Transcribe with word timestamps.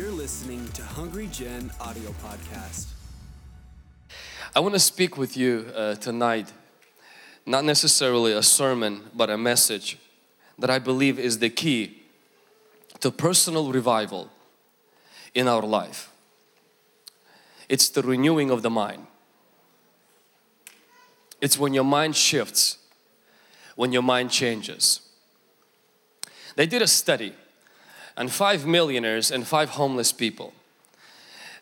You're 0.00 0.10
listening 0.12 0.66
to 0.68 0.82
Hungry 0.82 1.26
Gen 1.30 1.70
audio 1.78 2.12
podcast. 2.24 2.86
I 4.56 4.60
want 4.60 4.72
to 4.72 4.80
speak 4.80 5.18
with 5.18 5.36
you 5.36 5.70
uh, 5.76 5.94
tonight, 5.96 6.50
not 7.44 7.66
necessarily 7.66 8.32
a 8.32 8.42
sermon, 8.42 9.02
but 9.14 9.28
a 9.28 9.36
message 9.36 9.98
that 10.58 10.70
I 10.70 10.78
believe 10.78 11.18
is 11.18 11.38
the 11.38 11.50
key 11.50 11.98
to 13.00 13.10
personal 13.10 13.70
revival 13.70 14.30
in 15.34 15.46
our 15.46 15.60
life. 15.60 16.10
It's 17.68 17.90
the 17.90 18.00
renewing 18.00 18.50
of 18.50 18.62
the 18.62 18.70
mind. 18.70 19.06
It's 21.42 21.58
when 21.58 21.74
your 21.74 21.84
mind 21.84 22.16
shifts, 22.16 22.78
when 23.76 23.92
your 23.92 24.02
mind 24.02 24.30
changes. 24.30 25.00
They 26.56 26.64
did 26.64 26.80
a 26.80 26.88
study 26.88 27.34
on 28.20 28.28
five 28.28 28.66
millionaires 28.66 29.30
and 29.30 29.46
five 29.46 29.70
homeless 29.70 30.12
people. 30.12 30.52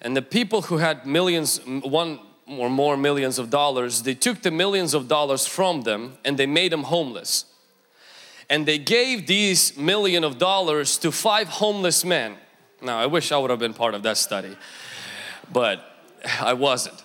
And 0.01 0.17
the 0.17 0.23
people 0.23 0.63
who 0.63 0.79
had 0.79 1.07
millions, 1.07 1.61
one 1.65 2.19
or 2.49 2.69
more 2.69 2.97
millions 2.97 3.39
of 3.39 3.49
dollars, 3.49 4.03
they 4.03 4.15
took 4.15 4.43
the 4.43 4.51
millions 4.51 4.93
of 4.93 5.07
dollars 5.07 5.47
from 5.47 5.83
them 5.83 6.19
and 6.25 6.37
they 6.37 6.47
made 6.47 6.73
them 6.73 6.83
homeless. 6.83 7.45
And 8.51 8.67
they 8.67 8.77
gave 8.77 9.29
these 9.29 9.77
million 9.77 10.25
of 10.25 10.39
dollars 10.39 10.99
to 10.99 11.13
five 11.13 11.47
homeless 11.47 12.05
men. 12.05 12.37
Now 12.83 12.99
I 12.99 13.07
wish 13.07 13.31
I 13.31 13.39
would 13.39 13.51
have 13.51 13.61
been 13.61 13.75
part 13.75 13.95
of 13.95 14.03
that 14.03 14.17
study, 14.17 14.57
but 15.53 15.81
I 16.41 16.55
wasn't. 16.55 17.05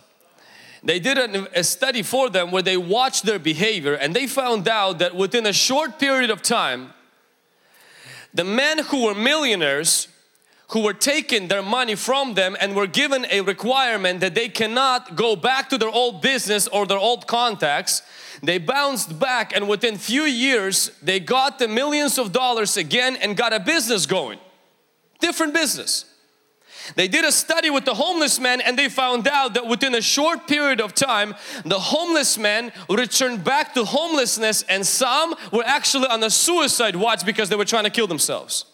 They 0.83 0.99
did 0.99 1.19
a 1.19 1.63
study 1.63 2.01
for 2.01 2.31
them 2.31 2.49
where 2.49 2.63
they 2.63 2.77
watched 2.77 3.23
their 3.23 3.39
behavior 3.39 3.93
and 3.93 4.15
they 4.15 4.25
found 4.25 4.67
out 4.67 4.97
that 4.97 5.13
within 5.15 5.45
a 5.45 5.53
short 5.53 5.99
period 5.99 6.31
of 6.31 6.41
time, 6.41 6.93
the 8.33 8.43
men 8.43 8.79
who 8.79 9.05
were 9.05 9.15
millionaires 9.15 10.07
who 10.69 10.81
were 10.81 10.93
taking 10.93 11.49
their 11.49 11.61
money 11.61 11.93
from 11.93 12.33
them 12.33 12.57
and 12.59 12.75
were 12.75 12.87
given 12.87 13.27
a 13.29 13.41
requirement 13.41 14.21
that 14.21 14.33
they 14.33 14.49
cannot 14.49 15.15
go 15.15 15.35
back 15.35 15.69
to 15.69 15.77
their 15.77 15.89
old 15.89 16.21
business 16.21 16.67
or 16.69 16.87
their 16.87 16.97
old 16.97 17.27
contacts 17.27 18.01
they 18.41 18.57
bounced 18.57 19.19
back 19.19 19.55
and 19.55 19.69
within 19.69 19.97
few 19.97 20.23
years 20.23 20.91
they 21.01 21.19
got 21.19 21.59
the 21.59 21.67
millions 21.67 22.17
of 22.17 22.31
dollars 22.31 22.75
again 22.75 23.15
and 23.17 23.37
got 23.37 23.53
a 23.53 23.59
business 23.59 24.05
going. 24.05 24.39
Different 25.19 25.53
business 25.53 26.12
they 26.95 27.07
did 27.07 27.25
a 27.25 27.31
study 27.31 27.69
with 27.69 27.85
the 27.85 27.93
homeless 27.93 28.39
men 28.39 28.61
and 28.61 28.77
they 28.77 28.89
found 28.89 29.27
out 29.27 29.53
that 29.53 29.67
within 29.67 29.95
a 29.95 30.01
short 30.01 30.47
period 30.47 30.81
of 30.81 30.93
time 30.93 31.35
the 31.65 31.79
homeless 31.79 32.37
men 32.37 32.71
returned 32.89 33.43
back 33.43 33.73
to 33.73 33.85
homelessness 33.85 34.63
and 34.63 34.85
some 34.85 35.35
were 35.51 35.63
actually 35.65 36.07
on 36.07 36.23
a 36.23 36.29
suicide 36.29 36.95
watch 36.95 37.25
because 37.25 37.49
they 37.49 37.55
were 37.55 37.65
trying 37.65 37.85
to 37.85 37.89
kill 37.89 38.07
themselves. 38.07 38.65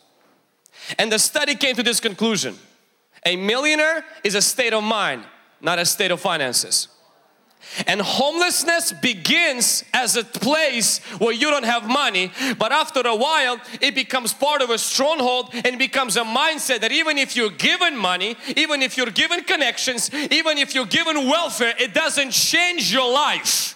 And 0.97 1.11
the 1.11 1.19
study 1.19 1.55
came 1.55 1.75
to 1.75 1.83
this 1.83 1.99
conclusion. 1.99 2.57
A 3.25 3.35
millionaire 3.35 4.05
is 4.23 4.35
a 4.35 4.41
state 4.41 4.73
of 4.73 4.83
mind, 4.83 5.23
not 5.61 5.77
a 5.77 5.85
state 5.85 6.11
of 6.11 6.19
finances. 6.19 6.87
And 7.87 8.01
homelessness 8.01 8.93
begins 8.93 9.83
as 9.93 10.15
a 10.15 10.23
place 10.23 10.99
where 11.19 11.33
you 11.33 11.49
don't 11.49 11.65
have 11.65 11.87
money, 11.87 12.31
but 12.57 12.71
after 12.71 13.01
a 13.01 13.15
while 13.15 13.59
it 13.81 13.95
becomes 13.95 14.33
part 14.33 14.61
of 14.61 14.69
a 14.69 14.77
stronghold 14.77 15.53
and 15.53 15.77
becomes 15.77 16.17
a 16.17 16.23
mindset 16.23 16.81
that 16.81 16.91
even 16.91 17.17
if 17.17 17.35
you're 17.35 17.49
given 17.49 17.95
money, 17.95 18.35
even 18.55 18.81
if 18.81 18.97
you're 18.97 19.11
given 19.11 19.43
connections, 19.43 20.13
even 20.13 20.57
if 20.57 20.73
you're 20.73 20.85
given 20.85 21.27
welfare, 21.27 21.73
it 21.79 21.93
doesn't 21.93 22.31
change 22.31 22.91
your 22.91 23.11
life. 23.11 23.75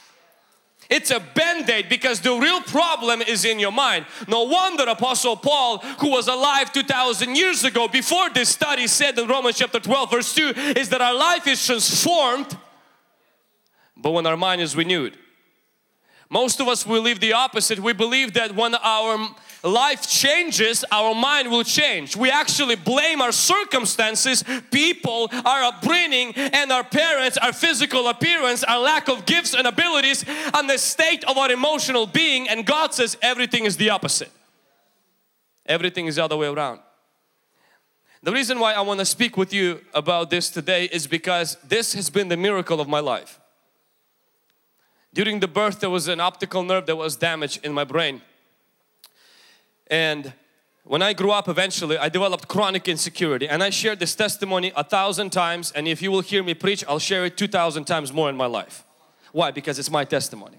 It's 0.89 1.11
a 1.11 1.19
band-aid 1.19 1.89
because 1.89 2.19
the 2.19 2.33
real 2.33 2.61
problem 2.61 3.21
is 3.21 3.45
in 3.45 3.57
your 3.57 3.71
mind. 3.71 4.05
No 4.27 4.43
wonder 4.43 4.83
Apostle 4.83 5.37
Paul, 5.37 5.79
who 5.99 6.09
was 6.09 6.27
alive 6.27 6.71
2,000 6.71 7.35
years 7.35 7.63
ago, 7.63 7.87
before 7.87 8.29
this 8.29 8.49
study 8.49 8.87
said 8.87 9.17
in 9.17 9.27
Romans 9.27 9.57
chapter 9.57 9.79
12 9.79 10.11
verse 10.11 10.35
2, 10.35 10.53
is 10.75 10.89
that 10.89 11.01
our 11.01 11.15
life 11.15 11.47
is 11.47 11.65
transformed 11.65 12.57
but 13.95 14.11
when 14.11 14.25
our 14.25 14.37
mind 14.37 14.61
is 14.61 14.75
renewed. 14.75 15.17
Most 16.29 16.59
of 16.59 16.67
us 16.67 16.83
believe 16.83 17.19
the 17.19 17.33
opposite. 17.33 17.79
We 17.79 17.93
believe 17.93 18.33
that 18.33 18.55
when 18.55 18.73
our 18.73 19.35
life 19.63 20.09
changes, 20.09 20.83
our 20.91 21.13
mind 21.13 21.51
will 21.51 21.63
change. 21.63 22.15
We 22.15 22.31
actually 22.31 22.75
blame 22.75 23.21
our 23.21 23.31
circumstances, 23.31 24.43
people, 24.71 25.29
our 25.31 25.63
upbringing, 25.63 26.33
and 26.35 26.71
our 26.71 26.83
parents, 26.83 27.37
our 27.37 27.53
physical 27.53 28.07
appearance, 28.07 28.63
our 28.63 28.79
lack 28.79 29.09
of 29.09 29.25
gifts 29.25 29.53
and 29.53 29.67
abilities 29.67 30.25
and 30.27 30.67
the 30.67 30.79
state 30.79 31.23
of 31.25 31.37
our 31.37 31.51
emotional 31.51 32.07
being. 32.07 32.49
And 32.49 32.65
God 32.65 32.95
says 32.95 33.15
everything 33.21 33.65
is 33.65 33.77
the 33.77 33.91
opposite. 33.91 34.31
Everything 35.67 36.07
is 36.07 36.15
the 36.15 36.23
other 36.23 36.35
way 36.35 36.47
around. 36.47 36.79
The 38.23 38.31
reason 38.31 38.57
why 38.57 38.73
I 38.73 38.81
want 38.81 39.01
to 39.01 39.05
speak 39.05 39.37
with 39.37 39.53
you 39.53 39.81
about 39.93 40.29
this 40.29 40.49
today 40.49 40.85
is 40.85 41.07
because 41.07 41.57
this 41.63 41.93
has 41.93 42.09
been 42.09 42.29
the 42.29 42.37
miracle 42.37 42.81
of 42.81 42.87
my 42.87 43.01
life. 43.01 43.39
During 45.13 45.39
the 45.39 45.47
birth 45.47 45.79
there 45.79 45.89
was 45.89 46.07
an 46.07 46.19
optical 46.19 46.63
nerve 46.63 46.85
that 46.87 46.95
was 46.95 47.15
damaged 47.15 47.63
in 47.63 47.71
my 47.71 47.83
brain. 47.83 48.21
And 49.87 50.33
when 50.83 51.01
I 51.01 51.13
grew 51.13 51.31
up 51.31 51.47
eventually 51.47 51.97
I 51.97 52.09
developed 52.09 52.47
chronic 52.47 52.87
insecurity 52.87 53.47
and 53.47 53.61
I 53.63 53.69
shared 53.69 53.99
this 53.99 54.15
testimony 54.15 54.71
a 54.75 54.83
thousand 54.83 55.31
times 55.31 55.71
and 55.71 55.87
if 55.87 56.01
you 56.01 56.11
will 56.11 56.21
hear 56.21 56.43
me 56.43 56.53
preach 56.53 56.83
I'll 56.87 56.99
share 56.99 57.25
it 57.25 57.37
two 57.37 57.47
thousand 57.47 57.85
times 57.85 58.11
more 58.11 58.29
in 58.29 58.35
my 58.35 58.47
life. 58.47 58.83
Why? 59.31 59.51
Because 59.51 59.79
it's 59.79 59.91
my 59.91 60.03
testimony. 60.03 60.57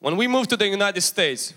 When 0.00 0.16
we 0.16 0.28
moved 0.28 0.50
to 0.50 0.56
the 0.56 0.68
United 0.68 1.00
States 1.00 1.54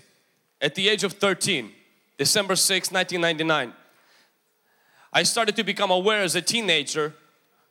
at 0.60 0.74
the 0.74 0.88
age 0.88 1.04
of 1.04 1.12
13, 1.12 1.70
December 2.18 2.56
6, 2.56 2.90
1999, 2.90 3.72
I 5.12 5.22
started 5.22 5.54
to 5.56 5.64
become 5.64 5.90
aware 5.90 6.22
as 6.22 6.34
a 6.34 6.42
teenager 6.42 7.14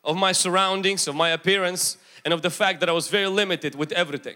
of 0.04 0.18
my 0.18 0.32
surroundings, 0.32 1.08
of 1.08 1.16
my 1.16 1.30
appearance 1.30 1.98
and 2.26 2.34
of 2.34 2.42
the 2.42 2.50
fact 2.50 2.80
that 2.80 2.90
I 2.90 2.92
was 2.92 3.08
very 3.08 3.28
limited 3.28 3.76
with 3.76 3.92
everything. 3.92 4.36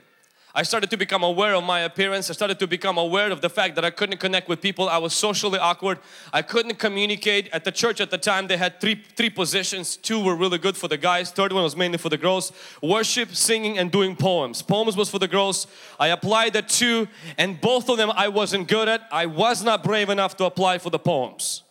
I 0.57 0.63
started 0.63 0.89
to 0.91 0.97
become 0.97 1.21
aware 1.21 1.53
of 1.53 1.65
my 1.65 1.81
appearance. 1.81 2.29
I 2.29 2.33
started 2.33 2.59
to 2.59 2.67
become 2.67 2.97
aware 2.97 3.29
of 3.29 3.41
the 3.41 3.49
fact 3.49 3.75
that 3.75 3.83
I 3.83 3.89
couldn't 3.89 4.19
connect 4.19 4.47
with 4.47 4.61
people. 4.61 4.87
I 4.87 4.99
was 4.99 5.13
socially 5.13 5.59
awkward. 5.59 5.99
I 6.31 6.43
couldn't 6.43 6.79
communicate. 6.79 7.49
At 7.51 7.65
the 7.65 7.73
church 7.73 7.99
at 7.99 8.09
the 8.09 8.17
time, 8.17 8.47
they 8.47 8.55
had 8.55 8.79
three, 8.79 9.03
three 9.17 9.29
positions. 9.29 9.97
Two 9.97 10.23
were 10.23 10.33
really 10.33 10.57
good 10.57 10.77
for 10.77 10.87
the 10.87 10.97
guys. 10.97 11.29
Third 11.29 11.51
one 11.51 11.63
was 11.63 11.75
mainly 11.75 11.97
for 11.97 12.07
the 12.07 12.17
girls. 12.17 12.53
Worship, 12.81 13.35
singing 13.35 13.77
and 13.77 13.91
doing 13.91 14.15
poems. 14.15 14.61
Poems 14.61 14.95
was 14.95 15.09
for 15.09 15.19
the 15.19 15.27
girls. 15.27 15.67
I 15.99 16.07
applied 16.07 16.53
the 16.53 16.61
two 16.61 17.09
and 17.37 17.59
both 17.59 17.89
of 17.89 17.97
them 17.97 18.09
I 18.15 18.29
wasn't 18.29 18.69
good 18.69 18.87
at. 18.87 19.01
I 19.11 19.25
was 19.25 19.61
not 19.61 19.83
brave 19.83 20.07
enough 20.07 20.37
to 20.37 20.45
apply 20.45 20.77
for 20.77 20.89
the 20.89 20.99
poems. 20.99 21.64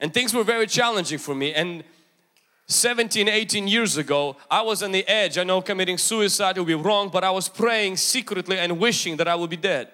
And 0.00 0.12
things 0.12 0.32
were 0.32 0.44
very 0.44 0.66
challenging 0.66 1.18
for 1.18 1.34
me. 1.34 1.52
And 1.52 1.84
17, 2.66 3.28
18 3.28 3.68
years 3.68 3.96
ago, 3.96 4.36
I 4.50 4.62
was 4.62 4.82
on 4.82 4.92
the 4.92 5.06
edge. 5.08 5.36
I 5.38 5.44
know 5.44 5.60
committing 5.60 5.98
suicide 5.98 6.56
would 6.56 6.66
be 6.66 6.74
wrong, 6.74 7.08
but 7.08 7.24
I 7.24 7.30
was 7.30 7.48
praying 7.48 7.96
secretly 7.96 8.58
and 8.58 8.78
wishing 8.78 9.16
that 9.16 9.28
I 9.28 9.34
would 9.34 9.50
be 9.50 9.56
dead. 9.56 9.88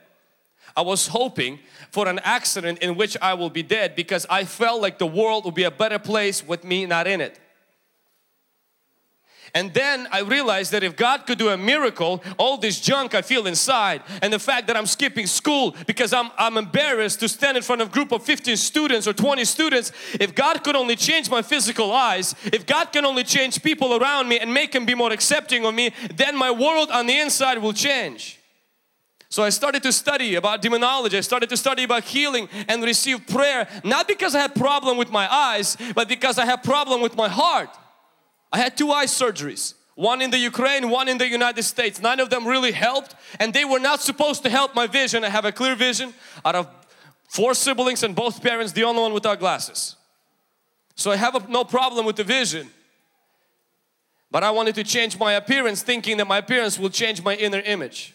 I 0.76 0.82
was 0.82 1.08
hoping 1.08 1.58
for 1.90 2.06
an 2.06 2.18
accident 2.22 2.80
in 2.80 2.96
which 2.96 3.16
I 3.22 3.32
will 3.34 3.48
be 3.48 3.62
dead 3.62 3.96
because 3.96 4.26
I 4.28 4.44
felt 4.44 4.82
like 4.82 4.98
the 4.98 5.06
world 5.06 5.46
would 5.46 5.54
be 5.54 5.62
a 5.62 5.70
better 5.70 5.98
place 5.98 6.46
with 6.46 6.64
me 6.64 6.84
not 6.84 7.06
in 7.06 7.22
it. 7.22 7.40
And 9.56 9.72
then 9.72 10.06
I 10.12 10.20
realized 10.20 10.72
that 10.72 10.82
if 10.82 10.96
God 10.96 11.24
could 11.26 11.38
do 11.38 11.48
a 11.48 11.56
miracle, 11.56 12.22
all 12.36 12.58
this 12.58 12.78
junk 12.78 13.14
I 13.14 13.22
feel 13.22 13.46
inside 13.46 14.02
and 14.20 14.30
the 14.30 14.38
fact 14.38 14.66
that 14.66 14.76
I'm 14.76 14.84
skipping 14.84 15.26
school 15.26 15.74
because 15.86 16.12
I'm, 16.12 16.30
I'm 16.36 16.58
embarrassed 16.58 17.20
to 17.20 17.28
stand 17.30 17.56
in 17.56 17.62
front 17.62 17.80
of 17.80 17.88
a 17.88 17.90
group 17.90 18.12
of 18.12 18.22
15 18.22 18.54
students 18.58 19.08
or 19.08 19.14
20 19.14 19.46
students, 19.46 19.92
if 20.20 20.34
God 20.34 20.62
could 20.62 20.76
only 20.76 20.94
change 20.94 21.30
my 21.30 21.40
physical 21.40 21.90
eyes, 21.90 22.34
if 22.44 22.66
God 22.66 22.92
can 22.92 23.06
only 23.06 23.24
change 23.24 23.62
people 23.62 23.96
around 23.96 24.28
me 24.28 24.38
and 24.38 24.52
make 24.52 24.72
them 24.72 24.84
be 24.84 24.94
more 24.94 25.10
accepting 25.10 25.64
of 25.64 25.74
me, 25.74 25.90
then 26.14 26.36
my 26.36 26.50
world 26.50 26.90
on 26.90 27.06
the 27.06 27.18
inside 27.18 27.56
will 27.56 27.72
change. 27.72 28.38
So 29.30 29.42
I 29.42 29.48
started 29.48 29.82
to 29.84 29.92
study 29.92 30.34
about 30.34 30.60
demonology, 30.60 31.16
I 31.16 31.22
started 31.22 31.48
to 31.48 31.56
study 31.56 31.84
about 31.84 32.04
healing 32.04 32.50
and 32.68 32.82
receive 32.82 33.26
prayer, 33.26 33.66
not 33.82 34.06
because 34.06 34.34
I 34.34 34.40
had 34.40 34.54
problem 34.54 34.98
with 34.98 35.10
my 35.10 35.26
eyes, 35.32 35.78
but 35.94 36.08
because 36.08 36.38
I 36.38 36.44
had 36.44 36.62
problem 36.62 37.00
with 37.00 37.16
my 37.16 37.28
heart. 37.28 37.70
I 38.52 38.58
had 38.58 38.76
two 38.76 38.90
eye 38.90 39.06
surgeries 39.06 39.74
one 39.96 40.20
in 40.20 40.30
the 40.30 40.38
Ukraine, 40.38 40.90
one 40.90 41.08
in 41.08 41.16
the 41.16 41.26
United 41.26 41.62
States. 41.62 42.02
None 42.02 42.20
of 42.20 42.28
them 42.28 42.46
really 42.46 42.72
helped 42.72 43.14
and 43.40 43.52
they 43.52 43.64
were 43.64 43.78
not 43.78 44.02
supposed 44.02 44.42
to 44.42 44.50
help 44.50 44.74
my 44.74 44.86
vision. 44.86 45.24
I 45.24 45.30
have 45.30 45.46
a 45.46 45.52
clear 45.52 45.74
vision 45.74 46.12
out 46.44 46.54
of 46.54 46.68
four 47.30 47.54
siblings 47.54 48.02
and 48.02 48.14
both 48.14 48.42
parents, 48.42 48.72
the 48.72 48.84
only 48.84 49.00
one 49.00 49.14
without 49.14 49.40
glasses. 49.40 49.96
So 50.96 51.10
I 51.10 51.16
have 51.16 51.34
a, 51.34 51.50
no 51.50 51.64
problem 51.64 52.04
with 52.04 52.16
the 52.16 52.24
vision. 52.24 52.68
But 54.30 54.44
I 54.44 54.50
wanted 54.50 54.74
to 54.74 54.84
change 54.84 55.18
my 55.18 55.32
appearance 55.32 55.82
thinking 55.82 56.18
that 56.18 56.26
my 56.26 56.38
appearance 56.38 56.78
will 56.78 56.90
change 56.90 57.22
my 57.22 57.34
inner 57.34 57.60
image, 57.60 58.14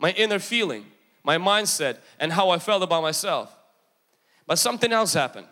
my 0.00 0.10
inner 0.10 0.40
feeling, 0.40 0.86
my 1.22 1.38
mindset 1.38 1.98
and 2.18 2.32
how 2.32 2.50
I 2.50 2.58
felt 2.58 2.82
about 2.82 3.02
myself. 3.02 3.56
But 4.46 4.58
something 4.58 4.92
else 4.92 5.14
happened. 5.14 5.46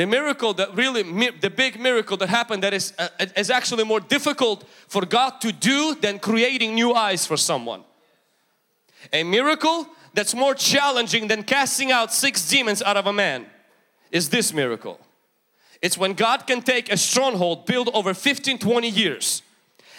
The 0.00 0.06
miracle 0.06 0.54
that 0.54 0.74
really, 0.74 1.02
the 1.02 1.50
big 1.50 1.78
miracle 1.78 2.16
that 2.16 2.30
happened 2.30 2.62
that 2.62 2.72
is, 2.72 2.94
uh, 2.98 3.08
is 3.36 3.50
actually 3.50 3.84
more 3.84 4.00
difficult 4.00 4.66
for 4.88 5.04
God 5.04 5.42
to 5.42 5.52
do 5.52 5.94
than 5.94 6.18
creating 6.18 6.74
new 6.74 6.94
eyes 6.94 7.26
for 7.26 7.36
someone. 7.36 7.84
A 9.12 9.24
miracle 9.24 9.86
that's 10.14 10.34
more 10.34 10.54
challenging 10.54 11.28
than 11.28 11.42
casting 11.42 11.92
out 11.92 12.14
six 12.14 12.48
demons 12.48 12.80
out 12.80 12.96
of 12.96 13.06
a 13.06 13.12
man 13.12 13.44
is 14.10 14.30
this 14.30 14.54
miracle. 14.54 14.98
It's 15.82 15.98
when 15.98 16.14
God 16.14 16.46
can 16.46 16.62
take 16.62 16.90
a 16.90 16.96
stronghold 16.96 17.66
built 17.66 17.90
over 17.92 18.14
15, 18.14 18.56
20 18.56 18.88
years 18.88 19.42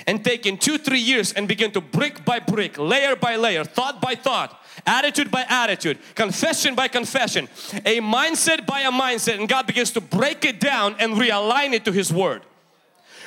and 0.08 0.26
take 0.26 0.48
in 0.48 0.58
two, 0.58 0.80
three 0.80 1.00
years 1.00 1.32
and 1.32 1.48
begin 1.48 1.70
to 1.74 1.82
brick 1.82 2.26
by 2.26 2.40
brick, 2.40 2.80
layer 2.80 3.16
by 3.16 3.36
layer, 3.36 3.64
thought 3.64 4.02
by 4.02 4.16
thought, 4.16 4.61
attitude 4.86 5.32
by 5.32 5.46
attitude, 5.48 5.98
confession 6.16 6.76
by 6.76 6.88
confession, 6.88 7.48
a 7.86 8.00
mindset 8.00 8.66
by 8.66 8.82
a 8.82 8.92
mindset 8.92 9.40
and 9.40 9.48
God 9.48 9.68
begins 9.68 9.92
to 9.92 10.02
break 10.02 10.46
it 10.46 10.60
down 10.60 10.96
and 11.00 11.14
realign 11.14 11.74
it 11.74 11.86
to 11.86 11.92
His 11.92 12.12
Word. 12.12 12.44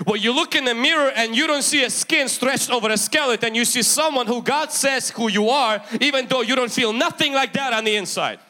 Well, 0.06 0.16
you 0.16 0.34
look 0.34 0.54
in 0.54 0.64
the 0.64 0.74
mirror 0.74 1.12
and 1.14 1.36
you 1.36 1.46
don't 1.46 1.62
see 1.62 1.84
a 1.84 1.90
skin 1.90 2.28
stretched 2.28 2.70
over 2.70 2.90
a 2.90 2.96
skeleton. 2.96 3.54
You 3.54 3.64
see 3.64 3.82
someone 3.82 4.26
who 4.26 4.42
God 4.42 4.72
says 4.72 5.10
who 5.10 5.28
you 5.28 5.48
are, 5.48 5.82
even 6.00 6.26
though 6.26 6.42
you 6.42 6.56
don't 6.56 6.72
feel 6.72 6.92
nothing 6.92 7.32
like 7.32 7.52
that 7.52 7.72
on 7.72 7.84
the 7.84 7.94
inside. 7.94 8.40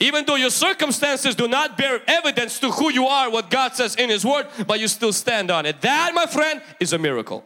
Even 0.00 0.24
though 0.24 0.36
your 0.36 0.50
circumstances 0.50 1.34
do 1.34 1.48
not 1.48 1.76
bear 1.76 2.00
evidence 2.06 2.58
to 2.60 2.70
who 2.70 2.90
you 2.90 3.06
are, 3.06 3.30
what 3.30 3.50
God 3.50 3.74
says 3.74 3.96
in 3.96 4.08
His 4.08 4.24
Word, 4.24 4.46
but 4.66 4.80
you 4.80 4.88
still 4.88 5.12
stand 5.12 5.50
on 5.50 5.66
it. 5.66 5.80
That, 5.80 6.12
my 6.14 6.26
friend, 6.26 6.62
is 6.80 6.92
a 6.92 6.98
miracle. 6.98 7.44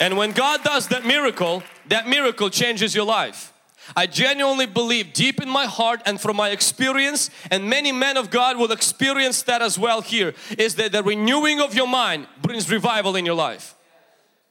And 0.00 0.16
when 0.16 0.32
God 0.32 0.62
does 0.62 0.88
that 0.88 1.04
miracle, 1.06 1.62
that 1.88 2.08
miracle 2.08 2.50
changes 2.50 2.94
your 2.94 3.06
life. 3.06 3.52
I 3.94 4.06
genuinely 4.06 4.66
believe 4.66 5.12
deep 5.12 5.40
in 5.40 5.48
my 5.48 5.66
heart 5.66 6.02
and 6.06 6.20
from 6.20 6.36
my 6.36 6.50
experience 6.50 7.30
and 7.50 7.68
many 7.70 7.92
men 7.92 8.16
of 8.16 8.30
God 8.30 8.58
will 8.58 8.72
experience 8.72 9.42
that 9.42 9.62
as 9.62 9.78
well 9.78 10.00
here 10.00 10.34
is 10.58 10.74
that 10.74 10.90
the 10.92 11.02
renewing 11.02 11.60
of 11.60 11.74
your 11.74 11.86
mind 11.86 12.26
brings 12.42 12.68
revival 12.70 13.14
in 13.14 13.24
your 13.24 13.36
life. 13.36 13.76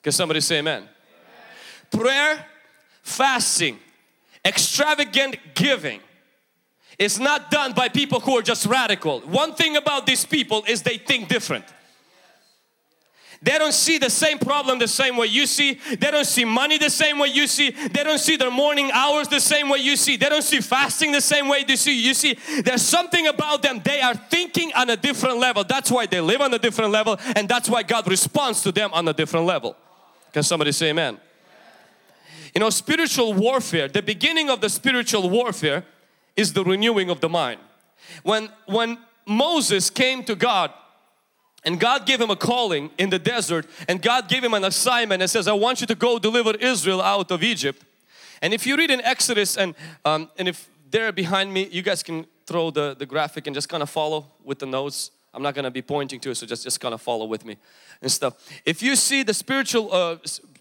Can 0.03 0.13
somebody 0.13 0.39
say 0.39 0.59
amen? 0.59 0.83
amen. 0.83 0.89
Prayer, 1.91 2.45
fasting, 3.01 3.79
extravagant 4.45 5.37
giving 5.53 5.99
is 6.97 7.19
not 7.19 7.51
done 7.51 7.73
by 7.73 7.89
people 7.89 8.21
who 8.21 8.37
are 8.37 8.41
just 8.41 8.65
radical. 8.65 9.19
One 9.21 9.53
thing 9.53 9.75
about 9.75 10.05
these 10.05 10.23
people 10.23 10.63
is 10.65 10.83
they 10.83 10.97
think 10.97 11.27
different. 11.27 11.65
They 13.45 13.59
don't 13.59 13.75
see 13.75 13.99
the 13.99 14.09
same 14.09 14.39
problem 14.39 14.79
the 14.79 14.87
same 14.87 15.17
way 15.17 15.27
you 15.27 15.45
see. 15.45 15.75
They 15.75 16.09
don't 16.09 16.25
see 16.25 16.45
money 16.45 16.79
the 16.79 16.89
same 16.89 17.19
way 17.19 17.27
you 17.27 17.45
see. 17.45 17.69
They 17.69 18.03
don't 18.03 18.17
see 18.17 18.37
their 18.37 18.49
morning 18.49 18.89
hours 18.91 19.27
the 19.27 19.39
same 19.39 19.69
way 19.69 19.77
you 19.77 19.95
see. 19.97 20.17
They 20.17 20.29
don't 20.29 20.41
see 20.41 20.61
fasting 20.61 21.11
the 21.11 21.21
same 21.21 21.47
way 21.47 21.63
you 21.67 21.77
see. 21.77 21.93
You 21.93 22.15
see, 22.15 22.39
there's 22.63 22.81
something 22.81 23.27
about 23.27 23.61
them. 23.61 23.81
They 23.83 24.01
are 24.01 24.15
thinking 24.15 24.71
on 24.75 24.89
a 24.89 24.97
different 24.97 25.37
level. 25.37 25.63
That's 25.63 25.91
why 25.91 26.07
they 26.07 26.19
live 26.21 26.41
on 26.41 26.55
a 26.55 26.57
different 26.57 26.89
level 26.89 27.19
and 27.35 27.47
that's 27.47 27.69
why 27.69 27.83
God 27.83 28.09
responds 28.09 28.63
to 28.63 28.71
them 28.71 28.89
on 28.93 29.07
a 29.07 29.13
different 29.13 29.45
level. 29.45 29.77
Can 30.33 30.41
somebody 30.41 30.71
say 30.71 30.89
amen? 30.89 31.19
You 32.55 32.61
know, 32.61 32.71
spiritual 32.71 33.35
warfare, 33.35 33.87
the 33.87 34.01
beginning 34.01 34.49
of 34.49 34.59
the 34.59 34.69
spiritual 34.69 35.29
warfare 35.29 35.85
is 36.35 36.53
the 36.53 36.63
renewing 36.63 37.11
of 37.11 37.21
the 37.21 37.29
mind. 37.29 37.59
When, 38.23 38.49
when 38.65 38.97
Moses 39.27 39.91
came 39.91 40.23
to 40.23 40.33
God 40.33 40.71
and 41.65 41.79
God 41.79 42.05
gave 42.05 42.21
him 42.21 42.29
a 42.29 42.35
calling 42.35 42.91
in 42.97 43.09
the 43.09 43.19
desert 43.19 43.65
and 43.87 44.01
God 44.01 44.29
gave 44.29 44.43
him 44.43 44.53
an 44.53 44.63
assignment 44.63 45.21
and 45.21 45.29
says, 45.29 45.47
I 45.47 45.53
want 45.53 45.81
you 45.81 45.87
to 45.87 45.95
go 45.95 46.19
deliver 46.19 46.51
Israel 46.51 47.01
out 47.01 47.31
of 47.31 47.43
Egypt. 47.43 47.83
And 48.41 48.53
if 48.53 48.67
you 48.67 48.77
read 48.77 48.91
in 48.91 49.01
Exodus 49.01 49.57
and, 49.57 49.75
um, 50.03 50.29
and 50.37 50.47
if 50.47 50.69
they're 50.91 51.11
behind 51.11 51.51
me, 51.51 51.67
you 51.71 51.81
guys 51.81 52.03
can 52.03 52.27
throw 52.45 52.69
the, 52.69 52.95
the 52.97 53.05
graphic 53.05 53.47
and 53.47 53.55
just 53.55 53.67
kind 53.67 53.81
of 53.81 53.89
follow 53.89 54.27
with 54.43 54.59
the 54.59 54.65
notes. 54.65 55.11
I'm 55.33 55.41
not 55.41 55.55
going 55.55 55.65
to 55.65 55.71
be 55.71 55.81
pointing 55.81 56.19
to 56.21 56.29
it, 56.29 56.35
so 56.35 56.45
just, 56.45 56.63
just 56.63 56.79
kind 56.79 56.93
of 56.93 57.01
follow 57.01 57.25
with 57.25 57.43
me 57.43 57.57
and 58.01 58.11
stuff. 58.11 58.35
If 58.65 58.81
you 58.81 58.95
see 58.95 59.23
the 59.23 59.33
spiritual, 59.33 59.91
uh, 59.91 60.17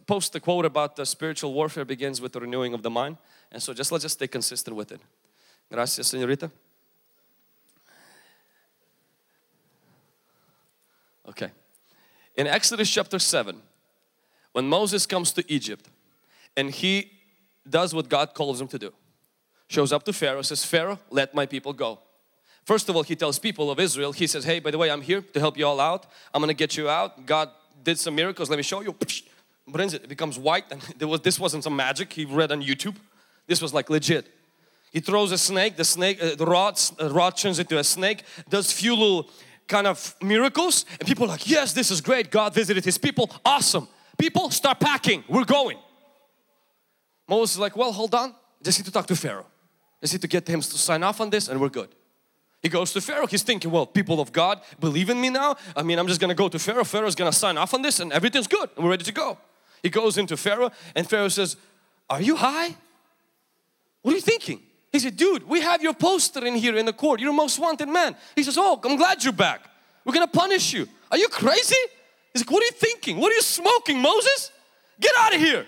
post 0.06 0.32
the 0.32 0.40
quote 0.40 0.64
about 0.64 0.96
the 0.96 1.06
spiritual 1.06 1.52
warfare 1.52 1.84
begins 1.84 2.20
with 2.20 2.32
the 2.32 2.40
renewing 2.40 2.74
of 2.74 2.82
the 2.82 2.90
mind. 2.90 3.16
And 3.52 3.62
so 3.62 3.72
just 3.72 3.92
let's 3.92 4.02
just 4.02 4.14
stay 4.14 4.26
consistent 4.26 4.76
with 4.76 4.90
it. 4.92 5.00
Gracias, 5.70 6.12
señorita. 6.12 6.50
Okay. 11.28 11.50
In 12.36 12.46
Exodus 12.46 12.90
chapter 12.90 13.18
7, 13.18 13.60
when 14.52 14.68
Moses 14.68 15.06
comes 15.06 15.32
to 15.32 15.44
Egypt 15.52 15.88
and 16.56 16.70
he 16.70 17.10
does 17.68 17.94
what 17.94 18.08
God 18.08 18.34
calls 18.34 18.60
him 18.60 18.68
to 18.68 18.78
do, 18.78 18.92
shows 19.68 19.92
up 19.92 20.04
to 20.04 20.12
Pharaoh, 20.12 20.42
says, 20.42 20.64
Pharaoh, 20.64 20.98
let 21.10 21.34
my 21.34 21.46
people 21.46 21.72
go. 21.72 22.00
First 22.64 22.88
of 22.88 22.96
all, 22.96 23.02
he 23.02 23.16
tells 23.16 23.38
people 23.38 23.70
of 23.70 23.78
Israel, 23.78 24.12
he 24.12 24.26
says, 24.26 24.44
hey, 24.44 24.58
by 24.58 24.70
the 24.70 24.78
way, 24.78 24.90
I'm 24.90 25.02
here 25.02 25.20
to 25.20 25.40
help 25.40 25.58
you 25.58 25.66
all 25.66 25.80
out. 25.80 26.06
I'm 26.32 26.40
gonna 26.40 26.54
get 26.54 26.76
you 26.76 26.88
out. 26.88 27.26
God 27.26 27.50
did 27.82 27.98
some 27.98 28.14
miracles, 28.14 28.48
let 28.50 28.56
me 28.56 28.62
show 28.62 28.80
you. 28.80 28.94
Brings 29.66 29.94
it, 29.94 30.04
it 30.04 30.08
becomes 30.08 30.38
white 30.38 30.64
and 30.70 30.80
there 30.98 31.08
was, 31.08 31.20
this 31.20 31.38
wasn't 31.38 31.64
some 31.64 31.76
magic 31.76 32.12
he 32.12 32.24
read 32.24 32.52
on 32.52 32.62
YouTube. 32.62 32.96
This 33.46 33.60
was 33.60 33.74
like 33.74 33.90
legit. 33.90 34.26
He 34.92 35.00
throws 35.00 35.32
a 35.32 35.38
snake, 35.38 35.76
the 35.76 35.84
snake, 35.84 36.22
uh, 36.22 36.36
the 36.36 36.46
rod, 36.46 36.80
uh, 37.00 37.10
rod 37.10 37.36
turns 37.36 37.58
into 37.58 37.78
a 37.78 37.84
snake, 37.84 38.22
does 38.48 38.70
few 38.70 38.94
little 38.94 39.28
kind 39.66 39.86
of 39.86 40.14
miracles 40.22 40.84
and 40.98 41.08
people 41.08 41.26
like, 41.26 41.48
yes, 41.48 41.72
this 41.72 41.90
is 41.90 42.00
great. 42.00 42.30
God 42.30 42.54
visited 42.54 42.84
his 42.84 42.98
people. 42.98 43.30
Awesome. 43.44 43.88
People 44.18 44.50
start 44.50 44.80
packing. 44.80 45.24
We're 45.28 45.44
going. 45.44 45.78
Moses 47.28 47.56
is 47.56 47.60
like, 47.60 47.76
well, 47.76 47.92
hold 47.92 48.14
on. 48.14 48.34
Just 48.62 48.78
need 48.78 48.84
to 48.86 48.92
talk 48.92 49.06
to 49.06 49.16
Pharaoh. 49.16 49.46
Just 50.00 50.14
need 50.14 50.22
to 50.22 50.28
get 50.28 50.46
him 50.46 50.60
to 50.60 50.78
sign 50.78 51.02
off 51.02 51.20
on 51.20 51.30
this 51.30 51.48
and 51.48 51.60
we're 51.60 51.70
good. 51.70 51.88
He 52.62 52.68
goes 52.68 52.92
to 52.92 53.00
Pharaoh. 53.00 53.26
He's 53.26 53.42
thinking, 53.42 53.70
well, 53.70 53.86
people 53.86 54.20
of 54.20 54.32
God 54.32 54.60
believe 54.80 55.10
in 55.10 55.20
me 55.20 55.28
now. 55.28 55.56
I 55.76 55.82
mean, 55.82 55.98
I'm 55.98 56.06
just 56.06 56.20
going 56.20 56.30
to 56.30 56.34
go 56.34 56.48
to 56.48 56.58
Pharaoh. 56.58 56.84
Pharaoh's 56.84 57.14
going 57.14 57.30
to 57.30 57.36
sign 57.36 57.58
off 57.58 57.74
on 57.74 57.82
this 57.82 58.00
and 58.00 58.12
everything's 58.12 58.46
good. 58.46 58.70
And 58.76 58.84
we're 58.84 58.90
ready 58.92 59.04
to 59.04 59.12
go. 59.12 59.38
He 59.82 59.90
goes 59.90 60.16
into 60.16 60.36
Pharaoh 60.36 60.70
and 60.94 61.08
Pharaoh 61.08 61.28
says, 61.28 61.56
are 62.08 62.22
you 62.22 62.36
high? 62.36 62.74
What 64.02 64.12
are 64.12 64.16
you 64.16 64.22
thinking? 64.22 64.62
He 64.94 65.00
said, 65.00 65.16
dude, 65.16 65.42
we 65.48 65.60
have 65.60 65.82
your 65.82 65.92
poster 65.92 66.46
in 66.46 66.54
here 66.54 66.76
in 66.76 66.86
the 66.86 66.92
court. 66.92 67.18
You're 67.18 67.32
most 67.32 67.58
wanted 67.58 67.88
man. 67.88 68.14
He 68.36 68.44
says, 68.44 68.56
oh, 68.56 68.80
I'm 68.84 68.96
glad 68.96 69.24
you're 69.24 69.32
back. 69.32 69.68
We're 70.04 70.12
gonna 70.12 70.28
punish 70.28 70.72
you. 70.72 70.86
Are 71.10 71.18
you 71.18 71.26
crazy? 71.26 71.74
He's 72.32 72.46
like, 72.46 72.50
what 72.52 72.62
are 72.62 72.66
you 72.66 72.70
thinking? 72.70 73.16
What 73.18 73.32
are 73.32 73.34
you 73.34 73.42
smoking, 73.42 73.98
Moses? 73.98 74.52
Get 75.00 75.10
out 75.18 75.34
of 75.34 75.40
here. 75.40 75.66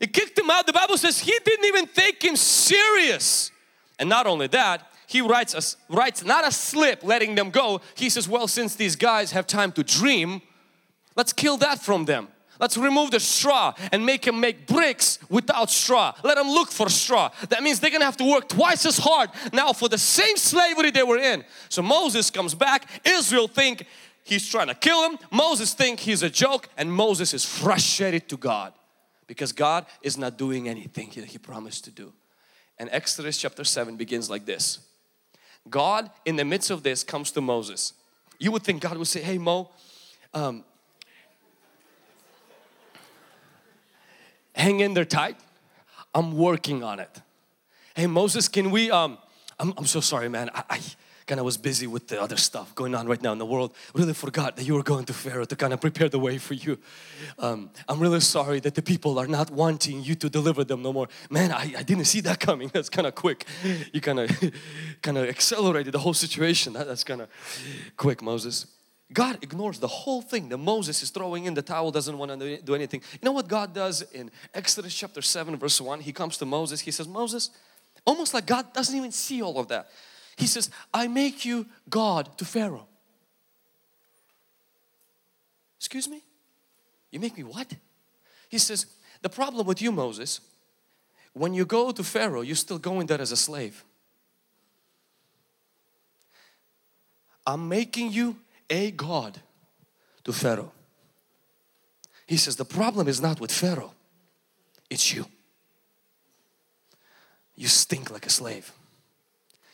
He 0.00 0.06
kicked 0.06 0.38
him 0.38 0.48
out. 0.48 0.66
The 0.66 0.72
Bible 0.72 0.96
says 0.96 1.18
he 1.18 1.38
didn't 1.44 1.66
even 1.66 1.88
take 1.88 2.22
him 2.22 2.36
serious. 2.36 3.50
And 3.98 4.08
not 4.08 4.26
only 4.26 4.46
that, 4.46 4.92
he 5.06 5.20
writes, 5.20 5.52
a, 5.52 5.94
writes 5.94 6.24
not 6.24 6.48
a 6.48 6.50
slip 6.50 7.04
letting 7.04 7.34
them 7.34 7.50
go. 7.50 7.82
He 7.96 8.08
says, 8.08 8.26
well, 8.26 8.48
since 8.48 8.76
these 8.76 8.96
guys 8.96 9.32
have 9.32 9.46
time 9.46 9.72
to 9.72 9.84
dream, 9.84 10.40
let's 11.16 11.34
kill 11.34 11.58
that 11.58 11.82
from 11.82 12.06
them. 12.06 12.28
Let's 12.60 12.76
remove 12.76 13.12
the 13.12 13.20
straw 13.20 13.74
and 13.92 14.04
make 14.04 14.22
them 14.22 14.40
make 14.40 14.66
bricks 14.66 15.18
without 15.28 15.70
straw. 15.70 16.14
Let 16.24 16.36
them 16.36 16.48
look 16.48 16.70
for 16.70 16.88
straw. 16.88 17.30
That 17.50 17.62
means 17.62 17.80
they're 17.80 17.90
gonna 17.90 18.04
have 18.04 18.16
to 18.16 18.30
work 18.30 18.48
twice 18.48 18.84
as 18.84 18.98
hard 18.98 19.30
now 19.52 19.72
for 19.72 19.88
the 19.88 19.98
same 19.98 20.36
slavery 20.36 20.90
they 20.90 21.02
were 21.02 21.18
in. 21.18 21.44
So 21.68 21.82
Moses 21.82 22.30
comes 22.30 22.54
back. 22.54 22.88
Israel 23.04 23.48
think 23.48 23.86
he's 24.24 24.48
trying 24.48 24.68
to 24.68 24.74
kill 24.74 25.10
him. 25.10 25.18
Moses 25.30 25.74
think 25.74 26.00
he's 26.00 26.22
a 26.22 26.30
joke 26.30 26.68
and 26.76 26.92
Moses 26.92 27.32
is 27.32 27.44
frustrated 27.44 28.28
to 28.28 28.36
God 28.36 28.72
because 29.26 29.52
God 29.52 29.86
is 30.02 30.18
not 30.18 30.36
doing 30.36 30.68
anything 30.68 31.10
that 31.14 31.26
he 31.26 31.38
promised 31.38 31.84
to 31.84 31.90
do. 31.90 32.12
And 32.78 32.88
Exodus 32.92 33.38
chapter 33.38 33.64
7 33.64 33.96
begins 33.96 34.30
like 34.30 34.46
this. 34.46 34.80
God 35.68 36.10
in 36.24 36.36
the 36.36 36.44
midst 36.44 36.70
of 36.70 36.82
this 36.82 37.04
comes 37.04 37.30
to 37.32 37.40
Moses. 37.40 37.92
You 38.38 38.52
would 38.52 38.62
think 38.62 38.82
God 38.82 38.96
would 38.96 39.06
say, 39.06 39.20
hey 39.20 39.38
Mo, 39.38 39.70
um, 40.32 40.64
hang 44.58 44.80
in 44.80 44.94
there 44.94 45.04
tight. 45.04 45.36
I'm 46.14 46.36
working 46.36 46.82
on 46.82 47.00
it. 47.00 47.22
Hey 47.94 48.06
Moses, 48.06 48.48
can 48.48 48.70
we, 48.70 48.90
um, 48.90 49.18
I'm, 49.58 49.72
I'm 49.76 49.86
so 49.86 50.00
sorry 50.00 50.28
man. 50.28 50.50
I, 50.54 50.62
I 50.70 50.80
kind 51.28 51.38
of 51.38 51.44
was 51.44 51.58
busy 51.58 51.86
with 51.86 52.08
the 52.08 52.20
other 52.20 52.38
stuff 52.38 52.74
going 52.74 52.94
on 52.94 53.06
right 53.06 53.22
now 53.22 53.32
in 53.32 53.38
the 53.38 53.46
world. 53.46 53.74
Really 53.92 54.14
forgot 54.14 54.56
that 54.56 54.64
you 54.64 54.74
were 54.74 54.82
going 54.82 55.04
to 55.04 55.12
Pharaoh 55.12 55.44
to 55.44 55.54
kind 55.54 55.72
of 55.74 55.80
prepare 55.80 56.08
the 56.08 56.18
way 56.18 56.38
for 56.38 56.54
you. 56.54 56.78
Um, 57.38 57.70
I'm 57.86 58.00
really 58.00 58.20
sorry 58.20 58.60
that 58.60 58.74
the 58.74 58.82
people 58.82 59.18
are 59.18 59.26
not 59.26 59.50
wanting 59.50 60.02
you 60.02 60.14
to 60.16 60.30
deliver 60.30 60.64
them 60.64 60.82
no 60.82 60.92
more. 60.92 61.08
Man, 61.28 61.52
I, 61.52 61.74
I 61.78 61.82
didn't 61.82 62.06
see 62.06 62.20
that 62.22 62.40
coming. 62.40 62.68
That's 62.72 62.88
kind 62.88 63.06
of 63.06 63.14
quick. 63.14 63.44
You 63.92 64.00
kind 64.00 64.20
of 64.20 64.30
kind 65.02 65.18
of 65.18 65.28
accelerated 65.28 65.92
the 65.92 65.98
whole 65.98 66.14
situation. 66.14 66.72
That, 66.72 66.86
that's 66.86 67.04
kind 67.04 67.20
of 67.20 67.28
quick, 67.96 68.22
Moses. 68.22 68.66
God 69.12 69.38
ignores 69.42 69.78
the 69.78 69.88
whole 69.88 70.20
thing 70.20 70.50
that 70.50 70.58
Moses 70.58 71.02
is 71.02 71.10
throwing 71.10 71.46
in 71.46 71.54
the 71.54 71.62
towel, 71.62 71.90
doesn't 71.90 72.18
want 72.18 72.38
to 72.38 72.58
do 72.58 72.74
anything. 72.74 73.00
You 73.12 73.18
know 73.22 73.32
what 73.32 73.48
God 73.48 73.74
does 73.74 74.02
in 74.12 74.30
Exodus 74.52 74.94
chapter 74.94 75.22
7 75.22 75.56
verse 75.56 75.80
1? 75.80 76.00
He 76.00 76.12
comes 76.12 76.36
to 76.38 76.44
Moses, 76.44 76.80
he 76.80 76.90
says, 76.90 77.08
Moses, 77.08 77.50
almost 78.04 78.34
like 78.34 78.46
God 78.46 78.72
doesn't 78.74 78.94
even 78.94 79.12
see 79.12 79.42
all 79.42 79.58
of 79.58 79.68
that. 79.68 79.88
He 80.36 80.46
says, 80.46 80.70
I 80.92 81.08
make 81.08 81.44
you 81.44 81.66
God 81.88 82.36
to 82.38 82.44
Pharaoh. 82.44 82.86
Excuse 85.78 86.08
me? 86.08 86.22
You 87.10 87.18
make 87.18 87.36
me 87.36 87.44
what? 87.44 87.72
He 88.48 88.58
says, 88.58 88.86
the 89.22 89.28
problem 89.28 89.66
with 89.66 89.80
you 89.80 89.90
Moses, 89.90 90.40
when 91.32 91.54
you 91.54 91.64
go 91.64 91.92
to 91.92 92.04
Pharaoh, 92.04 92.42
you're 92.42 92.56
still 92.56 92.78
going 92.78 93.06
there 93.06 93.20
as 93.20 93.32
a 93.32 93.36
slave. 93.36 93.84
I'm 97.46 97.68
making 97.68 98.12
you 98.12 98.36
a 98.70 98.90
God 98.90 99.40
to 100.24 100.32
Pharaoh. 100.32 100.72
He 102.26 102.36
says 102.36 102.56
the 102.56 102.64
problem 102.64 103.08
is 103.08 103.20
not 103.20 103.40
with 103.40 103.52
Pharaoh. 103.52 103.94
it's 104.90 105.14
you. 105.14 105.26
You 107.54 107.68
stink 107.68 108.10
like 108.10 108.26
a 108.26 108.30
slave. 108.30 108.72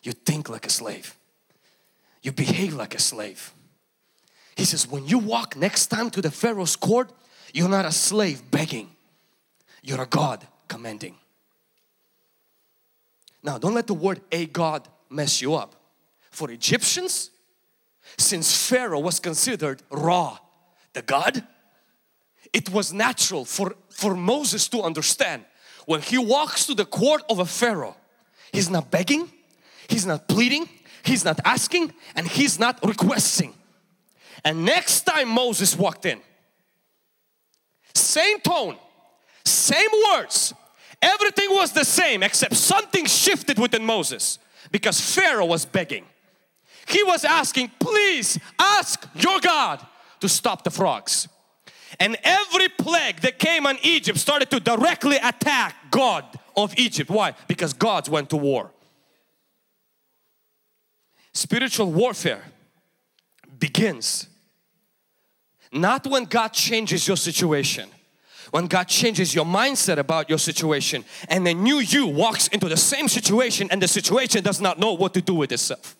You 0.02 0.12
think 0.12 0.48
like 0.48 0.66
a 0.66 0.70
slave. 0.70 1.14
You 2.22 2.32
behave 2.32 2.74
like 2.74 2.94
a 2.94 2.98
slave. 2.98 3.52
He 4.56 4.64
says, 4.64 4.88
when 4.88 5.06
you 5.06 5.18
walk 5.18 5.56
next 5.56 5.88
time 5.88 6.10
to 6.10 6.22
the 6.22 6.30
Pharaoh's 6.30 6.76
court, 6.76 7.12
you're 7.52 7.68
not 7.68 7.84
a 7.84 7.92
slave 7.92 8.50
begging. 8.50 8.88
You're 9.82 10.00
a 10.00 10.06
God 10.06 10.46
commanding. 10.68 11.16
Now, 13.42 13.58
don't 13.58 13.74
let 13.74 13.86
the 13.86 13.94
word 13.94 14.20
a 14.32 14.46
God 14.46 14.88
mess 15.10 15.42
you 15.42 15.54
up. 15.54 15.74
For 16.30 16.50
Egyptians, 16.50 17.30
since 18.18 18.68
Pharaoh 18.68 19.00
was 19.00 19.20
considered 19.20 19.82
Ra, 19.90 20.38
the 20.92 21.02
God, 21.02 21.42
it 22.52 22.70
was 22.70 22.92
natural 22.92 23.44
for, 23.44 23.74
for 23.90 24.14
Moses 24.14 24.68
to 24.68 24.82
understand 24.82 25.44
when 25.86 26.00
he 26.00 26.18
walks 26.18 26.66
to 26.66 26.74
the 26.74 26.84
court 26.84 27.22
of 27.28 27.38
a 27.38 27.44
Pharaoh, 27.44 27.96
he's 28.52 28.70
not 28.70 28.90
begging, 28.90 29.30
he's 29.88 30.06
not 30.06 30.28
pleading, 30.28 30.68
he's 31.02 31.24
not 31.24 31.40
asking, 31.44 31.92
and 32.16 32.26
he's 32.26 32.58
not 32.58 32.78
requesting. 32.84 33.54
And 34.44 34.64
next 34.64 35.02
time 35.02 35.28
Moses 35.28 35.76
walked 35.76 36.06
in, 36.06 36.20
same 37.94 38.40
tone, 38.40 38.76
same 39.44 39.90
words, 40.12 40.54
everything 41.02 41.50
was 41.50 41.72
the 41.72 41.84
same 41.84 42.22
except 42.22 42.56
something 42.56 43.04
shifted 43.06 43.58
within 43.58 43.84
Moses 43.84 44.38
because 44.70 45.00
Pharaoh 45.00 45.46
was 45.46 45.64
begging. 45.64 46.04
He 46.86 47.02
was 47.02 47.24
asking, 47.24 47.72
please 47.78 48.38
ask 48.58 49.08
your 49.14 49.40
God 49.40 49.84
to 50.20 50.28
stop 50.28 50.64
the 50.64 50.70
frogs. 50.70 51.28
And 52.00 52.16
every 52.24 52.68
plague 52.68 53.20
that 53.20 53.38
came 53.38 53.66
on 53.66 53.78
Egypt 53.82 54.18
started 54.18 54.50
to 54.50 54.60
directly 54.60 55.16
attack 55.16 55.76
God 55.90 56.24
of 56.56 56.76
Egypt. 56.78 57.10
Why? 57.10 57.34
Because 57.46 57.72
gods 57.72 58.08
went 58.08 58.30
to 58.30 58.36
war. 58.36 58.70
Spiritual 61.32 61.92
warfare 61.92 62.42
begins 63.58 64.28
not 65.72 66.06
when 66.06 66.24
God 66.24 66.48
changes 66.48 67.08
your 67.08 67.16
situation, 67.16 67.88
when 68.52 68.66
God 68.66 68.84
changes 68.84 69.34
your 69.34 69.44
mindset 69.44 69.98
about 69.98 70.28
your 70.28 70.38
situation 70.38 71.04
and 71.28 71.44
the 71.44 71.54
new 71.54 71.80
you 71.80 72.06
walks 72.06 72.46
into 72.48 72.68
the 72.68 72.76
same 72.76 73.08
situation 73.08 73.68
and 73.72 73.82
the 73.82 73.88
situation 73.88 74.44
does 74.44 74.60
not 74.60 74.78
know 74.78 74.92
what 74.92 75.12
to 75.14 75.20
do 75.20 75.34
with 75.34 75.50
itself. 75.50 75.96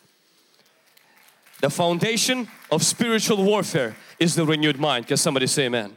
The 1.60 1.70
foundation 1.70 2.48
of 2.70 2.82
spiritual 2.82 3.42
warfare 3.42 3.96
is 4.18 4.34
the 4.34 4.44
renewed 4.44 4.78
mind. 4.78 5.06
Can 5.06 5.16
somebody 5.16 5.46
say 5.46 5.66
amen? 5.66 5.96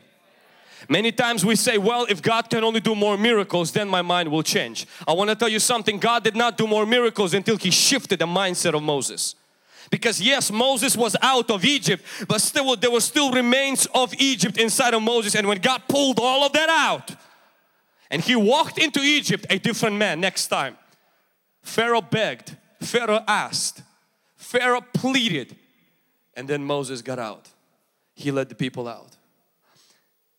Many 0.89 1.11
times 1.11 1.43
we 1.43 1.55
say, 1.55 1.77
well, 1.77 2.05
if 2.07 2.21
God 2.21 2.49
can 2.49 2.63
only 2.63 2.79
do 2.79 2.95
more 2.95 3.17
miracles, 3.17 3.71
then 3.71 3.89
my 3.89 4.01
mind 4.01 4.29
will 4.31 4.43
change. 4.43 4.87
I 5.07 5.13
want 5.13 5.29
to 5.29 5.35
tell 5.35 5.49
you 5.49 5.59
something. 5.59 5.97
God 5.97 6.23
did 6.23 6.35
not 6.35 6.57
do 6.57 6.67
more 6.67 6.85
miracles 6.85 7.33
until 7.33 7.57
He 7.57 7.71
shifted 7.71 8.19
the 8.19 8.25
mindset 8.25 8.73
of 8.73 8.83
Moses. 8.83 9.35
Because 9.89 10.21
yes, 10.21 10.51
Moses 10.51 10.95
was 10.95 11.15
out 11.21 11.49
of 11.49 11.63
Egypt, 11.63 12.03
but 12.27 12.41
still 12.41 12.75
there 12.75 12.91
were 12.91 13.01
still 13.01 13.31
remains 13.31 13.85
of 13.93 14.13
Egypt 14.19 14.57
inside 14.57 14.93
of 14.93 15.01
Moses. 15.01 15.35
And 15.35 15.47
when 15.47 15.59
God 15.59 15.83
pulled 15.87 16.19
all 16.19 16.45
of 16.45 16.53
that 16.53 16.69
out 16.69 17.11
and 18.09 18.21
he 18.21 18.35
walked 18.35 18.77
into 18.77 18.99
Egypt, 18.99 19.45
a 19.49 19.57
different 19.57 19.95
man 19.95 20.19
next 20.19 20.47
time. 20.47 20.77
Pharaoh 21.63 22.01
begged, 22.01 22.55
Pharaoh 22.81 23.23
asked, 23.27 23.81
Pharaoh 24.47 24.85
pleaded, 24.93 25.55
and 26.35 26.47
then 26.47 26.63
Moses 26.63 27.01
got 27.01 27.19
out. 27.19 27.49
He 28.15 28.31
led 28.31 28.49
the 28.49 28.55
people 28.55 28.87
out. 28.87 29.17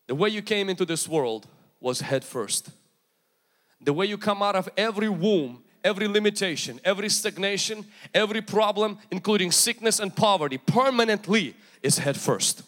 The 0.06 0.14
way 0.14 0.30
you 0.30 0.42
came 0.42 0.70
into 0.70 0.84
this 0.84 1.06
world 1.06 1.46
was 1.80 2.00
head 2.00 2.24
first. 2.24 2.70
The 3.80 3.92
way 3.92 4.06
you 4.06 4.16
come 4.16 4.42
out 4.42 4.56
of 4.56 4.68
every 4.76 5.08
womb 5.08 5.62
every 5.84 6.08
limitation, 6.08 6.80
every 6.84 7.08
stagnation, 7.08 7.84
every 8.12 8.42
problem, 8.42 8.98
including 9.10 9.52
sickness 9.52 10.00
and 10.00 10.14
poverty, 10.14 10.58
permanently 10.58 11.54
is 11.82 11.98
head 11.98 12.16
first. 12.16 12.62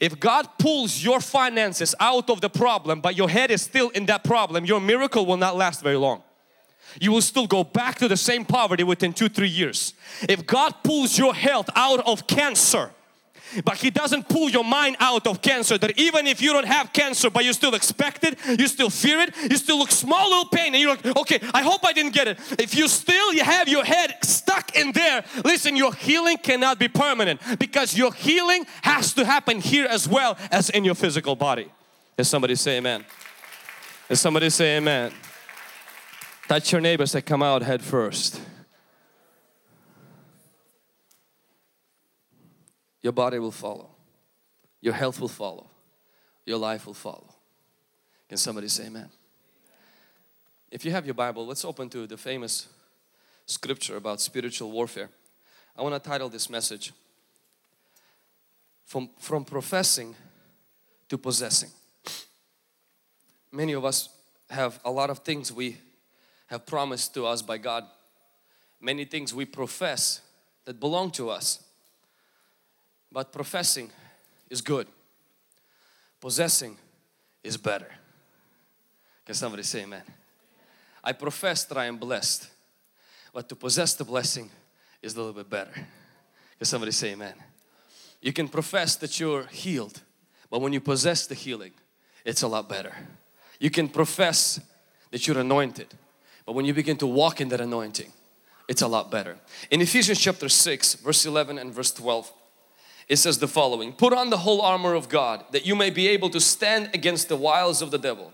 If 0.00 0.18
God 0.18 0.48
pulls 0.58 1.02
your 1.02 1.20
finances 1.20 1.94
out 2.00 2.28
of 2.28 2.40
the 2.40 2.50
problem, 2.50 3.00
but 3.00 3.16
your 3.16 3.28
head 3.28 3.50
is 3.50 3.62
still 3.62 3.90
in 3.90 4.06
that 4.06 4.24
problem, 4.24 4.64
your 4.64 4.80
miracle 4.80 5.24
will 5.24 5.36
not 5.36 5.56
last 5.56 5.82
very 5.82 5.96
long. 5.96 6.22
You 7.00 7.12
will 7.12 7.22
still 7.22 7.46
go 7.46 7.64
back 7.64 7.96
to 7.96 8.08
the 8.08 8.16
same 8.16 8.44
poverty 8.44 8.84
within 8.84 9.12
two, 9.12 9.28
three 9.28 9.48
years. 9.48 9.94
If 10.28 10.46
God 10.46 10.74
pulls 10.82 11.18
your 11.18 11.34
health 11.34 11.68
out 11.74 12.06
of 12.06 12.26
cancer, 12.26 12.90
but 13.64 13.76
he 13.76 13.90
doesn't 13.90 14.28
pull 14.28 14.48
your 14.48 14.64
mind 14.64 14.96
out 14.98 15.26
of 15.26 15.42
cancer 15.42 15.78
that 15.78 15.98
even 15.98 16.26
if 16.26 16.40
you 16.40 16.52
don't 16.52 16.66
have 16.66 16.92
cancer 16.92 17.30
but 17.30 17.44
you 17.44 17.52
still 17.52 17.74
expect 17.74 18.24
it 18.24 18.38
you 18.58 18.66
still 18.66 18.90
fear 18.90 19.20
it 19.20 19.34
you 19.48 19.56
still 19.56 19.78
look 19.78 19.92
small 19.92 20.28
little 20.28 20.46
pain 20.46 20.74
and 20.74 20.82
you're 20.82 20.90
like 20.90 21.16
okay 21.18 21.38
I 21.52 21.62
hope 21.62 21.84
I 21.84 21.92
didn't 21.92 22.14
get 22.14 22.26
it. 22.26 22.38
If 22.58 22.74
you 22.74 22.88
still 22.88 23.32
you 23.32 23.44
have 23.44 23.68
your 23.68 23.84
head 23.84 24.16
stuck 24.22 24.74
in 24.74 24.92
there 24.92 25.24
listen 25.44 25.76
your 25.76 25.94
healing 25.94 26.38
cannot 26.38 26.78
be 26.78 26.88
permanent 26.88 27.40
because 27.58 27.96
your 27.96 28.12
healing 28.12 28.66
has 28.82 29.12
to 29.14 29.24
happen 29.24 29.60
here 29.60 29.86
as 29.86 30.08
well 30.08 30.36
as 30.50 30.70
in 30.70 30.84
your 30.84 30.94
physical 30.94 31.36
body. 31.36 31.70
Does 32.16 32.28
somebody 32.28 32.56
say 32.56 32.78
amen? 32.78 33.04
Does 34.08 34.20
somebody 34.20 34.50
say 34.50 34.78
amen 34.78 35.12
touch 36.54 36.70
your 36.70 36.80
neighbors 36.80 37.10
that 37.10 37.22
come 37.22 37.42
out 37.42 37.62
head 37.62 37.82
first 37.82 38.40
your 43.02 43.12
body 43.12 43.40
will 43.40 43.50
follow. 43.50 43.90
Your 44.80 44.94
health 44.94 45.20
will 45.20 45.26
follow. 45.26 45.68
Your 46.46 46.58
life 46.58 46.86
will 46.86 46.94
follow. 46.94 47.34
Can 48.28 48.38
somebody 48.38 48.68
say 48.68 48.86
amen? 48.86 49.08
If 50.70 50.84
you 50.84 50.92
have 50.92 51.04
your 51.04 51.14
Bible, 51.14 51.44
let's 51.44 51.64
open 51.64 51.88
to 51.90 52.06
the 52.06 52.16
famous 52.16 52.68
scripture 53.46 53.96
about 53.96 54.20
spiritual 54.20 54.70
warfare. 54.70 55.10
I 55.76 55.82
want 55.82 56.00
to 56.00 56.08
title 56.08 56.28
this 56.28 56.48
message 56.48 56.92
From, 58.84 59.10
from 59.18 59.44
Professing 59.44 60.14
to 61.08 61.18
Possessing. 61.18 61.70
Many 63.50 63.72
of 63.72 63.84
us 63.84 64.08
have 64.50 64.78
a 64.84 64.90
lot 64.92 65.10
of 65.10 65.18
things 65.18 65.52
we 65.52 65.78
have 66.46 66.66
promised 66.66 67.14
to 67.14 67.26
us 67.26 67.42
by 67.42 67.58
God. 67.58 67.84
Many 68.80 69.04
things 69.04 69.32
we 69.34 69.44
profess 69.44 70.20
that 70.64 70.80
belong 70.80 71.10
to 71.12 71.30
us. 71.30 71.62
But 73.10 73.32
professing 73.32 73.90
is 74.50 74.60
good. 74.60 74.86
Possessing 76.20 76.76
is 77.42 77.56
better. 77.56 77.90
Can 79.26 79.34
somebody 79.34 79.62
say 79.62 79.82
amen? 79.82 80.02
I 81.02 81.12
profess 81.12 81.64
that 81.64 81.78
I 81.78 81.86
am 81.86 81.96
blessed. 81.98 82.48
But 83.32 83.48
to 83.48 83.56
possess 83.56 83.94
the 83.94 84.04
blessing 84.04 84.50
is 85.02 85.14
a 85.14 85.18
little 85.18 85.32
bit 85.32 85.50
better. 85.50 85.72
Can 85.72 86.64
somebody 86.64 86.92
say 86.92 87.12
amen? 87.12 87.34
You 88.20 88.32
can 88.32 88.48
profess 88.48 88.96
that 88.96 89.20
you're 89.20 89.44
healed. 89.46 90.00
But 90.50 90.60
when 90.60 90.72
you 90.72 90.80
possess 90.80 91.26
the 91.26 91.34
healing, 91.34 91.72
it's 92.24 92.42
a 92.42 92.48
lot 92.48 92.68
better. 92.68 92.94
You 93.60 93.70
can 93.70 93.88
profess 93.88 94.60
that 95.10 95.26
you're 95.26 95.38
anointed. 95.38 95.88
But 96.46 96.54
when 96.54 96.64
you 96.64 96.74
begin 96.74 96.96
to 96.98 97.06
walk 97.06 97.40
in 97.40 97.48
that 97.48 97.60
anointing, 97.60 98.12
it's 98.68 98.82
a 98.82 98.88
lot 98.88 99.10
better. 99.10 99.36
In 99.70 99.80
Ephesians 99.80 100.20
chapter 100.20 100.48
6 100.48 100.94
verse 100.94 101.26
11 101.26 101.58
and 101.58 101.72
verse 101.72 101.92
12 101.92 102.32
it 103.08 103.16
says 103.16 103.38
the 103.38 103.48
following 103.48 103.92
Put 103.92 104.12
on 104.12 104.30
the 104.30 104.38
whole 104.38 104.60
armor 104.60 104.94
of 104.94 105.08
God 105.08 105.44
that 105.52 105.66
you 105.66 105.74
may 105.74 105.90
be 105.90 106.08
able 106.08 106.30
to 106.30 106.40
stand 106.40 106.90
against 106.94 107.28
the 107.28 107.36
wiles 107.36 107.82
of 107.82 107.90
the 107.90 107.98
devil. 107.98 108.32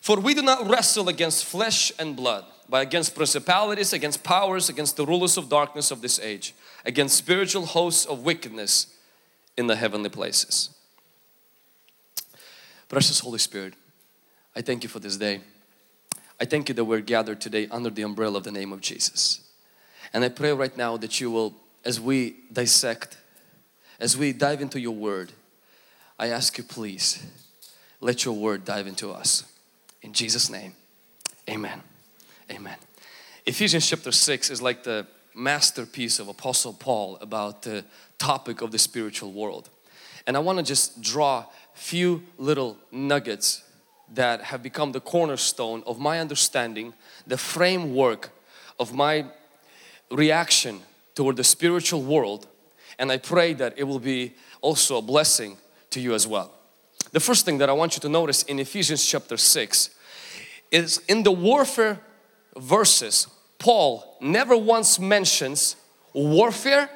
For 0.00 0.18
we 0.18 0.34
do 0.34 0.42
not 0.42 0.68
wrestle 0.68 1.08
against 1.08 1.44
flesh 1.44 1.92
and 1.98 2.16
blood, 2.16 2.44
but 2.68 2.82
against 2.82 3.14
principalities, 3.14 3.92
against 3.92 4.24
powers, 4.24 4.68
against 4.68 4.96
the 4.96 5.06
rulers 5.06 5.36
of 5.36 5.48
darkness 5.48 5.90
of 5.90 6.02
this 6.02 6.18
age, 6.18 6.54
against 6.84 7.16
spiritual 7.16 7.66
hosts 7.66 8.04
of 8.04 8.24
wickedness 8.24 8.88
in 9.56 9.68
the 9.68 9.76
heavenly 9.76 10.08
places. 10.10 10.70
Precious 12.88 13.20
Holy 13.20 13.38
Spirit, 13.38 13.74
I 14.56 14.60
thank 14.60 14.82
you 14.82 14.88
for 14.88 14.98
this 14.98 15.16
day. 15.16 15.40
I 16.40 16.44
thank 16.44 16.68
you 16.68 16.74
that 16.74 16.84
we're 16.84 17.00
gathered 17.00 17.40
today 17.40 17.68
under 17.70 17.90
the 17.90 18.02
umbrella 18.02 18.38
of 18.38 18.44
the 18.44 18.52
name 18.52 18.72
of 18.72 18.80
Jesus. 18.80 19.40
And 20.12 20.24
I 20.24 20.28
pray 20.28 20.52
right 20.52 20.76
now 20.76 20.96
that 20.96 21.20
you 21.20 21.30
will, 21.30 21.54
as 21.84 22.00
we 22.00 22.36
dissect 22.52 23.16
as 24.02 24.16
we 24.16 24.32
dive 24.32 24.60
into 24.60 24.80
your 24.80 24.96
word, 24.96 25.30
I 26.18 26.26
ask 26.26 26.58
you 26.58 26.64
please, 26.64 27.24
let 28.00 28.24
your 28.24 28.34
word 28.34 28.64
dive 28.64 28.88
into 28.88 29.12
us. 29.12 29.44
In 30.02 30.12
Jesus' 30.12 30.50
name, 30.50 30.72
amen. 31.48 31.82
Amen. 32.50 32.74
Ephesians 33.46 33.88
chapter 33.88 34.10
6 34.10 34.50
is 34.50 34.60
like 34.60 34.82
the 34.82 35.06
masterpiece 35.36 36.18
of 36.18 36.26
Apostle 36.26 36.72
Paul 36.72 37.16
about 37.20 37.62
the 37.62 37.84
topic 38.18 38.60
of 38.60 38.72
the 38.72 38.78
spiritual 38.78 39.30
world. 39.30 39.70
And 40.26 40.36
I 40.36 40.40
want 40.40 40.58
to 40.58 40.64
just 40.64 41.00
draw 41.00 41.44
few 41.72 42.24
little 42.38 42.76
nuggets 42.90 43.62
that 44.14 44.42
have 44.42 44.62
become 44.62 44.92
the 44.92 45.00
cornerstone 45.00 45.82
of 45.86 45.98
my 45.98 46.20
understanding, 46.20 46.94
the 47.26 47.38
framework 47.38 48.30
of 48.78 48.94
my 48.94 49.26
reaction 50.10 50.80
toward 51.14 51.36
the 51.36 51.44
spiritual 51.44 52.02
world 52.02 52.46
and 52.98 53.10
I 53.10 53.18
pray 53.18 53.52
that 53.54 53.74
it 53.76 53.84
will 53.84 53.98
be 53.98 54.34
also 54.60 54.98
a 54.98 55.02
blessing 55.02 55.56
to 55.90 56.00
you 56.00 56.14
as 56.14 56.26
well. 56.26 56.52
The 57.12 57.20
first 57.20 57.44
thing 57.44 57.58
that 57.58 57.68
I 57.68 57.72
want 57.72 57.96
you 57.96 58.00
to 58.00 58.08
notice 58.08 58.42
in 58.44 58.58
Ephesians 58.58 59.04
chapter 59.04 59.36
6 59.36 59.90
is 60.70 60.98
in 61.08 61.22
the 61.22 61.32
warfare 61.32 62.00
verses, 62.56 63.26
Paul 63.58 64.16
never 64.20 64.56
once 64.56 64.98
mentions 64.98 65.76
warfare 66.12 66.88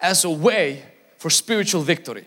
as 0.00 0.24
a 0.24 0.30
way 0.30 0.84
for 1.16 1.30
spiritual 1.30 1.82
victory. 1.82 2.26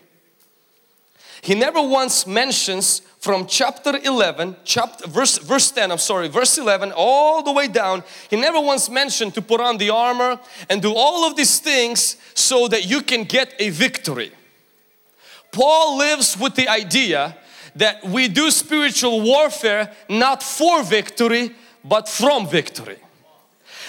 He 1.41 1.55
never 1.55 1.81
once 1.81 2.27
mentions 2.27 3.01
from 3.21 3.45
chapter 3.45 3.99
11, 4.03 4.55
chapter, 4.63 5.07
verse, 5.07 5.37
verse 5.37 5.69
10, 5.69 5.91
I'm 5.91 5.99
sorry, 5.99 6.27
verse 6.27 6.57
11, 6.57 6.91
all 6.95 7.43
the 7.43 7.51
way 7.51 7.67
down. 7.67 8.03
He 8.31 8.35
never 8.35 8.59
once 8.59 8.89
mentioned 8.89 9.35
to 9.35 9.43
put 9.43 9.61
on 9.61 9.77
the 9.77 9.91
armor 9.91 10.39
and 10.71 10.81
do 10.81 10.91
all 10.95 11.29
of 11.29 11.35
these 11.35 11.59
things 11.59 12.17
so 12.33 12.67
that 12.69 12.89
you 12.89 13.03
can 13.03 13.25
get 13.25 13.53
a 13.59 13.69
victory. 13.69 14.31
Paul 15.51 15.99
lives 15.99 16.35
with 16.35 16.55
the 16.55 16.67
idea 16.67 17.37
that 17.75 18.03
we 18.03 18.27
do 18.27 18.49
spiritual 18.49 19.21
warfare 19.21 19.91
not 20.09 20.41
for 20.41 20.81
victory 20.81 21.51
but 21.85 22.09
from 22.09 22.47
victory. 22.47 22.97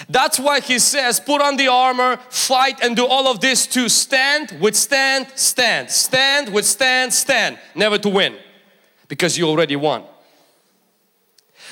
That's 0.07 0.39
why 0.39 0.59
he 0.59 0.77
says, 0.77 1.19
put 1.19 1.41
on 1.41 1.57
the 1.57 1.69
armor, 1.69 2.17
fight 2.29 2.83
and 2.83 2.95
do 2.95 3.07
all 3.07 3.27
of 3.27 3.39
this 3.39 3.65
to 3.67 3.89
stand, 3.89 4.55
withstand, 4.61 5.27
stand, 5.33 5.89
stand, 5.89 6.53
withstand, 6.53 7.13
stand, 7.13 7.57
never 7.73 7.97
to 7.97 8.09
win 8.09 8.35
because 9.13 9.37
you 9.37 9.47
already 9.47 9.75
won. 9.75 10.03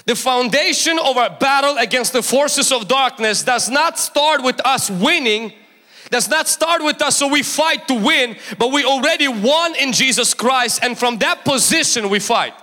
The 0.06 0.16
foundation 0.16 1.00
of 1.00 1.18
our 1.18 1.36
battle 1.40 1.76
against 1.80 2.14
the 2.14 2.22
forces 2.22 2.72
of 2.72 2.88
darkness 2.88 3.42
does 3.42 3.68
not 3.68 3.98
start 3.98 4.44
with 4.44 4.64
us 4.64 4.92
winning, 4.92 5.52
does 6.12 6.30
not 6.30 6.48
start 6.48 6.84
with 6.84 7.02
us 7.02 7.18
so 7.18 7.28
we 7.28 7.42
fight 7.42 7.88
to 7.88 7.96
win, 7.96 8.38
but 8.60 8.72
we 8.72 8.86
already 8.86 9.28
won 9.28 9.76
in 9.76 9.92
Jesus 9.92 10.36
Christ 10.36 10.82
and 10.84 10.96
from 10.96 11.18
that 11.18 11.44
position 11.44 12.10
we 12.10 12.20
fight. 12.20 12.54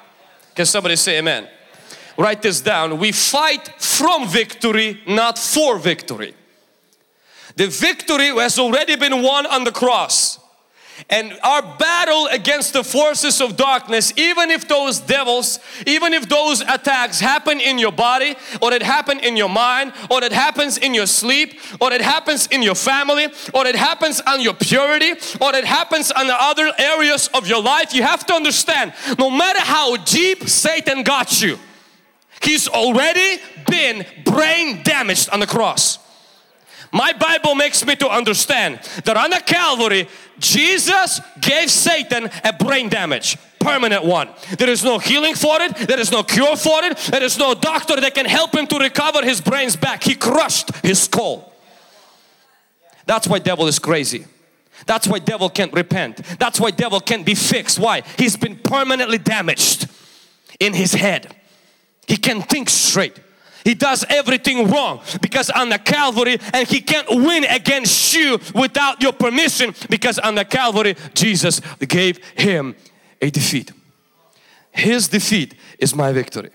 Can 0.55 0.65
somebody 0.65 0.95
say 0.95 1.19
amen? 1.19 1.49
Write 2.17 2.41
this 2.41 2.61
down. 2.61 2.99
We 3.01 3.11
fight 3.11 3.83
from 3.83 4.29
victory, 4.29 5.03
not 5.09 5.41
for 5.41 5.81
victory. 5.81 6.37
The 7.57 7.67
victory 7.67 8.29
has 8.29 8.61
already 8.61 8.95
been 8.95 9.23
won 9.23 9.45
on 9.47 9.65
the 9.65 9.73
cross. 9.73 10.39
And 11.11 11.39
our 11.43 11.63
battle 11.63 12.27
against 12.27 12.73
the 12.73 12.85
forces 12.85 13.41
of 13.41 13.57
darkness, 13.57 14.13
even 14.17 14.51
if 14.51 14.67
those 14.67 15.01
devils, 15.01 15.61
even 15.87 16.13
if 16.13 16.29
those 16.29 16.61
attacks 16.61 17.21
happen 17.21 17.61
in 17.61 17.79
your 17.79 17.93
body, 17.93 18.37
or 18.61 18.73
it 18.73 18.83
happen 18.83 19.21
in 19.21 19.37
your 19.37 19.49
mind, 19.49 19.93
or 20.11 20.23
it 20.25 20.33
happens 20.33 20.79
in 20.79 20.95
your 20.95 21.07
sleep, 21.07 21.61
or 21.81 21.93
it 21.93 22.01
happens 22.01 22.47
in 22.49 22.63
your 22.63 22.75
family, 22.75 23.29
or 23.55 23.67
it 23.67 23.77
happens 23.77 24.21
on 24.21 24.41
your 24.41 24.55
purity, 24.55 25.13
or 25.41 25.55
it 25.55 25.65
happens 25.65 26.11
on 26.11 26.27
the 26.27 26.43
other 26.43 26.71
areas 26.79 27.29
of 27.35 27.47
your 27.47 27.63
life, 27.63 27.95
you 27.95 28.03
have 28.03 28.27
to 28.27 28.35
understand 28.35 28.93
no 29.19 29.31
matter 29.31 29.61
how 29.61 29.97
deep 29.97 30.49
Satan 30.49 31.03
got 31.03 31.41
you, 31.41 31.59
he's 32.43 32.69
already 32.69 33.41
been 33.69 34.05
brain 34.25 34.83
damaged 34.83 35.31
on 35.31 35.41
the 35.41 35.47
cross. 35.47 35.99
My 36.93 37.13
Bible 37.13 37.55
makes 37.55 37.85
me 37.85 37.97
to 37.97 38.09
understand 38.09 38.81
that 39.05 39.17
on 39.17 39.31
the 39.31 39.43
Calvary, 39.45 40.09
Jesus 40.39 41.21
gave 41.41 41.71
Satan 41.71 42.31
a 42.45 42.53
brain 42.53 42.89
damage 42.89 43.37
permanent 43.69 44.05
one. 44.05 44.29
There 44.59 44.71
is 44.71 44.85
no 44.85 44.99
healing 44.99 45.35
for 45.35 45.61
it. 45.61 45.77
There 45.77 45.99
is 45.99 46.11
no 46.11 46.23
cure 46.23 46.57
for 46.57 46.85
it. 46.85 46.97
There 46.97 47.23
is 47.23 47.39
no 47.39 47.55
doctor 47.55 48.01
that 48.01 48.15
can 48.15 48.27
help 48.27 48.55
him 48.55 48.67
to 48.69 48.79
recover 48.79 49.23
his 49.23 49.41
brains 49.41 49.77
back. 49.77 50.03
He 50.03 50.15
crushed 50.15 50.75
his 50.77 51.03
skull. 51.03 51.53
That's 53.07 53.27
why 53.27 53.39
devil 53.39 53.67
is 53.67 53.79
crazy. 53.79 54.27
That's 54.87 55.07
why 55.07 55.19
devil 55.19 55.51
can't 55.51 55.73
repent. 55.73 56.23
That's 56.39 56.61
why 56.61 56.71
devil 56.71 57.01
can't 57.01 57.27
be 57.27 57.35
fixed. 57.35 57.79
Why? 57.79 58.03
He's 58.17 58.37
been 58.37 58.57
permanently 58.57 59.19
damaged 59.19 59.89
in 60.61 60.73
his 60.73 60.93
head. 60.93 61.35
He 62.07 62.17
can't 62.17 62.49
think 62.49 62.71
straight. 62.71 63.19
He 63.69 63.75
does 63.75 64.03
everything 64.09 64.71
wrong 64.71 65.03
because 65.21 65.51
on 65.51 65.69
the 65.69 65.79
Calvary 65.79 66.39
and 66.55 66.67
he 66.67 66.81
can't 66.81 67.07
win 67.11 67.45
against 67.45 68.15
you 68.15 68.41
without 68.55 69.03
your 69.03 69.13
permission 69.13 69.75
because 69.91 70.19
on 70.19 70.37
the 70.37 70.47
Calvary 70.47 70.97
Jesus 71.13 71.61
gave 71.87 72.17
him 72.35 72.75
a 73.21 73.29
defeat. 73.29 73.71
His 74.71 75.09
defeat 75.09 75.55
is 75.79 75.95
my 75.95 76.13
victory 76.13 76.49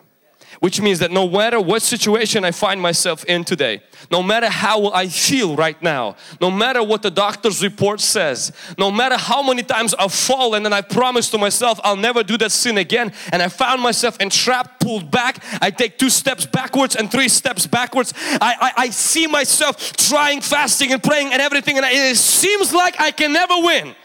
which 0.63 0.79
means 0.79 0.99
that 0.99 1.11
no 1.11 1.27
matter 1.27 1.59
what 1.59 1.81
situation 1.81 2.45
I 2.45 2.51
find 2.51 2.79
myself 2.79 3.25
in 3.25 3.43
today, 3.43 3.81
no 4.09 4.23
matter 4.23 4.47
how 4.47 4.93
I 4.93 5.09
feel 5.09 5.57
right 5.57 5.75
now, 5.83 6.15
no 6.39 6.49
matter 6.49 6.81
what 6.81 7.01
the 7.01 7.11
doctor's 7.11 7.61
report 7.61 7.99
says, 7.99 8.53
no 8.77 8.89
matter 8.89 9.17
how 9.17 9.43
many 9.43 9.61
times 9.61 9.93
I've 9.99 10.13
fallen 10.13 10.65
and 10.65 10.73
I 10.73 10.79
promised 10.79 11.31
to 11.31 11.37
myself 11.37 11.81
I'll 11.83 11.97
never 11.97 12.23
do 12.23 12.37
that 12.37 12.53
sin 12.53 12.77
again 12.77 13.11
and 13.33 13.41
I 13.41 13.49
found 13.49 13.81
myself 13.81 14.17
entrapped, 14.21 14.79
pulled 14.79 15.11
back, 15.11 15.43
I 15.61 15.69
take 15.69 15.97
two 15.97 16.09
steps 16.09 16.45
backwards 16.45 16.95
and 16.95 17.11
three 17.11 17.27
steps 17.27 17.67
backwards. 17.67 18.13
I, 18.15 18.55
I, 18.61 18.83
I 18.83 18.89
see 18.91 19.27
myself 19.27 19.91
trying, 19.97 20.39
fasting 20.39 20.93
and 20.93 21.03
praying 21.03 21.33
and 21.33 21.41
everything 21.41 21.75
and 21.75 21.85
it 21.85 22.15
seems 22.15 22.73
like 22.73 22.97
I 23.01 23.11
can 23.11 23.33
never 23.33 23.55
win. 23.57 23.95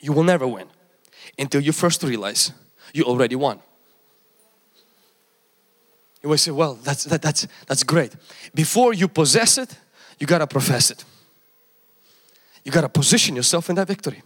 You 0.00 0.12
will 0.12 0.24
never 0.24 0.48
win 0.48 0.66
until 1.38 1.60
you 1.60 1.70
first 1.70 2.02
realize 2.02 2.50
you 2.92 3.04
already 3.04 3.36
won. 3.36 3.60
You 6.22 6.28
will 6.28 6.38
say, 6.38 6.50
well, 6.50 6.74
that's, 6.74 7.04
that, 7.04 7.22
that's, 7.22 7.46
that's 7.66 7.82
great. 7.84 8.14
Before 8.54 8.92
you 8.92 9.08
possess 9.08 9.58
it, 9.58 9.76
you 10.18 10.26
got 10.26 10.38
to 10.38 10.46
profess 10.46 10.90
it. 10.90 11.04
You 12.64 12.72
got 12.72 12.80
to 12.82 12.88
position 12.88 13.36
yourself 13.36 13.70
in 13.70 13.76
that 13.76 13.86
victory. 13.86 14.22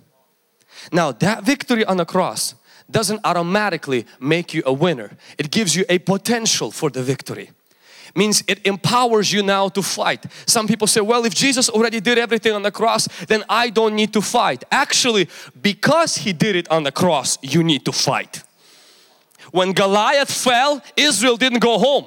Now 0.90 1.12
that 1.12 1.44
victory 1.44 1.84
on 1.84 1.96
the 1.96 2.04
cross 2.04 2.54
doesn't 2.90 3.20
automatically 3.24 4.06
make 4.20 4.52
you 4.54 4.62
a 4.66 4.72
winner. 4.72 5.10
It 5.38 5.50
gives 5.50 5.76
you 5.76 5.84
a 5.88 5.98
potential 5.98 6.70
for 6.70 6.90
the 6.90 7.02
victory. 7.02 7.50
Means 8.14 8.42
it 8.46 8.66
empowers 8.66 9.32
you 9.32 9.42
now 9.42 9.68
to 9.70 9.82
fight. 9.82 10.26
Some 10.46 10.66
people 10.66 10.86
say, 10.86 11.00
well, 11.00 11.24
if 11.24 11.34
Jesus 11.34 11.70
already 11.70 12.00
did 12.00 12.18
everything 12.18 12.52
on 12.52 12.62
the 12.62 12.70
cross, 12.70 13.08
then 13.26 13.42
I 13.48 13.70
don't 13.70 13.94
need 13.94 14.12
to 14.12 14.20
fight. 14.20 14.64
Actually, 14.70 15.28
because 15.62 16.16
He 16.16 16.34
did 16.34 16.56
it 16.56 16.70
on 16.70 16.82
the 16.82 16.92
cross, 16.92 17.38
you 17.42 17.62
need 17.62 17.86
to 17.86 17.92
fight. 17.92 18.42
When 19.52 19.72
Goliath 19.72 20.32
fell, 20.32 20.82
Israel 20.96 21.36
didn't 21.36 21.60
go 21.60 21.78
home. 21.78 22.06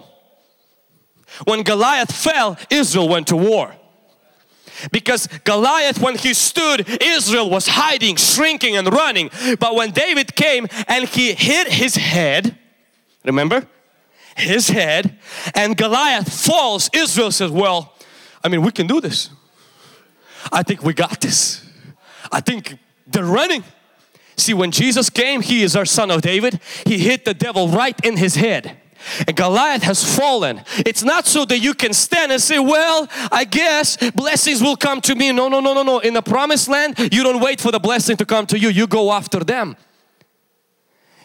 When 1.46 1.64
Goliath 1.64 2.12
fell, 2.12 2.58
Israel 2.70 3.08
went 3.08 3.28
to 3.28 3.36
war. 3.36 3.74
Because 4.92 5.28
Goliath, 5.44 6.00
when 6.02 6.18
he 6.18 6.34
stood, 6.34 6.86
Israel 7.02 7.50
was 7.50 7.68
hiding, 7.68 8.18
shrinking, 8.18 8.76
and 8.76 8.92
running. 8.92 9.30
But 9.60 9.76
when 9.76 9.92
David 9.92 10.36
came 10.36 10.68
and 10.88 11.08
he 11.08 11.34
hit 11.34 11.68
his 11.68 11.96
head, 11.96 12.58
remember? 13.24 13.68
His 14.36 14.68
head, 14.68 15.18
and 15.54 15.78
Goliath 15.78 16.46
falls, 16.46 16.90
Israel 16.94 17.32
says, 17.32 17.52
Well, 17.52 17.94
I 18.44 18.50
mean, 18.50 18.64
we 18.64 18.72
can 18.72 18.86
do 18.86 19.00
this. 19.00 19.30
I 20.52 20.62
think 20.62 20.84
we 20.84 20.94
got 20.94 21.22
this. 21.22 21.66
I 22.32 22.42
think 22.42 22.78
they're 23.08 23.24
running. 23.24 23.64
See, 24.38 24.54
when 24.54 24.72
Jesus 24.72 25.10
came, 25.10 25.42
He 25.42 25.64
is 25.64 25.76
our 25.76 25.86
son 25.86 26.12
of 26.12 26.22
David. 26.22 26.60
He 26.86 26.98
hit 26.98 27.26
the 27.26 27.34
devil 27.34 27.68
right 27.68 28.00
in 28.06 28.18
his 28.18 28.36
head. 28.36 28.78
And 29.28 29.36
Goliath 29.36 29.84
has 29.84 30.18
fallen. 30.18 30.64
It's 30.78 31.04
not 31.04 31.26
so 31.26 31.46
that 31.46 31.60
you 31.60 31.74
can 31.74 31.94
stand 31.94 32.32
and 32.32 32.42
say, 32.42 32.60
Well, 32.60 33.08
I 33.32 33.46
guess 33.46 33.98
blessings 34.12 34.62
will 34.62 34.76
come 34.76 35.02
to 35.02 35.16
me. 35.16 35.32
No, 35.32 35.48
no, 35.48 35.60
no, 35.60 35.74
no, 35.74 35.84
no. 35.84 36.00
In 36.00 36.14
the 36.14 36.22
promised 36.22 36.68
land, 36.68 36.98
you 37.12 37.24
don't 37.24 37.40
wait 37.40 37.62
for 37.62 37.72
the 37.72 37.80
blessing 37.80 38.18
to 38.18 38.26
come 38.26 38.46
to 38.48 38.60
you, 38.60 38.70
you 38.70 38.88
go 38.88 39.12
after 39.12 39.40
them. 39.40 39.78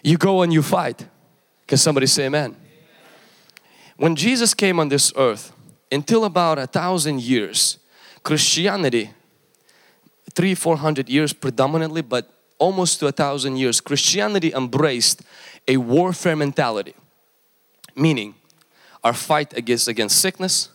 You 0.02 0.16
go 0.16 0.42
and 0.42 0.52
you 0.52 0.62
fight. 0.62 1.06
Can 1.66 1.78
somebody 1.78 2.06
say 2.06 2.26
amen? 2.26 2.56
When 3.96 4.16
Jesus 4.16 4.54
came 4.54 4.80
on 4.80 4.88
this 4.88 5.12
earth, 5.16 5.52
until 5.92 6.24
about 6.24 6.58
a 6.58 6.66
thousand 6.66 7.22
years, 7.22 7.78
Christianity, 8.22 9.10
three, 10.32 10.54
four 10.54 10.76
hundred 10.76 11.08
years 11.08 11.32
predominantly, 11.32 12.02
but 12.02 12.30
almost 12.60 13.00
to 13.00 13.08
a 13.08 13.12
thousand 13.12 13.56
years, 13.56 13.80
Christianity 13.80 14.52
embraced 14.54 15.22
a 15.66 15.78
warfare 15.78 16.36
mentality. 16.36 16.94
Meaning, 17.96 18.34
our 19.02 19.14
fight 19.14 19.52
is 19.68 19.88
against 19.88 20.20
sickness, 20.20 20.68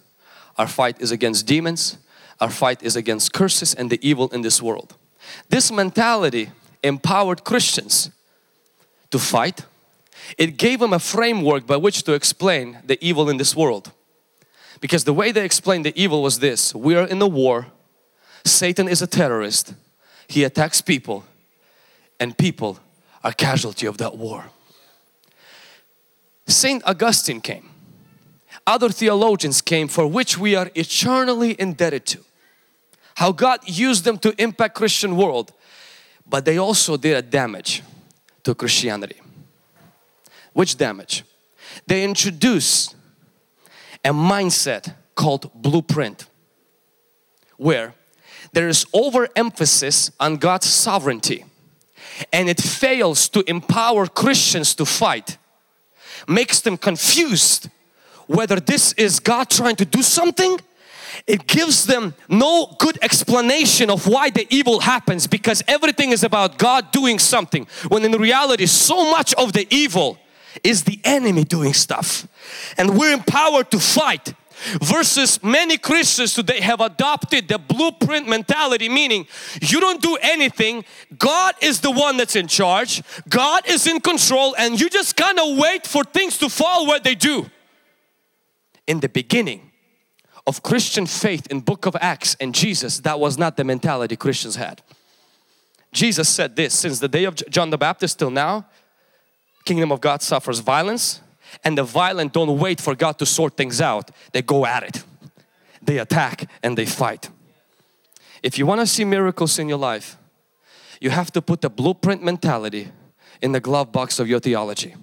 our 0.58 0.68
fight 0.68 1.00
is 1.00 1.12
against 1.12 1.46
demons, 1.46 1.98
our 2.42 2.50
fight 2.50 2.84
is 2.84 2.96
against 2.96 3.32
curses 3.32 3.74
and 3.74 3.90
the 3.90 4.00
evil 4.02 4.28
in 4.30 4.42
this 4.42 4.62
world. 4.62 4.96
This 5.50 5.72
mentality 5.72 6.50
empowered 6.84 7.44
Christians 7.44 8.12
to 9.12 9.20
fight. 9.20 9.62
It 10.38 10.58
gave 10.58 10.80
them 10.80 10.94
a 10.94 11.00
framework 11.00 11.66
by 11.66 11.78
which 11.78 12.04
to 12.04 12.14
explain 12.14 12.80
the 12.86 12.98
evil 13.06 13.30
in 13.30 13.38
this 13.38 13.56
world. 13.56 13.92
Because 14.82 15.04
the 15.04 15.14
way 15.14 15.32
they 15.32 15.46
explained 15.46 15.86
the 15.86 16.00
evil 16.00 16.22
was 16.22 16.40
this, 16.40 16.76
we 16.76 16.96
are 16.96 17.08
in 17.08 17.22
a 17.22 17.28
war, 17.28 17.68
Satan 18.44 18.88
is 18.88 19.02
a 19.02 19.08
terrorist, 19.08 19.74
he 20.28 20.44
attacks 20.44 20.82
people 20.82 21.24
and 22.20 22.38
people 22.38 22.80
are 23.24 23.32
casualty 23.32 23.86
of 23.86 23.98
that 23.98 24.18
war. 24.18 24.46
Saint 26.48 26.84
Augustine 26.86 27.42
came. 27.42 27.70
Other 28.68 28.90
theologians 28.90 29.62
came 29.62 29.88
for 29.88 30.08
which 30.08 30.38
we 30.38 30.56
are 30.56 30.70
eternally 30.76 31.56
indebted 31.60 32.06
to. 32.08 32.20
How 33.16 33.32
God 33.32 33.60
used 33.66 34.04
them 34.04 34.18
to 34.20 34.34
impact 34.42 34.76
Christian 34.76 35.16
world, 35.16 35.54
but 36.28 36.46
they 36.46 36.58
also 36.58 36.98
did 36.98 37.16
a 37.16 37.22
damage 37.22 37.84
to 38.44 38.54
Christianity. 38.56 39.22
Which 40.54 40.78
damage? 40.78 41.24
they 41.88 42.04
introduced 42.04 42.96
a 44.04 44.10
mindset 44.10 44.94
called 45.16 45.52
blueprint 45.54 46.28
where 47.58 47.94
there 48.54 48.68
is 48.68 48.86
overemphasis 48.94 50.12
on 50.20 50.38
God's 50.38 50.68
sovereignty 50.68 51.46
and 52.32 52.50
it 52.50 52.62
fails 52.62 53.30
to 53.30 53.44
empower 53.50 54.08
Christians 54.08 54.76
to 54.76 54.86
fight 54.86 55.38
makes 56.28 56.62
them 56.62 56.78
confused 56.78 57.70
whether 58.28 58.60
this 58.60 58.94
is 58.94 59.20
God 59.20 59.50
trying 59.50 59.76
to 59.78 59.86
do 59.86 60.02
something. 60.02 60.60
It 61.28 61.48
gives 61.48 61.86
them 61.86 62.14
no 62.28 62.76
good 62.80 62.98
explanation 63.02 63.90
of 63.90 64.08
why 64.08 64.30
the 64.30 64.48
evil 64.50 64.80
happens 64.82 65.28
because 65.28 65.64
everything 65.68 66.12
is 66.12 66.24
about 66.24 66.58
God 66.58 66.92
doing 66.92 67.20
something 67.20 67.68
when 67.88 68.04
in 68.04 68.12
reality 68.14 68.66
so 68.66 69.10
much 69.12 69.34
of 69.36 69.54
the 69.54 69.68
evil 69.70 70.18
is 70.64 70.84
the 70.84 71.00
enemy 71.04 71.44
doing 71.44 71.74
stuff. 71.74 72.28
And 72.78 72.98
we're 72.98 73.14
empowered 73.14 73.72
to 73.72 73.80
fight 73.80 74.34
versus 74.82 75.44
many 75.44 75.78
Christians 75.78 76.34
today 76.34 76.62
have 76.62 76.82
adopted 76.82 77.48
the 77.48 77.58
blueprint 77.58 78.28
mentality 78.28 78.90
meaning 78.90 79.28
you 79.62 79.80
don't 79.80 80.02
do 80.02 80.18
anything 80.22 80.84
God 81.18 81.56
is 81.62 81.82
the 81.82 81.92
one 81.92 82.18
that's 82.18 82.36
in 82.36 82.48
charge 82.48 83.02
God 83.28 83.68
is 83.68 83.88
in 83.88 84.00
control 84.00 84.56
and 84.58 84.80
you 84.80 84.90
just 84.90 85.16
kind 85.16 85.40
of 85.40 85.58
wait 85.58 85.86
for 85.86 86.04
things 86.04 86.38
to 86.40 86.50
fall 86.50 86.88
where 86.88 87.00
they 87.00 87.16
do. 87.16 87.50
In 88.88 89.00
the 89.00 89.10
beginning 89.10 89.72
of 90.48 90.62
Christian 90.62 91.06
faith 91.06 91.48
in 91.48 91.62
book 91.62 91.86
of 91.86 91.96
Acts 92.00 92.36
and 92.40 92.54
Jesus 92.54 93.00
that 93.00 93.20
was 93.20 93.38
not 93.38 93.58
the 93.58 93.64
mentality 93.64 94.16
Christians 94.16 94.56
had. 94.56 94.82
Jesus 95.92 96.30
said 96.30 96.56
this 96.56 96.74
since 96.74 97.00
the 97.00 97.08
day 97.08 97.24
of 97.24 97.36
John 97.50 97.70
the 97.70 97.78
Baptist 97.78 98.20
till 98.20 98.32
now 98.32 98.68
kingdom 99.66 99.92
of 99.92 100.00
God 100.02 100.22
suffers 100.22 100.60
violence 100.60 101.22
and 101.64 101.78
the 101.78 101.84
violent 101.84 102.34
don't 102.34 102.58
wait 102.60 102.82
for 102.82 102.96
God 102.96 103.18
to 103.20 103.26
sort 103.26 103.58
things 103.58 103.82
out. 103.82 104.12
They 104.32 104.42
go 104.42 104.66
at 104.66 104.84
it. 104.84 105.04
They 105.82 106.00
attack 106.00 106.50
and 106.64 106.78
they 106.78 106.86
fight. 106.86 107.30
If 108.44 108.58
you 108.58 108.66
want 108.66 108.82
to 108.82 108.88
see 108.88 109.06
miracles 109.06 109.58
in 109.60 109.70
your 109.70 109.80
life 109.80 110.18
you 111.00 111.10
have 111.10 111.32
to 111.32 111.42
put 111.42 111.62
the 111.62 111.70
blueprint 111.70 112.24
mentality 112.24 112.90
in 113.42 113.52
the 113.52 113.60
glove 113.60 113.92
box 113.92 114.20
of 114.20 114.28
your 114.28 114.40
theology. 114.40 114.96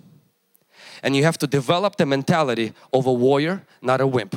And 1.03 1.17
you 1.17 1.25
have 1.25 1.39
to 1.39 1.47
develop 1.47 1.97
the 1.97 2.07
mentality 2.07 2.73
of 2.93 3.07
a 3.07 3.13
warrior 3.13 3.65
not 3.81 4.01
a 4.01 4.07
wimp. 4.07 4.37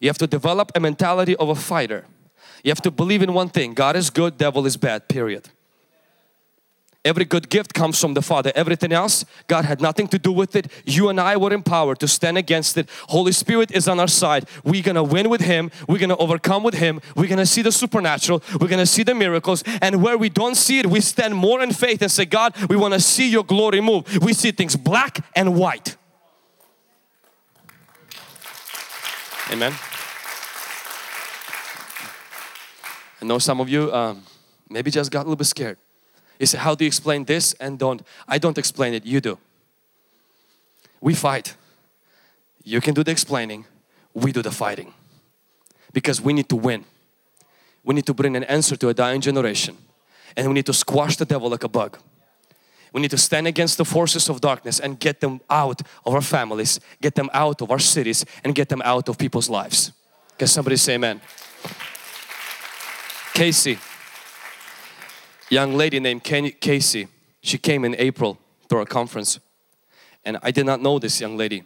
You 0.00 0.08
have 0.08 0.18
to 0.18 0.26
develop 0.26 0.72
a 0.74 0.80
mentality 0.80 1.36
of 1.36 1.48
a 1.48 1.54
fighter. 1.54 2.06
You 2.62 2.70
have 2.70 2.82
to 2.82 2.90
believe 2.90 3.22
in 3.22 3.32
one 3.32 3.48
thing 3.48 3.74
God 3.74 3.96
is 3.96 4.10
good 4.10 4.36
devil 4.36 4.66
is 4.66 4.76
bad 4.76 5.08
period 5.08 5.48
Every 7.02 7.24
good 7.24 7.48
gift 7.48 7.72
comes 7.72 7.98
from 7.98 8.12
the 8.12 8.20
Father. 8.20 8.52
Everything 8.54 8.92
else, 8.92 9.24
God 9.46 9.64
had 9.64 9.80
nothing 9.80 10.06
to 10.08 10.18
do 10.18 10.30
with 10.30 10.54
it. 10.54 10.70
You 10.84 11.08
and 11.08 11.18
I 11.18 11.34
were 11.38 11.50
empowered 11.50 11.98
to 12.00 12.08
stand 12.08 12.36
against 12.36 12.76
it. 12.76 12.90
Holy 13.08 13.32
Spirit 13.32 13.70
is 13.70 13.88
on 13.88 13.98
our 13.98 14.08
side. 14.08 14.46
We're 14.64 14.82
gonna 14.82 15.02
win 15.02 15.30
with 15.30 15.40
Him. 15.40 15.70
We're 15.88 15.98
gonna 15.98 16.16
overcome 16.18 16.62
with 16.62 16.74
Him. 16.74 17.00
We're 17.16 17.28
gonna 17.28 17.46
see 17.46 17.62
the 17.62 17.72
supernatural. 17.72 18.42
We're 18.60 18.68
gonna 18.68 18.84
see 18.84 19.02
the 19.02 19.14
miracles. 19.14 19.64
And 19.80 20.02
where 20.02 20.18
we 20.18 20.28
don't 20.28 20.56
see 20.56 20.78
it, 20.78 20.86
we 20.86 21.00
stand 21.00 21.34
more 21.34 21.62
in 21.62 21.72
faith 21.72 22.02
and 22.02 22.10
say, 22.10 22.26
God, 22.26 22.54
we 22.68 22.76
wanna 22.76 23.00
see 23.00 23.30
your 23.30 23.44
glory 23.44 23.80
move. 23.80 24.22
We 24.22 24.34
see 24.34 24.50
things 24.50 24.76
black 24.76 25.24
and 25.34 25.56
white. 25.56 25.96
Amen. 29.50 29.72
I 33.22 33.24
know 33.24 33.38
some 33.38 33.58
of 33.58 33.70
you 33.70 33.90
um, 33.90 34.22
maybe 34.68 34.90
just 34.90 35.10
got 35.10 35.20
a 35.20 35.24
little 35.24 35.36
bit 35.36 35.46
scared. 35.46 35.78
You 36.40 36.46
say, 36.46 36.56
how 36.56 36.74
do 36.74 36.84
you 36.84 36.86
explain 36.86 37.26
this 37.26 37.52
and 37.60 37.78
don't? 37.78 38.02
I 38.26 38.38
don't 38.38 38.56
explain 38.56 38.94
it, 38.94 39.04
you 39.04 39.20
do. 39.20 39.38
We 41.02 41.14
fight. 41.14 41.54
You 42.64 42.80
can 42.80 42.94
do 42.94 43.04
the 43.04 43.10
explaining, 43.10 43.66
we 44.14 44.32
do 44.32 44.40
the 44.40 44.50
fighting. 44.50 44.94
Because 45.92 46.20
we 46.20 46.32
need 46.32 46.48
to 46.48 46.56
win. 46.56 46.86
We 47.84 47.94
need 47.94 48.06
to 48.06 48.14
bring 48.14 48.36
an 48.36 48.44
answer 48.44 48.74
to 48.76 48.88
a 48.88 48.94
dying 48.94 49.20
generation. 49.20 49.76
And 50.34 50.48
we 50.48 50.54
need 50.54 50.66
to 50.66 50.72
squash 50.72 51.16
the 51.16 51.26
devil 51.26 51.50
like 51.50 51.64
a 51.64 51.68
bug. 51.68 51.98
We 52.92 53.02
need 53.02 53.10
to 53.10 53.18
stand 53.18 53.46
against 53.46 53.76
the 53.76 53.84
forces 53.84 54.30
of 54.30 54.40
darkness 54.40 54.80
and 54.80 54.98
get 54.98 55.20
them 55.20 55.40
out 55.50 55.82
of 56.06 56.14
our 56.14 56.22
families, 56.22 56.80
get 57.02 57.16
them 57.16 57.28
out 57.34 57.60
of 57.60 57.70
our 57.70 57.78
cities 57.78 58.24
and 58.44 58.54
get 58.54 58.70
them 58.70 58.80
out 58.82 59.10
of 59.10 59.18
people's 59.18 59.50
lives. 59.50 59.92
Can 60.38 60.48
somebody 60.48 60.76
say 60.76 60.94
amen? 60.94 61.20
Casey 63.34 63.78
young 65.50 65.74
lady 65.74 66.00
named 66.00 66.24
Casey. 66.24 67.08
She 67.42 67.58
came 67.58 67.84
in 67.84 67.94
April 67.98 68.38
to 68.68 68.76
our 68.76 68.86
conference. 68.86 69.38
And 70.24 70.38
I 70.42 70.50
did 70.50 70.64
not 70.64 70.80
know 70.80 70.98
this 70.98 71.20
young 71.20 71.36
lady 71.36 71.64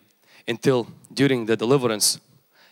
until 0.48 0.88
during 1.12 1.46
the 1.46 1.56
deliverance 1.56 2.18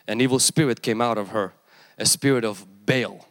an 0.08 0.20
evil 0.20 0.38
spirit 0.38 0.82
came 0.82 1.00
out 1.00 1.18
of 1.18 1.28
her 1.28 1.52
a 1.98 2.06
spirit 2.06 2.44
of 2.44 2.66
Baal. 2.86 3.28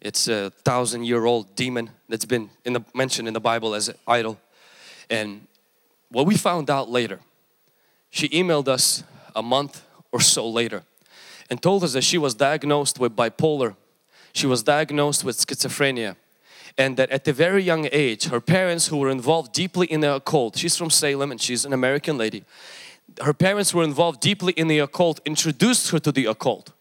It's 0.00 0.26
a 0.26 0.50
thousand 0.64 1.04
year 1.04 1.24
old 1.24 1.54
demon 1.54 1.90
that's 2.08 2.24
been 2.24 2.50
in 2.64 2.72
the, 2.72 2.84
mentioned 2.94 3.28
in 3.28 3.34
the 3.34 3.40
Bible 3.40 3.74
as 3.74 3.88
an 3.88 3.96
idol. 4.08 4.40
And 5.08 5.46
what 6.08 6.26
we 6.26 6.36
found 6.36 6.70
out 6.70 6.90
later 6.90 7.20
she 8.10 8.28
emailed 8.28 8.68
us 8.68 9.04
a 9.34 9.42
month 9.42 9.84
or 10.12 10.20
so 10.20 10.48
later 10.48 10.82
and 11.48 11.62
told 11.62 11.82
us 11.82 11.94
that 11.94 12.02
she 12.02 12.18
was 12.18 12.34
diagnosed 12.34 12.98
with 12.98 13.16
bipolar. 13.16 13.74
She 14.34 14.46
was 14.46 14.62
diagnosed 14.62 15.24
with 15.24 15.36
schizophrenia 15.36 16.16
and 16.78 16.96
that 16.96 17.10
at 17.10 17.28
a 17.28 17.32
very 17.32 17.62
young 17.62 17.88
age 17.92 18.24
her 18.24 18.40
parents 18.40 18.88
who 18.88 18.96
were 18.96 19.10
involved 19.10 19.52
deeply 19.52 19.86
in 19.86 20.00
the 20.00 20.14
occult 20.14 20.56
she's 20.56 20.76
from 20.76 20.90
Salem 20.90 21.30
and 21.30 21.40
she's 21.40 21.64
an 21.64 21.72
American 21.72 22.16
lady 22.18 22.44
her 23.20 23.34
parents 23.34 23.74
were 23.74 23.84
involved 23.84 24.20
deeply 24.20 24.52
in 24.54 24.68
the 24.68 24.78
occult 24.78 25.20
introduced 25.24 25.90
her 25.90 25.98
to 25.98 26.12
the 26.12 26.26
occult. 26.26 26.72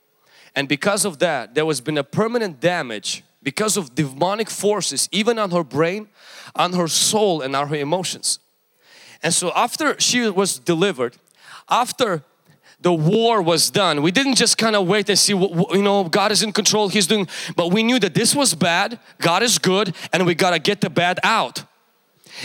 And 0.55 0.67
because 0.67 1.05
of 1.05 1.19
that 1.19 1.55
there 1.55 1.65
was 1.65 1.81
been 1.81 1.97
a 1.97 2.03
permanent 2.03 2.59
damage 2.59 3.23
because 3.43 3.77
of 3.77 3.95
demonic 3.95 4.49
forces 4.49 5.09
even 5.11 5.39
on 5.39 5.51
her 5.51 5.63
brain 5.63 6.07
on 6.55 6.73
her 6.73 6.87
soul 6.87 7.41
and 7.41 7.55
on 7.55 7.67
her 7.69 7.75
emotions. 7.75 8.39
And 9.23 9.33
so 9.33 9.51
after 9.55 9.99
she 9.99 10.29
was 10.29 10.59
delivered 10.59 11.17
after 11.69 12.23
the 12.81 12.93
war 12.93 13.41
was 13.41 13.69
done. 13.69 14.01
We 14.01 14.11
didn't 14.11 14.35
just 14.35 14.57
kind 14.57 14.75
of 14.75 14.87
wait 14.87 15.09
and 15.09 15.17
see, 15.17 15.33
what, 15.33 15.75
you 15.75 15.83
know, 15.83 16.03
God 16.05 16.31
is 16.31 16.41
in 16.41 16.51
control, 16.51 16.89
He's 16.89 17.07
doing, 17.07 17.27
but 17.55 17.71
we 17.71 17.83
knew 17.83 17.99
that 17.99 18.13
this 18.13 18.35
was 18.35 18.55
bad, 18.55 18.99
God 19.19 19.43
is 19.43 19.59
good, 19.59 19.95
and 20.11 20.25
we 20.25 20.35
got 20.35 20.51
to 20.51 20.59
get 20.59 20.81
the 20.81 20.89
bad 20.89 21.19
out. 21.23 21.63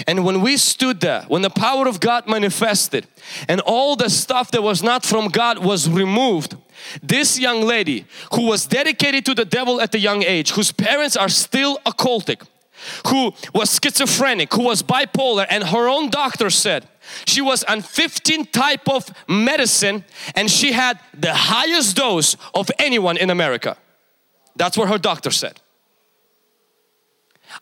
And 0.06 0.24
when 0.24 0.42
we 0.42 0.56
stood 0.56 1.00
there, 1.00 1.22
when 1.28 1.42
the 1.42 1.50
power 1.50 1.86
of 1.86 2.00
God 2.00 2.28
manifested 2.28 3.06
and 3.48 3.60
all 3.62 3.96
the 3.96 4.10
stuff 4.10 4.50
that 4.50 4.62
was 4.62 4.82
not 4.82 5.06
from 5.06 5.28
God 5.28 5.64
was 5.64 5.88
removed, 5.88 6.56
this 7.02 7.38
young 7.38 7.62
lady 7.62 8.04
who 8.34 8.46
was 8.46 8.66
dedicated 8.66 9.24
to 9.26 9.34
the 9.34 9.44
devil 9.44 9.80
at 9.80 9.94
a 9.94 9.98
young 9.98 10.22
age, 10.22 10.50
whose 10.50 10.72
parents 10.72 11.16
are 11.16 11.28
still 11.28 11.78
occultic, 11.86 12.46
who 13.06 13.32
was 13.54 13.78
schizophrenic, 13.82 14.52
who 14.52 14.64
was 14.64 14.82
bipolar 14.82 15.46
and 15.48 15.64
her 15.64 15.88
own 15.88 16.10
doctor 16.10 16.50
said, 16.50 16.86
she 17.26 17.40
was 17.40 17.64
on 17.64 17.82
15 17.82 18.46
type 18.46 18.88
of 18.88 19.08
medicine 19.28 20.04
and 20.34 20.50
she 20.50 20.72
had 20.72 20.98
the 21.14 21.34
highest 21.34 21.96
dose 21.96 22.36
of 22.54 22.70
anyone 22.78 23.16
in 23.16 23.30
America. 23.30 23.76
That's 24.56 24.76
what 24.76 24.88
her 24.88 24.98
doctor 24.98 25.30
said. 25.30 25.60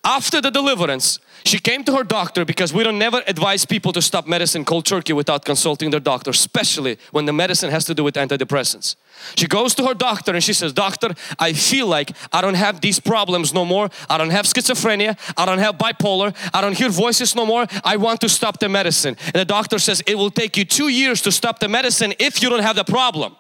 After 0.03 0.41
the 0.41 0.51
deliverance, 0.51 1.19
she 1.45 1.59
came 1.59 1.85
to 1.85 1.95
her 1.97 2.05
doctor 2.05 2.45
because 2.45 2.73
we 2.73 2.83
don't 2.83 2.99
never 2.99 3.23
advise 3.27 3.67
people 3.67 3.93
to 3.93 4.01
stop 4.01 4.27
medicine 4.27 4.65
cold 4.65 4.87
turkey 4.87 5.13
without 5.13 5.45
consulting 5.45 5.91
their 5.91 6.01
doctor, 6.01 6.31
especially 6.31 6.99
when 7.13 7.27
the 7.27 7.35
medicine 7.35 7.71
has 7.71 7.85
to 7.85 7.95
do 7.95 8.03
with 8.03 8.15
antidepressants. 8.15 8.97
She 9.37 9.47
goes 9.47 9.75
to 9.75 9.87
her 9.87 9.95
doctor 9.95 10.33
and 10.33 10.43
she 10.43 10.55
says, 10.55 10.73
Doctor, 10.73 11.15
I 11.39 11.53
feel 11.53 11.87
like 11.87 12.13
I 12.33 12.41
don't 12.41 12.55
have 12.55 12.81
these 12.81 12.99
problems 12.99 13.53
no 13.53 13.65
more. 13.65 13.91
I 14.09 14.17
don't 14.17 14.31
have 14.31 14.47
schizophrenia. 14.47 15.19
I 15.37 15.45
don't 15.45 15.59
have 15.59 15.77
bipolar. 15.77 16.35
I 16.55 16.63
don't 16.63 16.77
hear 16.77 16.89
voices 16.89 17.35
no 17.35 17.45
more. 17.45 17.67
I 17.85 17.97
want 17.99 18.23
to 18.23 18.29
stop 18.29 18.59
the 18.59 18.71
medicine. 18.71 19.17
And 19.27 19.35
the 19.35 19.45
doctor 19.45 19.79
says, 19.79 20.03
It 20.07 20.17
will 20.17 20.31
take 20.31 20.57
you 20.57 20.65
two 20.65 20.89
years 20.89 21.21
to 21.23 21.33
stop 21.33 21.59
the 21.59 21.69
medicine 21.69 22.15
if 22.19 22.43
you 22.43 22.49
don't 22.49 22.63
have 22.63 22.77
the 22.77 22.85
problem. 22.85 23.37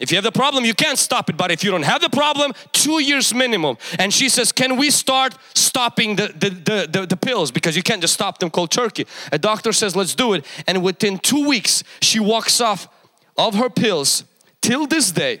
If 0.00 0.10
you 0.10 0.16
have 0.16 0.24
the 0.24 0.32
problem, 0.32 0.64
you 0.64 0.74
can't 0.74 0.98
stop 0.98 1.30
it. 1.30 1.36
But 1.36 1.52
if 1.52 1.62
you 1.62 1.70
don't 1.70 1.84
have 1.84 2.00
the 2.00 2.10
problem, 2.10 2.52
two 2.72 3.00
years 3.00 3.32
minimum. 3.32 3.78
And 3.98 4.12
she 4.12 4.28
says, 4.28 4.50
can 4.50 4.76
we 4.76 4.90
start 4.90 5.36
stopping 5.54 6.16
the, 6.16 6.28
the, 6.28 6.50
the, 6.50 6.88
the, 6.90 7.06
the 7.06 7.16
pills? 7.16 7.52
Because 7.52 7.76
you 7.76 7.82
can't 7.82 8.00
just 8.00 8.14
stop 8.14 8.38
them 8.38 8.50
cold 8.50 8.72
turkey. 8.72 9.06
A 9.30 9.38
doctor 9.38 9.72
says, 9.72 9.94
let's 9.94 10.14
do 10.14 10.34
it. 10.34 10.44
And 10.66 10.82
within 10.82 11.18
two 11.18 11.46
weeks, 11.46 11.84
she 12.02 12.18
walks 12.18 12.60
off 12.60 12.88
of 13.36 13.54
her 13.54 13.70
pills. 13.70 14.24
Till 14.60 14.86
this 14.86 15.12
day, 15.12 15.40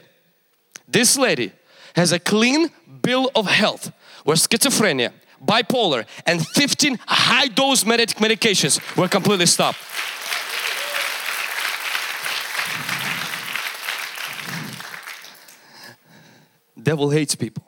this 0.86 1.18
lady 1.18 1.52
has 1.96 2.12
a 2.12 2.18
clean 2.18 2.70
bill 3.02 3.30
of 3.34 3.46
health 3.46 3.92
where 4.24 4.36
schizophrenia, 4.36 5.12
bipolar 5.44 6.06
and 6.26 6.46
15 6.46 6.98
high 7.06 7.48
dose 7.48 7.84
medic 7.84 8.10
medications 8.10 8.80
were 8.96 9.08
completely 9.08 9.46
stopped. 9.46 9.78
Devil 16.84 17.10
hates 17.10 17.34
people. 17.34 17.64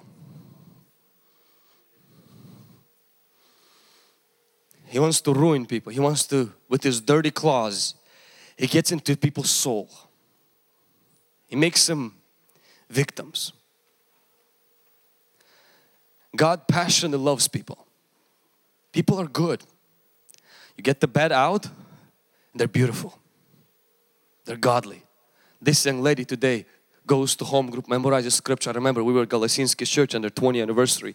He 4.85 4.99
wants 4.99 5.21
to 5.23 5.33
ruin 5.33 5.67
people. 5.67 5.93
He 5.93 6.01
wants 6.01 6.27
to, 6.27 6.53
with 6.69 6.83
his 6.83 7.01
dirty 7.01 7.31
claws, 7.31 7.95
He 8.57 8.67
gets 8.67 8.93
into 8.93 9.17
people's 9.17 9.51
soul. 9.51 9.91
He 11.49 11.57
makes 11.57 11.87
them 11.87 12.15
victims. 12.89 13.53
God 16.35 16.69
passionately 16.69 17.25
loves 17.25 17.49
people. 17.49 17.87
People 18.93 19.19
are 19.19 19.27
good. 19.27 19.63
You 20.77 20.83
get 20.83 21.01
the 21.01 21.09
bad 21.09 21.33
out, 21.33 21.69
they're 22.55 22.69
beautiful. 22.69 23.19
They're 24.45 24.57
godly. 24.57 25.03
This 25.61 25.85
young 25.87 26.03
lady 26.03 26.25
today 26.25 26.67
goes 27.07 27.37
to 27.37 27.45
home 27.45 27.71
group, 27.71 27.87
memorizes 27.87 28.33
scripture. 28.33 28.71
I 28.71 28.75
remember 28.75 29.05
we 29.05 29.13
were 29.13 29.23
at 29.23 29.29
Galacinski 29.29 29.87
church 29.87 30.15
on 30.15 30.23
their 30.23 30.31
20th 30.31 30.63
anniversary. 30.63 31.15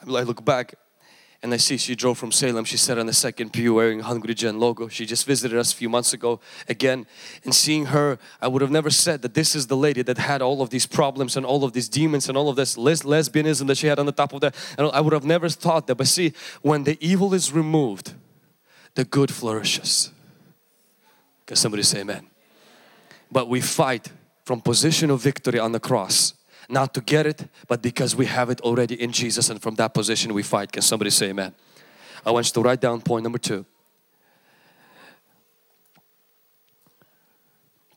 I 0.00 0.22
look 0.22 0.44
back 0.44 0.74
and 1.44 1.52
I 1.52 1.58
see 1.58 1.76
she 1.76 1.94
drove 1.94 2.16
from 2.16 2.32
Salem. 2.32 2.64
She 2.64 2.78
sat 2.78 2.98
on 2.98 3.04
the 3.04 3.12
second 3.12 3.52
pew 3.52 3.74
wearing 3.74 4.00
Hungry 4.00 4.32
Gen 4.32 4.58
logo. 4.58 4.88
She 4.88 5.04
just 5.04 5.26
visited 5.26 5.58
us 5.58 5.74
a 5.74 5.76
few 5.76 5.90
months 5.90 6.14
ago 6.14 6.40
again. 6.70 7.06
And 7.44 7.54
seeing 7.54 7.86
her, 7.86 8.18
I 8.40 8.48
would 8.48 8.62
have 8.62 8.70
never 8.70 8.88
said 8.88 9.20
that 9.20 9.34
this 9.34 9.54
is 9.54 9.66
the 9.66 9.76
lady 9.76 10.00
that 10.00 10.16
had 10.16 10.40
all 10.40 10.62
of 10.62 10.70
these 10.70 10.86
problems 10.86 11.36
and 11.36 11.44
all 11.44 11.62
of 11.62 11.74
these 11.74 11.86
demons 11.86 12.30
and 12.30 12.38
all 12.38 12.48
of 12.48 12.56
this 12.56 12.78
les 12.78 13.02
lesbianism 13.02 13.66
that 13.66 13.76
she 13.76 13.88
had 13.88 13.98
on 13.98 14.06
the 14.06 14.12
top 14.12 14.32
of 14.32 14.40
that. 14.40 14.54
And 14.78 14.90
I 14.90 15.02
would 15.02 15.12
have 15.12 15.24
never 15.24 15.50
thought 15.50 15.86
that. 15.88 15.96
But 15.96 16.06
see, 16.06 16.32
when 16.62 16.84
the 16.84 16.96
evil 16.98 17.34
is 17.34 17.52
removed, 17.52 18.14
the 18.94 19.04
good 19.04 19.30
flourishes. 19.30 20.12
Can 21.44 21.56
somebody 21.56 21.82
say 21.82 22.00
amen? 22.00 22.26
But 23.30 23.50
we 23.50 23.60
fight 23.60 24.10
from 24.44 24.60
position 24.60 25.10
of 25.10 25.20
victory 25.20 25.58
on 25.58 25.72
the 25.72 25.80
cross. 25.80 26.34
Not 26.68 26.94
to 26.94 27.00
get 27.00 27.26
it 27.26 27.48
but 27.68 27.82
because 27.82 28.16
we 28.16 28.26
have 28.26 28.50
it 28.50 28.60
already 28.60 29.00
in 29.00 29.12
Jesus 29.12 29.50
and 29.50 29.60
from 29.60 29.74
that 29.76 29.94
position 29.94 30.32
we 30.32 30.42
fight. 30.42 30.72
Can 30.72 30.82
somebody 30.82 31.10
say 31.10 31.30
amen? 31.30 31.54
I 32.24 32.30
want 32.30 32.46
you 32.46 32.52
to 32.52 32.60
write 32.62 32.80
down 32.80 33.00
point 33.00 33.22
number 33.22 33.38
two. 33.38 33.66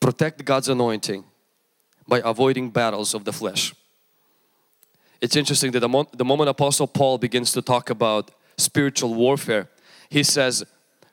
Protect 0.00 0.44
God's 0.44 0.68
anointing 0.68 1.24
by 2.06 2.20
avoiding 2.24 2.70
battles 2.70 3.14
of 3.14 3.24
the 3.24 3.32
flesh. 3.32 3.74
It's 5.20 5.34
interesting 5.34 5.72
that 5.72 5.80
the, 5.80 5.88
mo 5.88 6.06
the 6.12 6.24
moment 6.24 6.48
apostle 6.48 6.86
Paul 6.86 7.18
begins 7.18 7.52
to 7.52 7.62
talk 7.62 7.90
about 7.90 8.30
spiritual 8.56 9.14
warfare 9.14 9.68
he 10.08 10.22
says 10.22 10.64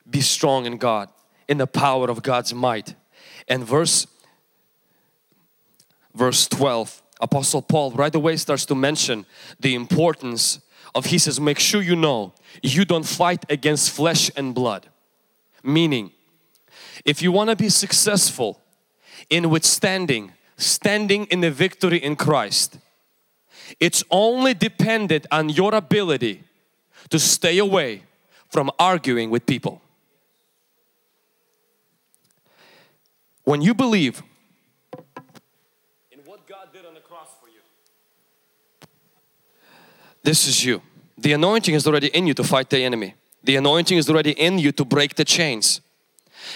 be 0.08 0.20
strong 0.20 0.66
in 0.66 0.78
God 0.78 1.08
in 1.48 1.58
the 1.58 1.66
power 1.66 2.08
of 2.08 2.22
God's 2.22 2.54
might. 2.54 2.94
And 3.48 3.64
verse 3.64 4.06
verse 6.16 6.48
12 6.48 7.02
Apostle 7.20 7.62
Paul 7.62 7.92
right 7.92 8.14
away 8.14 8.36
starts 8.36 8.66
to 8.66 8.74
mention 8.74 9.24
the 9.58 9.74
importance 9.74 10.60
of 10.94 11.06
he 11.06 11.18
says 11.18 11.40
make 11.40 11.58
sure 11.58 11.80
you 11.80 11.96
know 11.96 12.34
you 12.62 12.84
don't 12.84 13.06
fight 13.06 13.44
against 13.50 13.90
flesh 13.90 14.30
and 14.36 14.54
blood. 14.54 14.88
Meaning 15.62 16.10
if 17.04 17.22
you 17.22 17.32
want 17.32 17.50
to 17.50 17.56
be 17.56 17.68
successful 17.68 18.60
in 19.30 19.48
withstanding 19.50 20.32
standing 20.56 21.26
in 21.26 21.40
the 21.40 21.50
victory 21.50 21.98
in 21.98 22.16
Christ 22.16 22.78
it's 23.80 24.04
only 24.10 24.54
dependent 24.54 25.26
on 25.30 25.48
your 25.48 25.74
ability 25.74 26.44
to 27.10 27.18
stay 27.18 27.58
away 27.58 28.02
from 28.48 28.70
arguing 28.78 29.30
with 29.30 29.46
people. 29.46 29.82
When 33.44 33.62
you 33.62 33.74
believe 33.74 34.22
This 40.22 40.46
is 40.48 40.64
you. 40.64 40.82
The 41.16 41.32
anointing 41.32 41.74
is 41.74 41.86
already 41.86 42.08
in 42.08 42.26
you 42.26 42.34
to 42.34 42.44
fight 42.44 42.68
the 42.68 42.82
enemy. 42.82 43.14
The 43.44 43.56
anointing 43.56 43.96
is 43.96 44.10
already 44.10 44.32
in 44.32 44.58
you 44.58 44.72
to 44.72 44.84
break 44.84 45.14
the 45.14 45.24
chains. 45.24 45.80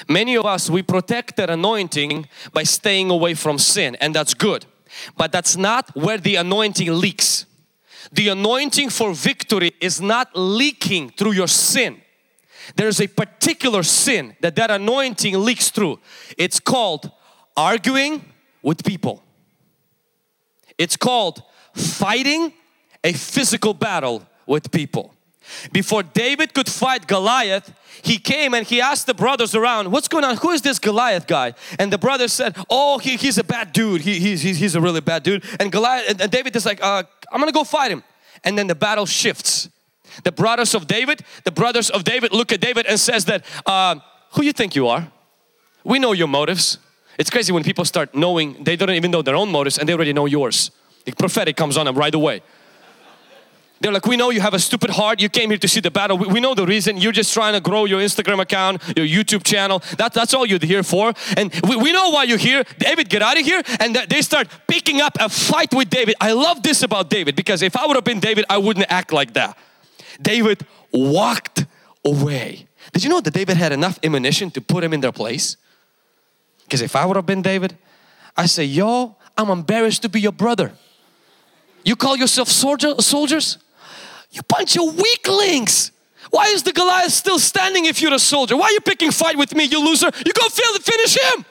Many 0.09 0.37
of 0.37 0.45
us, 0.45 0.69
we 0.69 0.83
protect 0.83 1.37
that 1.37 1.51
anointing 1.51 2.29
by 2.53 2.65
staying 2.65 3.11
away 3.11 3.35
from 3.35 3.59
sin 3.59 3.97
and 4.01 4.15
that's 4.15 4.35
good. 4.35 4.67
But 5.17 5.31
that's 5.33 5.57
not 5.57 5.95
where 5.97 6.19
the 6.19 6.37
anointing 6.37 6.93
leaks. 6.93 7.47
The 8.13 8.29
anointing 8.29 8.91
for 8.91 9.15
victory 9.15 9.73
is 9.81 10.01
not 10.01 10.31
leaking 10.35 11.11
through 11.11 11.33
your 11.33 11.47
sin. 11.47 12.01
There's 12.77 13.01
a 13.01 13.07
particular 13.07 13.83
sin 13.83 14.37
that 14.41 14.57
that 14.57 14.71
anointing 14.71 15.39
leaks 15.39 15.71
through. 15.71 16.01
It's 16.37 16.61
called 16.61 17.11
arguing 17.57 18.25
with 18.63 18.85
people. 18.85 19.23
It's 20.81 20.97
called 20.97 21.43
fighting 21.75 22.55
a 23.05 23.13
physical 23.13 23.75
battle 23.75 24.27
with 24.47 24.71
people. 24.71 25.15
Before 25.73 26.03
David 26.03 26.55
could 26.55 26.71
fight 26.71 27.07
Goliath, 27.07 27.71
he 28.01 28.17
came 28.17 28.55
and 28.55 28.67
he 28.67 28.81
asked 28.81 29.07
the 29.07 29.13
brothers 29.13 29.55
around, 29.55 29.93
what's 29.93 30.09
going 30.09 30.25
on? 30.25 30.39
Who 30.39 30.51
is 30.53 30.63
this 30.63 30.79
Goliath 30.79 31.27
guy? 31.27 31.53
And 31.79 31.93
the 31.93 31.99
brothers 31.99 32.33
said, 32.33 32.57
oh, 32.71 32.97
he, 32.97 33.17
he's 33.17 33.37
a 33.37 33.45
bad 33.45 33.75
dude. 33.75 34.01
He, 34.01 34.19
he's, 34.21 34.41
he's 34.41 34.75
a 34.75 34.81
really 34.81 35.03
bad 35.03 35.23
dude. 35.23 35.45
And 35.61 35.71
Goliath, 35.71 36.19
and 36.19 36.31
David 36.31 36.57
is 36.57 36.65
like, 36.65 36.83
uh, 36.83 37.03
I'm 37.31 37.41
gonna 37.41 37.53
go 37.53 37.65
fight 37.65 37.91
him. 37.91 38.03
And 38.43 38.57
then 38.57 38.67
the 38.67 38.75
battle 38.75 39.05
shifts. 39.05 39.69
The 40.25 40.33
brothers 40.33 40.75
of 40.75 40.87
David, 40.87 41.23
the 41.45 41.53
brothers 41.53 41.91
of 41.91 42.05
David 42.05 42.33
look 42.33 42.53
at 42.53 42.61
David 42.63 42.87
and 42.87 42.99
says 42.99 43.27
that, 43.27 43.45
uh, 43.67 43.97
who 44.33 44.45
you 44.45 44.55
think 44.55 44.75
you 44.75 44.89
are? 44.89 45.13
We 45.85 45.99
know 45.99 46.13
your 46.13 46.29
motives. 46.29 46.79
It's 47.19 47.31
crazy 47.31 47.53
when 47.53 47.63
people 47.63 47.85
start 47.85 48.15
knowing, 48.15 48.65
they 48.65 48.77
don't 48.77 48.91
even 48.91 49.11
know 49.11 49.23
their 49.23 49.37
own 49.37 49.51
motives 49.51 49.79
and 49.79 49.89
they 49.89 49.93
already 49.93 50.13
know 50.13 50.27
yours. 50.27 50.71
The 51.05 51.13
prophetic 51.13 51.57
comes 51.57 51.77
on 51.77 51.87
them 51.87 51.97
right 51.97 52.15
away. 52.15 52.43
They're 53.81 53.93
like, 53.93 54.07
we 54.07 54.19
know 54.19 54.29
you 54.29 54.43
have 54.43 54.53
a 54.53 54.59
stupid 54.59 54.91
heart. 54.91 55.23
You 55.23 55.31
came 55.31 55.49
here 55.49 55.59
to 55.59 55.69
see 55.69 55.81
the 55.81 55.91
battle. 55.91 56.19
We, 56.19 56.27
we, 56.27 56.41
know 56.41 56.55
the 56.55 56.67
reason. 56.67 56.99
You're 56.99 57.13
just 57.13 57.33
trying 57.33 57.55
to 57.55 57.61
grow 57.61 57.87
your 57.87 58.01
Instagram 58.01 58.39
account, 58.39 58.83
your 58.95 59.07
YouTube 59.07 59.43
channel. 59.43 59.83
That, 59.97 60.13
that's 60.13 60.35
all 60.35 60.45
you're 60.45 60.59
here 60.59 60.83
for. 60.83 61.15
And 61.35 61.51
we, 61.67 61.77
we 61.77 61.93
know 61.93 62.11
why 62.11 62.25
you're 62.25 62.37
here. 62.37 62.63
David, 62.79 63.09
get 63.09 63.23
out 63.23 63.41
of 63.41 63.45
here. 63.45 63.63
And 63.81 63.97
they 63.97 64.21
start 64.21 64.49
picking 64.69 65.01
up 65.01 65.17
a 65.19 65.31
fight 65.31 65.73
with 65.73 65.89
David. 65.89 66.15
I 66.21 66.33
love 66.33 66.63
this 66.63 66.83
about 66.83 67.09
David 67.09 67.37
because 67.37 67.63
if 67.63 67.75
I 67.75 67.87
would 67.87 67.97
have 67.97 68.05
been 68.05 68.21
David, 68.21 68.45
I 68.51 68.59
wouldn't 68.59 68.85
act 68.91 69.13
like 69.15 69.33
that. 69.33 69.57
David 70.21 70.67
walked 70.93 71.65
away. 72.05 72.67
Did 72.93 73.03
you 73.03 73.09
know 73.09 73.23
that 73.23 73.33
David 73.33 73.57
had 73.57 73.73
enough 73.73 73.99
ammunition 74.03 74.51
to 74.51 74.61
put 74.61 74.85
him 74.85 74.93
in 74.93 75.01
their 75.01 75.13
place? 75.13 75.57
Because 76.71 76.83
if 76.83 76.95
I 76.95 77.05
would 77.05 77.17
have 77.17 77.27
been 77.27 77.43
David, 77.43 77.77
I 78.37 78.47
say, 78.47 78.65
yo, 78.65 79.17
I'm 79.37 79.51
embarrassed 79.51 80.03
to 80.03 80.09
be 80.09 80.21
your 80.21 80.31
brother. 80.31 80.71
You 81.85 81.97
call 81.97 82.17
yourself 82.17 82.49
soldier, 82.49 82.95
soldiers? 83.01 83.59
You 84.31 84.43
bunch 84.43 84.77
of 84.77 84.97
weaklings. 84.97 85.91
Why 86.31 86.47
is 86.47 86.63
the 86.63 86.73
Goliath 86.73 87.11
still 87.11 87.41
standing 87.41 87.87
if 87.87 88.01
you're 88.01 88.15
a 88.15 88.21
soldier? 88.21 88.57
Why 88.57 88.67
are 88.67 88.71
you 88.71 88.81
picking 88.83 89.11
fight 89.11 89.37
with 89.37 89.53
me, 89.53 89.65
you 89.65 89.85
loser? 89.85 90.13
You 90.25 90.33
go 90.33 90.49
fail 90.49 90.73
to 90.77 90.81
finish 90.81 91.19
him. 91.19 91.45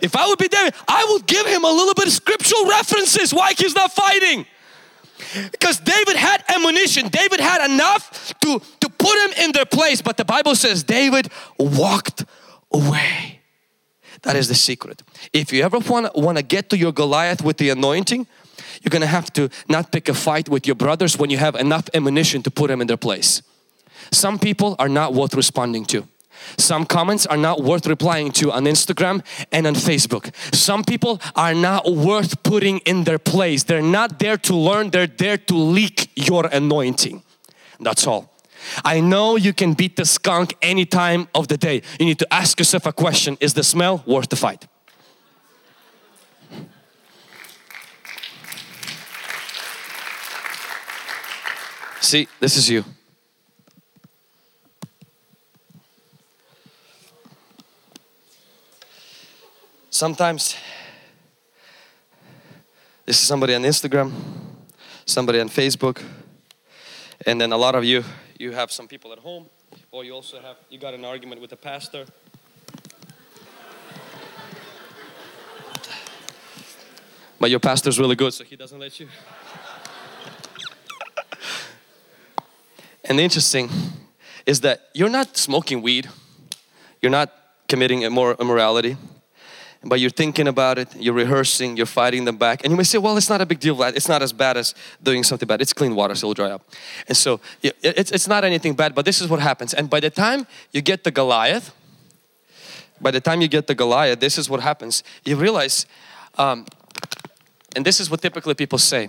If 0.00 0.14
I 0.14 0.28
would 0.28 0.38
be 0.38 0.46
David, 0.46 0.72
I 0.86 1.04
would 1.10 1.26
give 1.26 1.46
him 1.46 1.64
a 1.64 1.70
little 1.70 1.94
bit 1.94 2.06
of 2.06 2.12
scriptural 2.12 2.66
references 2.68 3.34
why 3.34 3.54
he's 3.54 3.74
not 3.74 3.90
fighting. 3.90 4.46
Because 5.50 5.80
David 5.80 6.14
had 6.14 6.44
ammunition. 6.54 7.08
David 7.08 7.40
had 7.40 7.68
enough 7.68 8.32
to, 8.42 8.62
to 8.80 8.88
put 8.88 9.18
him 9.24 9.44
in 9.46 9.50
their 9.50 9.66
place. 9.66 10.00
But 10.00 10.16
the 10.16 10.24
Bible 10.24 10.54
says 10.54 10.84
David 10.84 11.28
walked 11.58 12.24
away. 12.72 13.33
That 14.24 14.36
is 14.36 14.48
the 14.48 14.54
secret. 14.54 15.02
If 15.32 15.52
you 15.52 15.62
ever 15.62 15.78
want, 15.78 16.16
want 16.16 16.38
to 16.38 16.42
get 16.42 16.70
to 16.70 16.78
your 16.78 16.92
Goliath 16.92 17.44
with 17.44 17.58
the 17.58 17.70
anointing, 17.70 18.26
you're 18.82 18.90
gonna 18.90 19.06
have 19.06 19.32
to 19.34 19.48
not 19.68 19.92
pick 19.92 20.08
a 20.08 20.14
fight 20.14 20.48
with 20.48 20.66
your 20.66 20.76
brothers 20.76 21.18
when 21.18 21.30
you 21.30 21.38
have 21.38 21.54
enough 21.54 21.88
ammunition 21.94 22.42
to 22.42 22.50
put 22.50 22.68
them 22.68 22.80
in 22.80 22.86
their 22.86 22.96
place. 22.96 23.42
Some 24.10 24.38
people 24.38 24.76
are 24.78 24.88
not 24.88 25.14
worth 25.14 25.34
responding 25.34 25.84
to. 25.86 26.06
Some 26.58 26.84
comments 26.84 27.26
are 27.26 27.36
not 27.36 27.62
worth 27.62 27.86
replying 27.86 28.32
to 28.32 28.52
on 28.52 28.64
Instagram 28.64 29.24
and 29.52 29.66
on 29.66 29.74
Facebook. 29.74 30.34
Some 30.54 30.84
people 30.84 31.20
are 31.36 31.54
not 31.54 31.90
worth 31.90 32.42
putting 32.42 32.78
in 32.80 33.04
their 33.04 33.18
place. 33.18 33.62
They're 33.62 33.82
not 33.82 34.18
there 34.18 34.36
to 34.38 34.54
learn, 34.54 34.90
they're 34.90 35.06
there 35.06 35.38
to 35.38 35.54
leak 35.54 36.10
your 36.14 36.46
anointing. 36.46 37.22
That's 37.80 38.06
all. 38.06 38.33
I 38.84 39.00
know 39.00 39.36
you 39.36 39.52
can 39.52 39.74
beat 39.74 39.96
the 39.96 40.04
skunk 40.04 40.54
any 40.62 40.86
time 40.86 41.28
of 41.34 41.48
the 41.48 41.56
day. 41.56 41.82
You 41.98 42.06
need 42.06 42.18
to 42.18 42.34
ask 42.34 42.58
yourself 42.58 42.86
a 42.86 42.92
question 42.92 43.36
Is 43.40 43.54
the 43.54 43.64
smell 43.64 44.02
worth 44.06 44.28
the 44.28 44.36
fight? 44.36 44.66
See, 52.00 52.28
this 52.38 52.56
is 52.56 52.68
you. 52.68 52.84
Sometimes 59.88 60.56
this 63.06 63.22
is 63.22 63.26
somebody 63.26 63.54
on 63.54 63.62
Instagram, 63.62 64.12
somebody 65.06 65.40
on 65.40 65.48
Facebook, 65.48 66.02
and 67.26 67.40
then 67.40 67.52
a 67.52 67.56
lot 67.56 67.74
of 67.74 67.84
you, 67.84 68.04
you 68.44 68.52
have 68.52 68.70
some 68.70 68.86
people 68.86 69.10
at 69.10 69.18
home, 69.18 69.46
or 69.90 70.04
you 70.04 70.12
also 70.12 70.38
have, 70.38 70.56
you 70.68 70.78
got 70.78 70.92
an 70.92 71.02
argument 71.02 71.40
with 71.40 71.50
a 71.52 71.56
pastor. 71.56 72.04
But 77.40 77.50
your 77.50 77.58
pastor's 77.58 77.98
really 77.98 78.16
good, 78.16 78.34
so 78.34 78.44
he 78.44 78.54
doesn't 78.54 78.78
let 78.78 79.00
you. 79.00 79.08
And 83.06 83.18
the 83.18 83.22
interesting 83.22 83.70
is 84.44 84.60
that 84.60 84.90
you're 84.92 85.08
not 85.08 85.38
smoking 85.38 85.80
weed. 85.80 86.10
You're 87.00 87.10
not 87.10 87.32
committing 87.66 88.02
immorality 88.02 88.96
but 89.84 90.00
you're 90.00 90.10
thinking 90.10 90.48
about 90.48 90.78
it, 90.78 90.94
you're 90.96 91.14
rehearsing, 91.14 91.76
you're 91.76 91.86
fighting 91.86 92.24
them 92.24 92.36
back. 92.36 92.64
And 92.64 92.70
you 92.70 92.76
may 92.76 92.84
say, 92.84 92.98
well, 92.98 93.16
it's 93.16 93.28
not 93.28 93.40
a 93.40 93.46
big 93.46 93.60
deal. 93.60 93.80
It's 93.82 94.08
not 94.08 94.22
as 94.22 94.32
bad 94.32 94.56
as 94.56 94.74
doing 95.02 95.22
something 95.22 95.46
bad. 95.46 95.60
It's 95.60 95.72
clean 95.72 95.94
water, 95.94 96.14
so 96.14 96.30
it'll 96.30 96.34
dry 96.34 96.50
up. 96.50 96.68
And 97.06 97.16
so 97.16 97.40
it's, 97.62 98.10
it's 98.10 98.28
not 98.28 98.44
anything 98.44 98.74
bad, 98.74 98.94
but 98.94 99.04
this 99.04 99.20
is 99.20 99.28
what 99.28 99.40
happens. 99.40 99.74
And 99.74 99.90
by 99.90 100.00
the 100.00 100.10
time 100.10 100.46
you 100.72 100.80
get 100.80 101.04
the 101.04 101.10
Goliath, 101.10 101.74
by 103.00 103.10
the 103.10 103.20
time 103.20 103.40
you 103.40 103.48
get 103.48 103.66
the 103.66 103.74
Goliath, 103.74 104.20
this 104.20 104.38
is 104.38 104.48
what 104.48 104.60
happens. 104.60 105.02
You 105.24 105.36
realize, 105.36 105.86
um, 106.38 106.66
and 107.76 107.84
this 107.84 108.00
is 108.00 108.10
what 108.10 108.22
typically 108.22 108.54
people 108.54 108.78
say, 108.78 109.08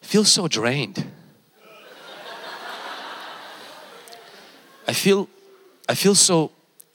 feel 0.00 0.24
so 0.24 0.48
drained. 0.48 1.06
I 4.88 4.92
feel, 4.92 5.28
I 5.88 5.94
feel 5.94 6.14
so 6.14 6.50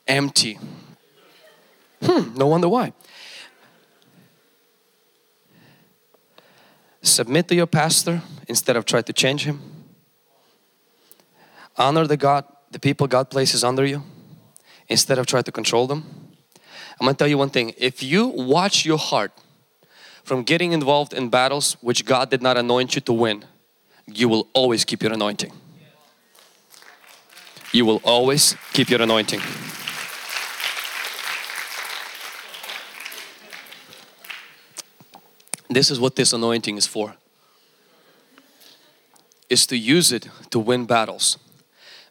empty. 0.07 0.57
Hmm, 2.01 2.35
no 2.35 2.47
wonder 2.47 2.67
why. 2.67 2.93
Submit 7.01 7.47
to 7.47 7.55
your 7.55 7.67
pastor 7.67 8.21
instead 8.47 8.75
of 8.75 8.85
try 8.85 9.01
to 9.01 9.13
change 9.13 9.45
him. 9.45 9.59
Honor 11.77 12.05
the 12.05 12.17
God, 12.17 12.45
the 12.69 12.79
people 12.79 13.07
God 13.07 13.29
places 13.29 13.63
under 13.63 13.85
you 13.85 14.03
instead 14.87 15.17
of 15.17 15.25
try 15.25 15.41
to 15.41 15.51
control 15.51 15.87
them. 15.87 16.03
I'm 16.99 17.05
gonna 17.05 17.15
tell 17.15 17.27
you 17.27 17.37
one 17.37 17.49
thing. 17.49 17.73
If 17.77 18.03
you 18.03 18.27
watch 18.27 18.85
your 18.85 18.97
heart 18.97 19.31
from 20.23 20.43
getting 20.43 20.71
involved 20.73 21.13
in 21.13 21.29
battles 21.29 21.77
which 21.81 22.05
God 22.05 22.29
did 22.29 22.41
not 22.41 22.57
anoint 22.57 22.93
you 22.95 23.01
to 23.01 23.13
win, 23.13 23.45
you 24.05 24.29
will 24.29 24.47
always 24.53 24.85
keep 24.85 25.01
your 25.01 25.13
anointing. 25.13 25.51
You 27.71 27.85
will 27.85 28.01
always 28.03 28.55
keep 28.73 28.89
your 28.89 29.01
anointing. 29.01 29.41
This 35.71 35.89
is 35.89 35.99
what 35.99 36.15
this 36.17 36.33
anointing 36.33 36.77
is 36.77 36.85
for. 36.85 37.15
Is 39.49 39.65
to 39.67 39.77
use 39.77 40.11
it 40.11 40.27
to 40.49 40.59
win 40.59 40.85
battles. 40.85 41.37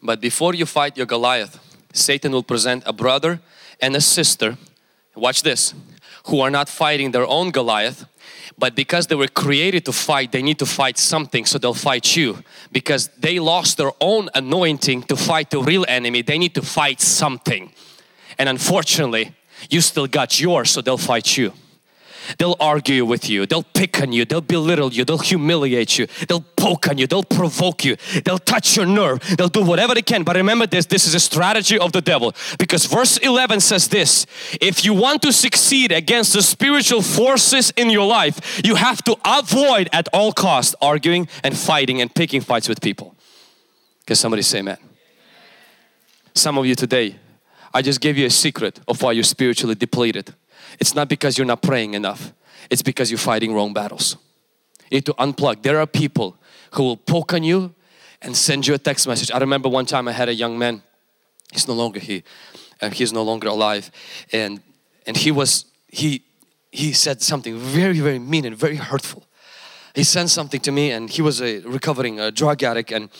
But 0.02 0.20
before 0.20 0.54
you 0.54 0.64
fight 0.64 0.96
your 0.96 1.06
Goliath, 1.06 1.58
Satan 1.92 2.32
will 2.32 2.42
present 2.42 2.82
a 2.86 2.92
brother 2.92 3.40
and 3.80 3.94
a 3.94 4.00
sister, 4.00 4.56
watch 5.14 5.42
this, 5.42 5.74
who 6.26 6.40
are 6.40 6.50
not 6.50 6.68
fighting 6.68 7.10
their 7.10 7.26
own 7.26 7.50
Goliath, 7.50 8.06
but 8.56 8.74
because 8.74 9.06
they 9.08 9.14
were 9.14 9.28
created 9.28 9.84
to 9.86 9.92
fight, 9.92 10.32
they 10.32 10.42
need 10.42 10.58
to 10.58 10.66
fight 10.66 10.98
something, 10.98 11.44
so 11.44 11.58
they'll 11.58 11.74
fight 11.74 12.16
you. 12.16 12.42
Because 12.72 13.08
they 13.18 13.38
lost 13.38 13.76
their 13.76 13.92
own 14.00 14.28
anointing 14.34 15.02
to 15.04 15.16
fight 15.16 15.50
the 15.50 15.62
real 15.62 15.84
enemy, 15.88 16.22
they 16.22 16.38
need 16.38 16.54
to 16.54 16.62
fight 16.62 17.00
something. 17.00 17.72
And 18.38 18.48
unfortunately, 18.48 19.34
you 19.68 19.80
still 19.80 20.06
got 20.06 20.40
yours, 20.40 20.70
so 20.70 20.80
they'll 20.80 20.98
fight 20.98 21.36
you. 21.36 21.52
They'll 22.38 22.56
argue 22.60 23.04
with 23.04 23.28
you, 23.28 23.46
they'll 23.46 23.62
pick 23.62 24.00
on 24.00 24.12
you, 24.12 24.24
they'll 24.24 24.40
belittle 24.40 24.92
you, 24.92 25.04
they'll 25.04 25.18
humiliate 25.18 25.98
you, 25.98 26.06
they'll 26.28 26.44
poke 26.56 26.88
on 26.88 26.98
you, 26.98 27.06
they'll 27.06 27.22
provoke 27.22 27.84
you, 27.84 27.96
they'll 28.24 28.38
touch 28.38 28.76
your 28.76 28.86
nerve, 28.86 29.20
they'll 29.36 29.48
do 29.48 29.62
whatever 29.62 29.94
they 29.94 30.02
can. 30.02 30.22
But 30.22 30.36
remember 30.36 30.66
this. 30.66 30.86
This 30.86 31.06
is 31.06 31.14
a 31.14 31.20
strategy 31.20 31.78
of 31.78 31.92
the 31.92 32.00
devil. 32.00 32.34
Because 32.58 32.86
verse 32.86 33.16
11 33.18 33.60
says 33.60 33.88
this. 33.88 34.26
If 34.60 34.84
you 34.84 34.94
want 34.94 35.22
to 35.22 35.32
succeed 35.32 35.92
against 35.92 36.32
the 36.32 36.42
spiritual 36.42 37.02
forces 37.02 37.72
in 37.76 37.90
your 37.90 38.06
life, 38.06 38.60
you 38.64 38.74
have 38.74 39.02
to 39.04 39.16
avoid 39.24 39.88
at 39.92 40.08
all 40.12 40.32
cost 40.32 40.74
arguing 40.80 41.28
and 41.42 41.56
fighting 41.56 42.00
and 42.00 42.14
picking 42.14 42.40
fights 42.40 42.68
with 42.68 42.80
people. 42.80 43.14
Can 44.06 44.16
somebody 44.16 44.42
say 44.42 44.58
amen? 44.58 44.78
Some 46.34 46.58
of 46.58 46.66
you 46.66 46.74
today, 46.74 47.16
I 47.72 47.82
just 47.82 48.00
gave 48.00 48.16
you 48.16 48.26
a 48.26 48.30
secret 48.30 48.80
of 48.88 49.00
why 49.02 49.12
you're 49.12 49.24
spiritually 49.24 49.74
depleted. 49.74 50.34
It's 50.78 50.94
not 50.94 51.08
because 51.08 51.36
you're 51.36 51.46
not 51.46 51.62
praying 51.62 51.94
enough. 51.94 52.32
It's 52.70 52.82
because 52.82 53.10
you're 53.10 53.18
fighting 53.18 53.54
wrong 53.54 53.72
battles. 53.72 54.16
You 54.90 54.96
need 54.96 55.06
to 55.06 55.14
unplug. 55.14 55.62
There 55.62 55.80
are 55.80 55.86
people 55.86 56.36
who 56.72 56.84
will 56.84 56.96
poke 56.96 57.32
on 57.32 57.42
you 57.42 57.74
and 58.22 58.36
send 58.36 58.66
you 58.66 58.74
a 58.74 58.78
text 58.78 59.06
message. 59.06 59.30
I 59.30 59.38
remember 59.38 59.68
one 59.68 59.86
time 59.86 60.08
I 60.08 60.12
had 60.12 60.28
a 60.28 60.34
young 60.34 60.58
man. 60.58 60.82
He's 61.52 61.66
no 61.66 61.74
longer 61.74 62.00
here. 62.00 62.22
Uh, 62.80 62.90
he's 62.90 63.12
no 63.12 63.22
longer 63.22 63.48
alive. 63.48 63.90
And 64.32 64.60
and 65.06 65.16
he 65.16 65.30
was 65.30 65.64
he 65.88 66.22
he 66.70 66.92
said 66.92 67.22
something 67.22 67.58
very 67.58 68.00
very 68.00 68.18
mean 68.18 68.44
and 68.44 68.56
very 68.56 68.76
hurtful. 68.76 69.24
He 69.94 70.04
sent 70.04 70.30
something 70.30 70.60
to 70.60 70.72
me 70.72 70.92
and 70.92 71.10
he 71.10 71.22
was 71.22 71.42
a 71.42 71.60
recovering 71.60 72.20
a 72.20 72.30
drug 72.30 72.62
addict 72.62 72.92
and 72.92 73.10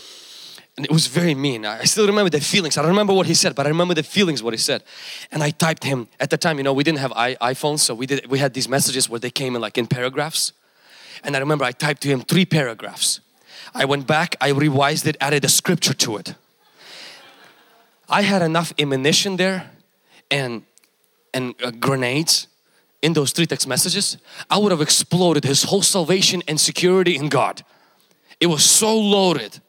and 0.80 0.86
it 0.86 0.92
was 0.92 1.08
very 1.08 1.34
mean. 1.34 1.66
I 1.66 1.84
still 1.84 2.06
remember 2.06 2.30
the 2.30 2.40
feelings. 2.40 2.78
I 2.78 2.80
don't 2.80 2.90
remember 2.90 3.12
what 3.12 3.26
he 3.26 3.34
said, 3.34 3.54
but 3.54 3.66
I 3.66 3.68
remember 3.68 3.92
the 3.92 4.02
feelings 4.02 4.42
what 4.42 4.54
he 4.54 4.58
said. 4.58 4.82
And 5.30 5.42
I 5.42 5.50
typed 5.50 5.84
him 5.84 6.08
at 6.18 6.30
the 6.30 6.38
time. 6.38 6.56
You 6.56 6.62
know, 6.62 6.72
we 6.72 6.84
didn't 6.84 7.00
have 7.00 7.10
iPhones, 7.10 7.80
so 7.80 7.94
we 7.94 8.06
did. 8.06 8.30
We 8.30 8.38
had 8.38 8.54
these 8.54 8.66
messages 8.66 9.06
where 9.06 9.20
they 9.20 9.30
came 9.30 9.54
in 9.54 9.60
like 9.60 9.76
in 9.76 9.86
paragraphs. 9.86 10.54
And 11.22 11.36
I 11.36 11.38
remember 11.38 11.66
I 11.66 11.72
typed 11.72 12.00
to 12.04 12.08
him 12.08 12.22
three 12.22 12.46
paragraphs. 12.46 13.20
I 13.74 13.84
went 13.84 14.06
back, 14.06 14.36
I 14.40 14.48
revised 14.52 15.06
it, 15.06 15.18
added 15.20 15.44
a 15.44 15.50
scripture 15.50 15.92
to 15.92 16.16
it. 16.16 16.34
I 18.08 18.22
had 18.22 18.40
enough 18.40 18.72
ammunition 18.78 19.36
there 19.36 19.70
and 20.30 20.62
and 21.34 21.54
uh, 21.62 21.72
grenades 21.72 22.48
in 23.02 23.12
those 23.12 23.32
three 23.32 23.46
text 23.46 23.68
messages. 23.68 24.16
I 24.48 24.56
would 24.56 24.72
have 24.72 24.80
exploded 24.80 25.44
his 25.44 25.64
whole 25.64 25.82
salvation 25.82 26.42
and 26.48 26.58
security 26.58 27.16
in 27.16 27.28
God. 27.28 27.64
It 28.40 28.46
was 28.46 28.64
so 28.64 28.98
loaded 28.98 29.60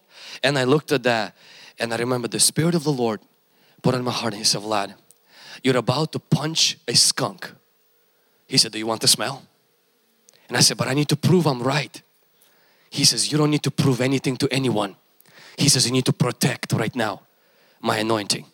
and 0.44 0.58
I 0.58 0.64
looked 0.64 0.92
at 0.92 1.04
that 1.04 1.36
and 1.80 1.94
I 1.94 1.98
remember 1.98 2.28
the 2.28 2.40
Spirit 2.40 2.76
of 2.76 2.84
the 2.84 2.92
Lord 2.92 3.20
put 3.82 3.96
on 3.96 4.04
my 4.04 4.12
heart 4.12 4.34
and 4.34 4.40
He 4.40 4.46
said, 4.46 4.62
Vlad, 4.62 4.94
you're 5.64 5.78
about 5.78 6.12
to 6.14 6.20
punch 6.20 6.78
a 6.88 6.96
skunk. 6.96 7.52
He 8.48 8.58
said, 8.58 8.72
do 8.72 8.80
you 8.80 8.88
want 8.88 9.02
the 9.02 9.08
smell? 9.08 9.44
And 10.48 10.58
I 10.58 10.60
said, 10.60 10.78
but 10.78 10.88
I 10.88 10.94
need 10.94 11.08
to 11.10 11.16
prove 11.16 11.48
I'm 11.48 11.62
right. 11.64 12.02
He 12.90 13.06
says, 13.06 13.32
you 13.32 13.38
don't 13.38 13.50
need 13.50 13.64
to 13.64 13.72
prove 13.72 14.02
anything 14.02 14.36
to 14.38 14.48
anyone. 14.52 14.98
He 15.58 15.70
says, 15.70 15.86
you 15.86 15.94
need 15.94 16.06
to 16.06 16.14
protect 16.14 16.74
right 16.74 16.94
now 16.96 17.22
my 17.80 17.98
anointing. 17.98 18.46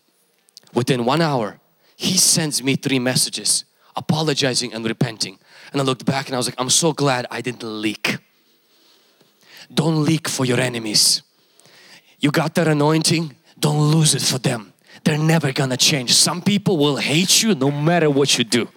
Within 0.73 1.05
one 1.05 1.21
hour, 1.21 1.59
he 1.95 2.17
sends 2.17 2.61
me 2.61 2.75
three 2.75 2.99
messages 2.99 3.65
apologizing 3.95 4.73
and 4.73 4.85
repenting. 4.85 5.39
And 5.71 5.81
I 5.81 5.83
looked 5.83 6.05
back 6.05 6.27
and 6.27 6.35
I 6.35 6.37
was 6.37 6.47
like, 6.47 6.55
I'm 6.59 6.69
so 6.69 6.93
glad 6.93 7.25
I 7.31 7.41
didn't 7.41 7.63
leak. 7.63 8.17
Don't 9.73 10.05
leak 10.05 10.29
for 10.29 10.45
your 10.45 10.59
enemies. 10.59 11.23
You 12.19 12.31
got 12.31 12.55
that 12.55 12.67
anointing, 12.67 13.35
don't 13.59 13.91
lose 13.91 14.15
it 14.15 14.21
for 14.21 14.39
them. 14.39 14.73
They're 15.03 15.17
never 15.17 15.51
gonna 15.51 15.77
change. 15.77 16.13
Some 16.13 16.41
people 16.41 16.77
will 16.77 16.97
hate 16.97 17.43
you 17.43 17.55
no 17.55 17.71
matter 17.71 18.09
what 18.09 18.37
you 18.37 18.43
do. 18.43 18.67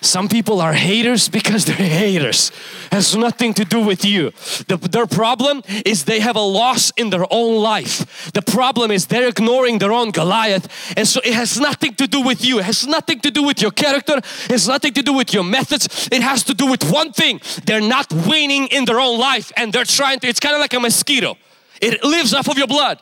Some 0.00 0.28
people 0.28 0.60
are 0.60 0.72
haters 0.72 1.28
because 1.28 1.64
they're 1.64 1.74
haters. 1.74 2.52
Has 2.92 3.16
nothing 3.16 3.52
to 3.54 3.64
do 3.64 3.80
with 3.80 4.04
you. 4.04 4.30
The, 4.68 4.76
their 4.76 5.06
problem 5.06 5.62
is 5.84 6.04
they 6.04 6.20
have 6.20 6.36
a 6.36 6.40
loss 6.40 6.92
in 6.96 7.10
their 7.10 7.26
own 7.30 7.60
life. 7.60 8.30
The 8.32 8.42
problem 8.42 8.90
is 8.90 9.06
they're 9.06 9.28
ignoring 9.28 9.78
their 9.78 9.92
own 9.92 10.12
Goliath 10.12 10.68
and 10.96 11.06
so 11.06 11.20
it 11.24 11.34
has 11.34 11.58
nothing 11.58 11.94
to 11.94 12.06
do 12.06 12.20
with 12.20 12.44
you. 12.44 12.60
It 12.60 12.66
has 12.66 12.86
nothing 12.86 13.20
to 13.20 13.30
do 13.30 13.42
with 13.42 13.60
your 13.60 13.72
character. 13.72 14.18
It 14.18 14.50
has 14.50 14.68
nothing 14.68 14.94
to 14.94 15.02
do 15.02 15.12
with 15.12 15.34
your 15.34 15.44
methods. 15.44 16.08
It 16.12 16.22
has 16.22 16.44
to 16.44 16.54
do 16.54 16.66
with 16.66 16.90
one 16.90 17.12
thing. 17.12 17.40
They're 17.66 17.80
not 17.80 18.12
winning 18.12 18.68
in 18.68 18.84
their 18.84 19.00
own 19.00 19.18
life 19.18 19.52
and 19.56 19.72
they're 19.72 19.84
trying 19.84 20.20
to, 20.20 20.28
it's 20.28 20.40
kind 20.40 20.54
of 20.54 20.60
like 20.60 20.74
a 20.74 20.80
mosquito. 20.80 21.36
It 21.80 22.02
lives 22.04 22.34
off 22.34 22.48
of 22.48 22.58
your 22.58 22.66
blood. 22.66 23.00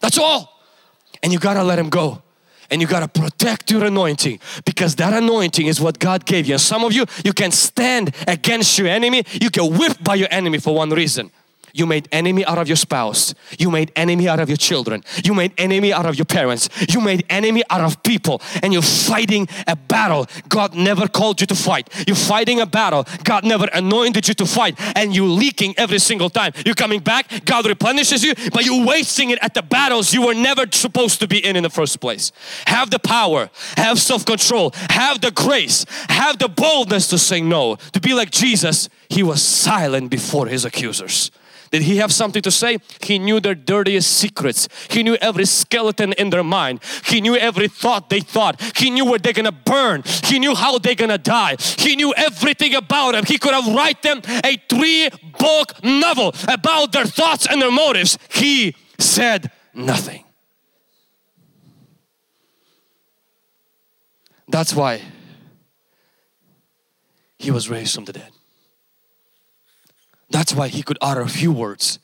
That's 0.00 0.18
all. 0.18 0.62
And 1.22 1.32
you 1.32 1.38
gotta 1.38 1.62
let 1.62 1.78
him 1.78 1.88
go. 1.88 2.22
And 2.70 2.80
you 2.80 2.86
gotta 2.86 3.08
protect 3.08 3.70
your 3.70 3.84
anointing 3.84 4.40
because 4.64 4.96
that 4.96 5.12
anointing 5.12 5.66
is 5.66 5.80
what 5.80 5.98
God 5.98 6.26
gave 6.26 6.46
you. 6.46 6.54
And 6.54 6.60
some 6.60 6.84
of 6.84 6.92
you, 6.92 7.06
you 7.24 7.32
can 7.32 7.52
stand 7.52 8.14
against 8.26 8.78
your 8.78 8.88
enemy. 8.88 9.24
You 9.40 9.50
get 9.50 9.70
whipped 9.70 10.02
by 10.02 10.16
your 10.16 10.28
enemy 10.30 10.58
for 10.58 10.74
one 10.74 10.90
reason 10.90 11.30
you 11.76 11.84
made 11.84 12.08
enemy 12.10 12.44
out 12.46 12.56
of 12.56 12.68
your 12.68 12.76
spouse. 12.76 13.34
You 13.58 13.70
made 13.70 13.92
enemy 13.94 14.28
out 14.28 14.40
of 14.40 14.48
your 14.48 14.56
children. 14.56 15.04
You 15.22 15.34
made 15.34 15.52
enemy 15.58 15.92
out 15.92 16.06
of 16.06 16.16
your 16.16 16.24
parents. 16.24 16.70
You 16.88 17.02
made 17.02 17.26
enemy 17.28 17.62
out 17.68 17.82
of 17.82 18.02
people 18.02 18.40
and 18.62 18.72
you're 18.72 18.80
fighting 18.80 19.46
a 19.66 19.76
battle 19.76 20.26
God 20.48 20.74
never 20.74 21.06
called 21.06 21.40
you 21.42 21.46
to 21.48 21.54
fight. 21.54 21.90
You're 22.06 22.16
fighting 22.16 22.60
a 22.60 22.66
battle 22.66 23.04
God 23.24 23.44
never 23.44 23.68
anointed 23.74 24.26
you 24.26 24.34
to 24.34 24.46
fight 24.46 24.74
and 24.96 25.14
you're 25.14 25.28
leaking 25.28 25.74
every 25.76 25.98
single 25.98 26.30
time. 26.30 26.52
You're 26.64 26.74
coming 26.74 27.00
back, 27.00 27.44
God 27.44 27.66
replenishes 27.66 28.24
you, 28.24 28.34
but 28.52 28.64
you're 28.64 28.86
wasting 28.86 29.30
it 29.30 29.38
at 29.42 29.52
the 29.52 29.62
battles 29.62 30.14
you 30.14 30.26
were 30.26 30.34
never 30.34 30.64
supposed 30.72 31.20
to 31.20 31.28
be 31.28 31.44
in 31.44 31.56
in 31.56 31.62
the 31.62 31.70
first 31.70 32.00
place. 32.00 32.32
Have 32.66 32.90
the 32.90 32.98
power, 32.98 33.50
have 33.76 33.98
self-control, 33.98 34.72
have 34.88 35.20
the 35.20 35.30
grace, 35.30 35.84
have 36.08 36.38
the 36.38 36.48
boldness 36.48 37.08
to 37.08 37.18
say 37.18 37.42
no. 37.42 37.76
To 37.92 38.00
be 38.00 38.14
like 38.14 38.30
Jesus, 38.30 38.88
He 39.10 39.22
was 39.22 39.42
silent 39.42 40.10
before 40.10 40.46
His 40.46 40.64
accusers. 40.64 41.30
Did 41.70 41.82
he 41.82 41.96
have 41.98 42.12
something 42.12 42.42
to 42.42 42.50
say? 42.50 42.78
He 43.00 43.18
knew 43.18 43.40
their 43.40 43.54
dirtiest 43.54 44.10
secrets. 44.10 44.68
He 44.90 45.02
knew 45.02 45.16
every 45.16 45.46
skeleton 45.46 46.12
in 46.14 46.30
their 46.30 46.44
mind. 46.44 46.80
He 47.04 47.20
knew 47.20 47.36
every 47.36 47.68
thought 47.68 48.10
they 48.10 48.20
thought. 48.20 48.60
He 48.76 48.90
knew 48.90 49.04
where 49.04 49.18
they're 49.18 49.32
gonna 49.32 49.52
burn. 49.52 50.02
He 50.24 50.38
knew 50.38 50.54
how 50.54 50.78
they're 50.78 50.94
gonna 50.94 51.18
die. 51.18 51.56
He 51.78 51.96
knew 51.96 52.14
everything 52.14 52.74
about 52.74 53.12
them. 53.12 53.24
He 53.24 53.38
could 53.38 53.54
have 53.54 53.66
write 53.74 54.02
them 54.02 54.22
a 54.44 54.56
three 54.68 55.08
book 55.38 55.84
novel 55.84 56.34
about 56.48 56.92
their 56.92 57.06
thoughts 57.06 57.46
and 57.46 57.60
their 57.60 57.70
motives. 57.70 58.18
He 58.30 58.74
said 58.98 59.50
nothing. 59.74 60.24
That's 64.48 64.74
why 64.74 65.02
he 67.38 67.50
was 67.50 67.68
raised 67.68 67.94
from 67.94 68.04
the 68.04 68.12
dead. 68.12 68.30
That's 70.30 70.54
why 70.54 70.68
he 70.68 70.82
could 70.82 70.98
utter 71.00 71.20
a 71.20 71.28
few 71.28 71.52
words 71.52 71.98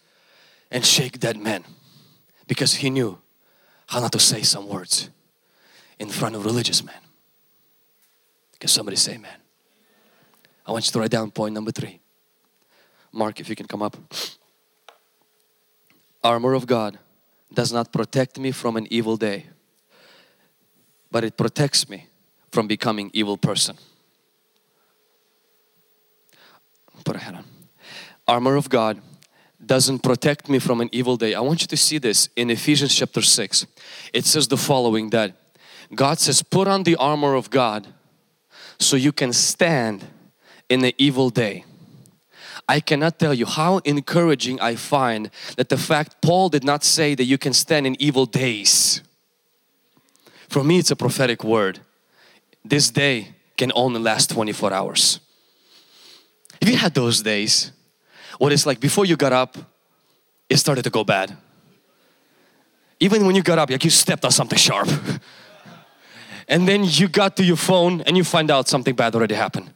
and 0.70 0.84
shake 0.84 1.18
dead 1.18 1.36
men 1.36 1.64
because 2.46 2.74
he 2.74 2.90
knew 2.90 3.18
how 3.86 4.00
not 4.00 4.12
to 4.12 4.18
say 4.18 4.42
some 4.42 4.68
words 4.68 5.10
in 5.98 6.08
front 6.08 6.34
of 6.34 6.44
religious 6.44 6.84
men. 6.84 7.00
Can 8.58 8.68
somebody 8.68 8.96
say 8.96 9.14
amen? 9.14 9.38
I 10.66 10.72
want 10.72 10.86
you 10.86 10.92
to 10.92 11.00
write 11.00 11.10
down 11.10 11.30
point 11.30 11.54
number 11.54 11.72
three. 11.72 12.00
Mark, 13.12 13.40
if 13.40 13.48
you 13.48 13.56
can 13.56 13.66
come 13.66 13.82
up. 13.82 13.96
Armor 16.24 16.54
of 16.54 16.66
God 16.66 16.98
does 17.52 17.72
not 17.72 17.92
protect 17.92 18.38
me 18.38 18.52
from 18.52 18.76
an 18.76 18.86
evil 18.90 19.16
day, 19.16 19.46
but 21.10 21.24
it 21.24 21.36
protects 21.36 21.88
me 21.88 22.06
from 22.50 22.66
becoming 22.66 23.10
evil 23.12 23.36
person. 23.36 23.76
Put 27.04 27.16
a 27.16 27.18
hat 27.18 27.34
on. 27.34 27.51
Armor 28.26 28.56
of 28.56 28.68
God 28.68 29.00
doesn't 29.64 30.00
protect 30.00 30.48
me 30.48 30.58
from 30.58 30.80
an 30.80 30.88
evil 30.92 31.16
day. 31.16 31.34
I 31.34 31.40
want 31.40 31.60
you 31.60 31.66
to 31.68 31.76
see 31.76 31.98
this 31.98 32.28
in 32.36 32.50
Ephesians 32.50 32.94
chapter 32.94 33.22
6. 33.22 33.66
It 34.12 34.24
says 34.24 34.48
the 34.48 34.56
following 34.56 35.10
that 35.10 35.36
God 35.94 36.18
says, 36.18 36.42
Put 36.42 36.68
on 36.68 36.82
the 36.82 36.96
armor 36.96 37.34
of 37.34 37.50
God 37.50 37.86
so 38.78 38.96
you 38.96 39.12
can 39.12 39.32
stand 39.32 40.04
in 40.68 40.80
the 40.80 40.94
evil 40.98 41.30
day. 41.30 41.64
I 42.68 42.80
cannot 42.80 43.18
tell 43.18 43.34
you 43.34 43.46
how 43.46 43.78
encouraging 43.78 44.60
I 44.60 44.76
find 44.76 45.30
that 45.56 45.68
the 45.68 45.76
fact 45.76 46.22
Paul 46.22 46.48
did 46.48 46.64
not 46.64 46.84
say 46.84 47.14
that 47.14 47.24
you 47.24 47.38
can 47.38 47.52
stand 47.52 47.86
in 47.86 48.00
evil 48.00 48.26
days. 48.26 49.02
For 50.48 50.62
me, 50.62 50.78
it's 50.78 50.90
a 50.90 50.96
prophetic 50.96 51.44
word. 51.44 51.80
This 52.64 52.90
day 52.90 53.34
can 53.56 53.72
only 53.74 54.00
last 54.00 54.30
24 54.30 54.72
hours. 54.72 55.20
Have 56.60 56.70
you 56.70 56.76
had 56.76 56.94
those 56.94 57.22
days? 57.22 57.72
What 58.38 58.52
it's 58.52 58.66
like 58.66 58.80
before 58.80 59.04
you 59.04 59.16
got 59.16 59.32
up, 59.32 59.56
it 60.48 60.56
started 60.58 60.82
to 60.84 60.90
go 60.90 61.04
bad. 61.04 61.36
Even 63.00 63.26
when 63.26 63.34
you 63.34 63.42
got 63.42 63.58
up, 63.58 63.70
like 63.70 63.84
you 63.84 63.90
stepped 63.90 64.24
on 64.24 64.30
something 64.30 64.58
sharp. 64.58 64.88
and 66.48 66.68
then 66.68 66.84
you 66.84 67.08
got 67.08 67.36
to 67.36 67.44
your 67.44 67.56
phone 67.56 68.00
and 68.02 68.16
you 68.16 68.24
find 68.24 68.50
out 68.50 68.68
something 68.68 68.94
bad 68.94 69.14
already 69.14 69.34
happened. 69.34 69.72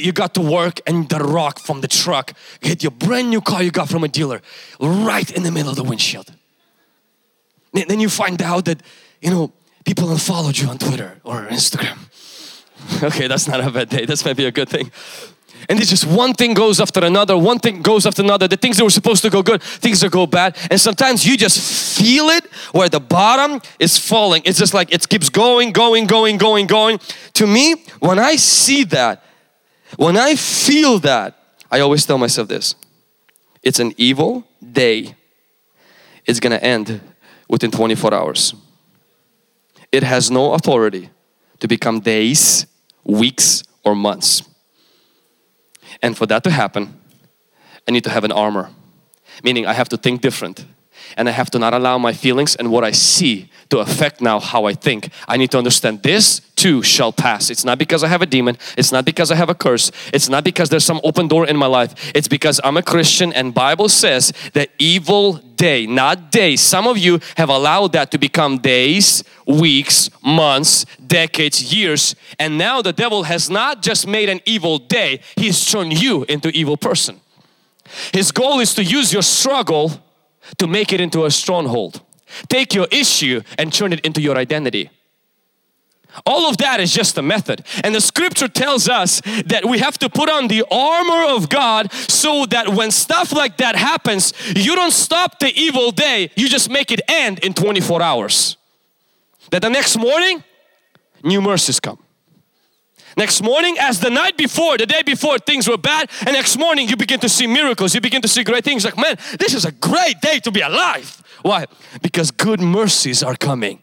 You 0.00 0.12
got 0.12 0.32
to 0.34 0.40
work 0.40 0.80
and 0.86 1.08
the 1.08 1.18
rock 1.18 1.58
from 1.58 1.82
the 1.82 1.88
truck 1.88 2.32
hit 2.60 2.82
your 2.82 2.92
brand 2.92 3.28
new 3.28 3.42
car 3.42 3.62
you 3.62 3.70
got 3.70 3.88
from 3.88 4.02
a 4.02 4.08
dealer 4.08 4.40
right 4.80 5.30
in 5.30 5.42
the 5.42 5.50
middle 5.50 5.70
of 5.70 5.76
the 5.76 5.84
windshield. 5.84 6.32
Then 7.72 8.00
you 8.00 8.08
find 8.08 8.40
out 8.40 8.64
that, 8.64 8.82
you 9.20 9.30
know, 9.30 9.52
people 9.84 10.10
unfollowed 10.10 10.56
you 10.56 10.68
on 10.68 10.78
Twitter 10.78 11.20
or 11.24 11.46
Instagram. 11.48 11.98
okay, 13.02 13.26
that's 13.26 13.48
not 13.48 13.60
a 13.60 13.70
bad 13.70 13.88
day. 13.88 14.06
That's 14.06 14.24
maybe 14.24 14.46
a 14.46 14.52
good 14.52 14.68
thing. 14.68 14.90
And 15.68 15.80
it's 15.80 15.90
just 15.90 16.06
one 16.06 16.34
thing 16.34 16.54
goes 16.54 16.80
after 16.80 17.04
another, 17.04 17.36
one 17.36 17.58
thing 17.58 17.82
goes 17.82 18.06
after 18.06 18.22
another. 18.22 18.48
The 18.48 18.56
things 18.56 18.76
that 18.76 18.84
were 18.84 18.90
supposed 18.90 19.22
to 19.22 19.30
go 19.30 19.42
good, 19.42 19.62
things 19.62 20.00
that 20.00 20.10
go 20.10 20.26
bad. 20.26 20.56
And 20.70 20.80
sometimes 20.80 21.26
you 21.26 21.36
just 21.36 21.98
feel 21.98 22.28
it 22.30 22.44
where 22.72 22.88
the 22.88 23.00
bottom 23.00 23.60
is 23.78 23.98
falling. 23.98 24.42
It's 24.44 24.58
just 24.58 24.74
like 24.74 24.92
it 24.92 25.08
keeps 25.08 25.28
going, 25.28 25.72
going, 25.72 26.06
going, 26.06 26.36
going, 26.36 26.66
going. 26.66 26.98
To 27.34 27.46
me, 27.46 27.84
when 28.00 28.18
I 28.18 28.36
see 28.36 28.84
that, 28.84 29.24
when 29.96 30.16
I 30.16 30.34
feel 30.36 30.98
that, 31.00 31.38
I 31.70 31.80
always 31.80 32.04
tell 32.06 32.18
myself 32.18 32.48
this 32.48 32.74
it's 33.62 33.80
an 33.80 33.94
evil 33.96 34.46
day. 34.72 35.16
It's 36.26 36.40
gonna 36.40 36.56
end 36.56 37.00
within 37.48 37.70
24 37.70 38.14
hours. 38.14 38.54
It 39.92 40.02
has 40.02 40.30
no 40.30 40.52
authority 40.54 41.10
to 41.60 41.68
become 41.68 42.00
days, 42.00 42.66
weeks, 43.04 43.62
or 43.84 43.94
months. 43.94 44.42
And 46.04 46.14
for 46.14 46.26
that 46.26 46.44
to 46.44 46.50
happen, 46.50 47.00
I 47.88 47.90
need 47.90 48.04
to 48.04 48.10
have 48.10 48.24
an 48.24 48.32
armor. 48.32 48.68
Meaning 49.42 49.64
I 49.64 49.72
have 49.72 49.88
to 49.88 49.96
think 49.96 50.20
different. 50.20 50.66
And 51.16 51.30
I 51.30 51.32
have 51.32 51.50
to 51.52 51.58
not 51.58 51.72
allow 51.72 51.96
my 51.96 52.12
feelings 52.12 52.54
and 52.54 52.70
what 52.70 52.84
I 52.84 52.90
see 52.90 53.48
to 53.70 53.78
affect 53.78 54.20
now 54.20 54.40
how 54.40 54.64
I 54.64 54.74
think. 54.74 55.10
I 55.28 55.36
need 55.36 55.50
to 55.52 55.58
understand 55.58 56.02
this 56.02 56.40
too 56.56 56.82
shall 56.82 57.12
pass. 57.12 57.50
It's 57.50 57.64
not 57.64 57.78
because 57.78 58.02
I 58.02 58.08
have 58.08 58.22
a 58.22 58.26
demon. 58.26 58.56
It's 58.78 58.92
not 58.92 59.04
because 59.04 59.30
I 59.30 59.34
have 59.34 59.50
a 59.50 59.54
curse. 59.54 59.90
It's 60.12 60.28
not 60.28 60.44
because 60.44 60.68
there's 60.68 60.84
some 60.84 61.00
open 61.04 61.28
door 61.28 61.46
in 61.46 61.56
my 61.56 61.66
life. 61.66 61.94
It's 62.14 62.28
because 62.28 62.60
I'm 62.62 62.76
a 62.76 62.82
Christian 62.82 63.32
and 63.32 63.52
Bible 63.52 63.88
says 63.88 64.32
that 64.52 64.70
evil 64.78 65.34
day, 65.56 65.86
not 65.86 66.30
days. 66.30 66.60
Some 66.60 66.86
of 66.86 66.96
you 66.96 67.20
have 67.36 67.48
allowed 67.48 67.92
that 67.92 68.10
to 68.12 68.18
become 68.18 68.58
days, 68.58 69.24
weeks, 69.46 70.10
months, 70.22 70.86
decades, 71.06 71.74
years. 71.74 72.14
And 72.38 72.56
now 72.56 72.82
the 72.82 72.92
devil 72.92 73.24
has 73.24 73.50
not 73.50 73.82
just 73.82 74.06
made 74.06 74.28
an 74.28 74.40
evil 74.44 74.78
day. 74.78 75.20
He's 75.36 75.64
turned 75.64 76.00
you 76.00 76.24
into 76.28 76.48
evil 76.50 76.76
person. 76.76 77.20
His 78.12 78.32
goal 78.32 78.60
is 78.60 78.74
to 78.74 78.84
use 78.84 79.12
your 79.12 79.22
struggle 79.22 79.92
to 80.58 80.66
make 80.66 80.92
it 80.92 81.00
into 81.00 81.24
a 81.24 81.30
stronghold. 81.30 82.00
Take 82.48 82.74
your 82.74 82.86
issue 82.90 83.42
and 83.58 83.72
turn 83.72 83.92
it 83.92 84.00
into 84.00 84.20
your 84.20 84.36
identity. 84.36 84.90
All 86.26 86.48
of 86.48 86.58
that 86.58 86.80
is 86.80 86.92
just 86.92 87.18
a 87.18 87.22
method. 87.22 87.64
And 87.82 87.94
the 87.94 88.00
scripture 88.00 88.48
tells 88.48 88.88
us 88.88 89.20
that 89.46 89.64
we 89.64 89.78
have 89.78 89.98
to 89.98 90.08
put 90.08 90.30
on 90.30 90.48
the 90.48 90.64
armor 90.70 91.34
of 91.34 91.48
God 91.48 91.92
so 91.92 92.46
that 92.46 92.68
when 92.68 92.90
stuff 92.90 93.32
like 93.32 93.56
that 93.56 93.74
happens, 93.74 94.32
you 94.54 94.76
don't 94.76 94.92
stop 94.92 95.40
the 95.40 95.52
evil 95.54 95.90
day, 95.90 96.30
you 96.36 96.48
just 96.48 96.70
make 96.70 96.92
it 96.92 97.00
end 97.08 97.40
in 97.40 97.52
24 97.52 98.00
hours. 98.00 98.56
That 99.50 99.62
the 99.62 99.70
next 99.70 99.96
morning, 99.96 100.44
new 101.22 101.40
mercies 101.40 101.80
come. 101.80 101.98
Next 103.16 103.42
morning, 103.42 103.76
as 103.78 104.00
the 104.00 104.10
night 104.10 104.36
before, 104.36 104.76
the 104.76 104.86
day 104.86 105.02
before, 105.02 105.38
things 105.38 105.68
were 105.68 105.76
bad, 105.76 106.10
and 106.20 106.32
next 106.32 106.56
morning 106.58 106.88
you 106.88 106.96
begin 106.96 107.20
to 107.20 107.28
see 107.28 107.46
miracles, 107.46 107.94
you 107.94 108.00
begin 108.00 108.20
to 108.22 108.28
see 108.28 108.42
great 108.42 108.64
things 108.64 108.84
like, 108.84 108.96
man, 108.96 109.16
this 109.38 109.54
is 109.54 109.64
a 109.64 109.70
great 109.70 110.20
day 110.20 110.40
to 110.40 110.50
be 110.50 110.60
alive. 110.60 111.22
Why? 111.44 111.66
Because 112.00 112.30
good 112.30 112.60
mercies 112.60 113.22
are 113.22 113.36
coming 113.36 113.82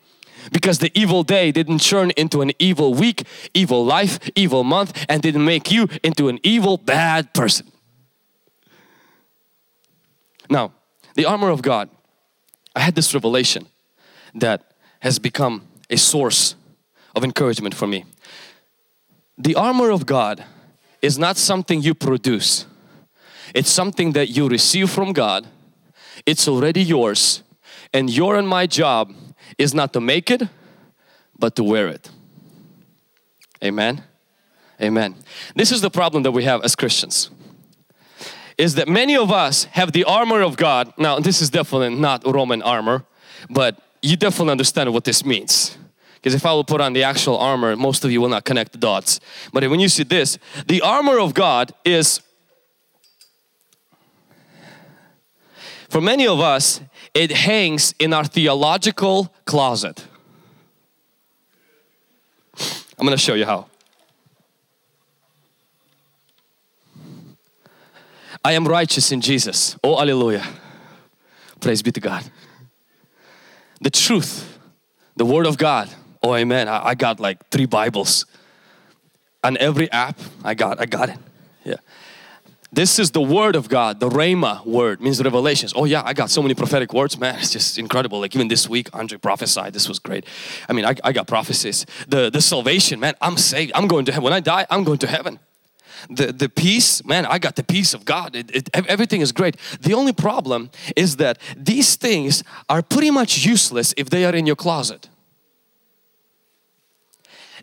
because 0.51 0.79
the 0.79 0.91
evil 0.99 1.21
day 1.21 1.51
didn't 1.51 1.77
turn 1.77 2.09
into 2.17 2.41
an 2.41 2.51
evil 2.57 2.95
week, 2.95 3.27
evil 3.53 3.85
life, 3.85 4.17
evil 4.35 4.63
month, 4.63 5.05
and 5.07 5.21
didn't 5.21 5.45
make 5.45 5.71
you 5.71 5.87
into 6.01 6.27
an 6.27 6.39
evil, 6.41 6.77
bad 6.77 7.35
person. 7.35 7.71
Now, 10.49 10.71
the 11.13 11.25
armor 11.25 11.49
of 11.49 11.61
God, 11.61 11.87
I 12.75 12.79
had 12.79 12.95
this 12.95 13.13
revelation 13.13 13.67
that 14.33 14.73
has 15.01 15.19
become 15.19 15.67
a 15.87 15.97
source 15.97 16.55
of 17.15 17.23
encouragement 17.23 17.75
for 17.75 17.85
me. 17.85 18.05
The 19.37 19.53
armor 19.53 19.91
of 19.91 20.07
God 20.07 20.43
is 21.03 21.19
not 21.19 21.37
something 21.37 21.79
you 21.79 21.93
produce, 21.93 22.65
it's 23.53 23.69
something 23.69 24.13
that 24.13 24.29
you 24.29 24.47
receive 24.47 24.89
from 24.89 25.13
God, 25.13 25.45
it's 26.25 26.47
already 26.47 26.81
yours, 26.81 27.43
and 27.93 28.09
your 28.09 28.35
and 28.35 28.47
my 28.47 28.67
job 28.67 29.13
is 29.57 29.73
not 29.73 29.93
to 29.93 30.01
make 30.01 30.31
it, 30.31 30.43
but 31.37 31.55
to 31.55 31.63
wear 31.63 31.87
it. 31.87 32.09
Amen. 33.63 34.03
Amen. 34.81 35.15
This 35.55 35.71
is 35.71 35.81
the 35.81 35.91
problem 35.91 36.23
that 36.23 36.31
we 36.31 36.43
have 36.43 36.63
as 36.63 36.75
Christians. 36.75 37.29
Is 38.57 38.75
that 38.75 38.87
many 38.87 39.15
of 39.15 39.31
us 39.31 39.65
have 39.65 39.91
the 39.91 40.03
armor 40.03 40.41
of 40.41 40.57
God. 40.57 40.93
Now, 40.97 41.19
this 41.19 41.41
is 41.41 41.49
definitely 41.49 41.95
not 41.95 42.25
Roman 42.25 42.61
armor, 42.61 43.05
but 43.49 43.81
you 44.01 44.15
definitely 44.17 44.51
understand 44.51 44.91
what 44.93 45.03
this 45.03 45.23
means. 45.25 45.77
Because 46.15 46.35
if 46.35 46.45
I 46.45 46.53
will 46.53 46.63
put 46.63 46.81
on 46.81 46.93
the 46.93 47.03
actual 47.03 47.37
armor, 47.37 47.75
most 47.75 48.05
of 48.05 48.11
you 48.11 48.21
will 48.21 48.29
not 48.29 48.45
connect 48.45 48.73
the 48.73 48.77
dots. 48.77 49.19
But 49.51 49.67
when 49.69 49.79
you 49.79 49.89
see 49.89 50.03
this, 50.03 50.37
the 50.67 50.81
armor 50.81 51.19
of 51.19 51.33
God 51.33 51.73
is, 51.83 52.21
for 55.89 55.99
many 55.99 56.27
of 56.27 56.39
us, 56.39 56.81
it 57.13 57.31
hangs 57.31 57.93
in 57.99 58.13
our 58.13 58.23
theological 58.23 59.33
closet. 59.45 60.05
I'm 62.97 63.05
going 63.05 63.17
to 63.17 63.23
show 63.23 63.33
you 63.33 63.45
how. 63.45 63.67
I 68.43 68.53
am 68.53 68.67
righteous 68.67 69.11
in 69.11 69.21
Jesus. 69.21 69.75
Oh, 69.83 69.97
hallelujah. 69.97 70.45
Praise 71.59 71.81
be 71.81 71.91
to 71.91 71.99
God. 71.99 72.23
The 73.81 73.89
truth, 73.89 74.57
the 75.15 75.25
Word 75.25 75.45
of 75.45 75.57
God. 75.57 75.89
Oh, 76.23 76.35
amen. 76.35 76.67
I, 76.67 76.87
I 76.87 76.95
got 76.95 77.19
like 77.19 77.49
three 77.49 77.65
Bibles. 77.65 78.25
On 79.43 79.57
every 79.57 79.91
app, 79.91 80.19
I 80.43 80.53
got, 80.53 80.79
I 80.79 80.85
got 80.85 81.09
it. 81.09 81.17
Yeah. 81.63 81.77
This 82.73 82.99
is 82.99 83.11
the 83.11 83.21
word 83.21 83.57
of 83.57 83.67
God, 83.67 83.99
the 83.99 84.07
Rhema 84.07 84.65
word 84.65 85.01
means 85.01 85.21
revelations. 85.21 85.73
Oh 85.75 85.83
yeah, 85.83 86.03
I 86.05 86.13
got 86.13 86.29
so 86.29 86.41
many 86.41 86.53
prophetic 86.55 86.93
words, 86.93 87.19
man. 87.19 87.35
It's 87.35 87.51
just 87.51 87.77
incredible. 87.77 88.21
Like 88.21 88.33
even 88.33 88.47
this 88.47 88.69
week, 88.69 88.87
Andre 88.93 89.17
prophesied. 89.17 89.73
This 89.73 89.89
was 89.89 89.99
great. 89.99 90.25
I 90.69 90.73
mean, 90.73 90.85
I, 90.85 90.95
I 91.03 91.11
got 91.11 91.27
prophecies. 91.27 91.85
The 92.07 92.29
the 92.29 92.39
salvation, 92.39 93.01
man. 93.01 93.15
I'm 93.19 93.35
saved. 93.35 93.73
I'm 93.75 93.89
going 93.89 94.05
to 94.05 94.13
heaven. 94.13 94.23
When 94.23 94.31
I 94.31 94.39
die, 94.39 94.65
I'm 94.69 94.85
going 94.85 94.99
to 94.99 95.07
heaven. 95.07 95.39
The 96.09 96.31
the 96.31 96.47
peace, 96.47 97.03
man. 97.03 97.25
I 97.25 97.39
got 97.39 97.57
the 97.57 97.63
peace 97.63 97.93
of 97.93 98.05
God. 98.05 98.37
It, 98.37 98.55
it, 98.55 98.69
everything 98.87 99.19
is 99.19 99.33
great. 99.33 99.57
The 99.81 99.93
only 99.93 100.13
problem 100.13 100.69
is 100.95 101.17
that 101.17 101.39
these 101.57 101.97
things 101.97 102.41
are 102.69 102.81
pretty 102.81 103.11
much 103.11 103.45
useless 103.45 103.93
if 103.97 104.09
they 104.09 104.23
are 104.23 104.33
in 104.33 104.47
your 104.47 104.55
closet. 104.55 105.09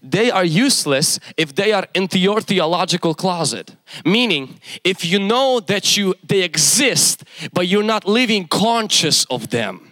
They 0.02 0.30
are 0.30 0.44
useless 0.44 1.18
if 1.36 1.54
they 1.54 1.72
are 1.72 1.86
into 1.94 2.18
your 2.18 2.40
theological 2.40 3.14
closet. 3.14 3.76
Meaning, 4.04 4.60
if 4.84 5.04
you 5.04 5.18
know 5.18 5.60
that 5.60 5.96
you 5.96 6.14
they 6.26 6.42
exist, 6.42 7.24
but 7.52 7.66
you're 7.66 7.82
not 7.82 8.06
living 8.06 8.48
conscious 8.48 9.24
of 9.26 9.50
them. 9.50 9.90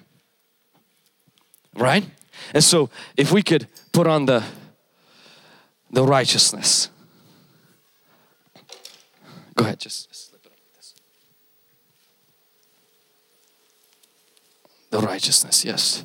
Right? 1.74 2.04
And 2.54 2.64
so 2.64 2.90
if 3.16 3.32
we 3.32 3.42
could 3.42 3.66
put 3.92 4.06
on 4.06 4.26
the 4.26 4.42
the 5.90 6.04
righteousness. 6.04 6.90
Go 9.54 9.64
ahead, 9.64 9.80
just 9.80 10.14
slip 10.14 10.44
it 10.44 10.52
up 10.52 10.58
this. 10.76 10.94
The 14.90 14.98
righteousness, 14.98 15.64
yes. 15.64 16.04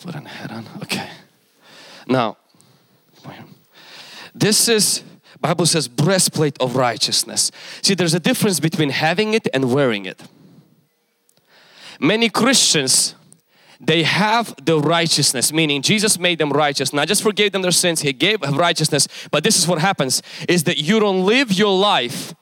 Put 0.00 0.16
on 0.16 0.24
the 0.24 0.30
head 0.30 0.50
on. 0.50 0.66
Okay. 0.82 1.08
Now, 2.06 2.38
this 4.34 4.68
is 4.68 5.02
Bible 5.40 5.66
says 5.66 5.86
breastplate 5.88 6.56
of 6.60 6.74
righteousness. 6.74 7.50
See, 7.82 7.94
there's 7.94 8.14
a 8.14 8.20
difference 8.20 8.58
between 8.60 8.90
having 8.90 9.34
it 9.34 9.46
and 9.54 9.72
wearing 9.72 10.04
it. 10.04 10.20
Many 12.00 12.28
Christians 12.28 13.14
they 13.80 14.02
have 14.02 14.54
the 14.64 14.80
righteousness 14.80 15.52
meaning 15.52 15.82
jesus 15.82 16.18
made 16.18 16.38
them 16.38 16.50
righteous. 16.50 16.92
Not 16.92 17.06
just 17.06 17.22
forgave 17.22 17.52
them 17.52 17.62
their 17.62 17.70
sins 17.70 18.00
he 18.00 18.12
gave 18.12 18.42
righteousness. 18.42 19.06
But 19.30 19.44
this 19.44 19.56
is 19.56 19.68
what 19.68 19.78
happens 19.78 20.22
is 20.48 20.64
that 20.64 20.78
you 20.78 20.98
don't 20.98 21.24
live 21.24 21.52
your 21.52 21.78
life 21.78 22.34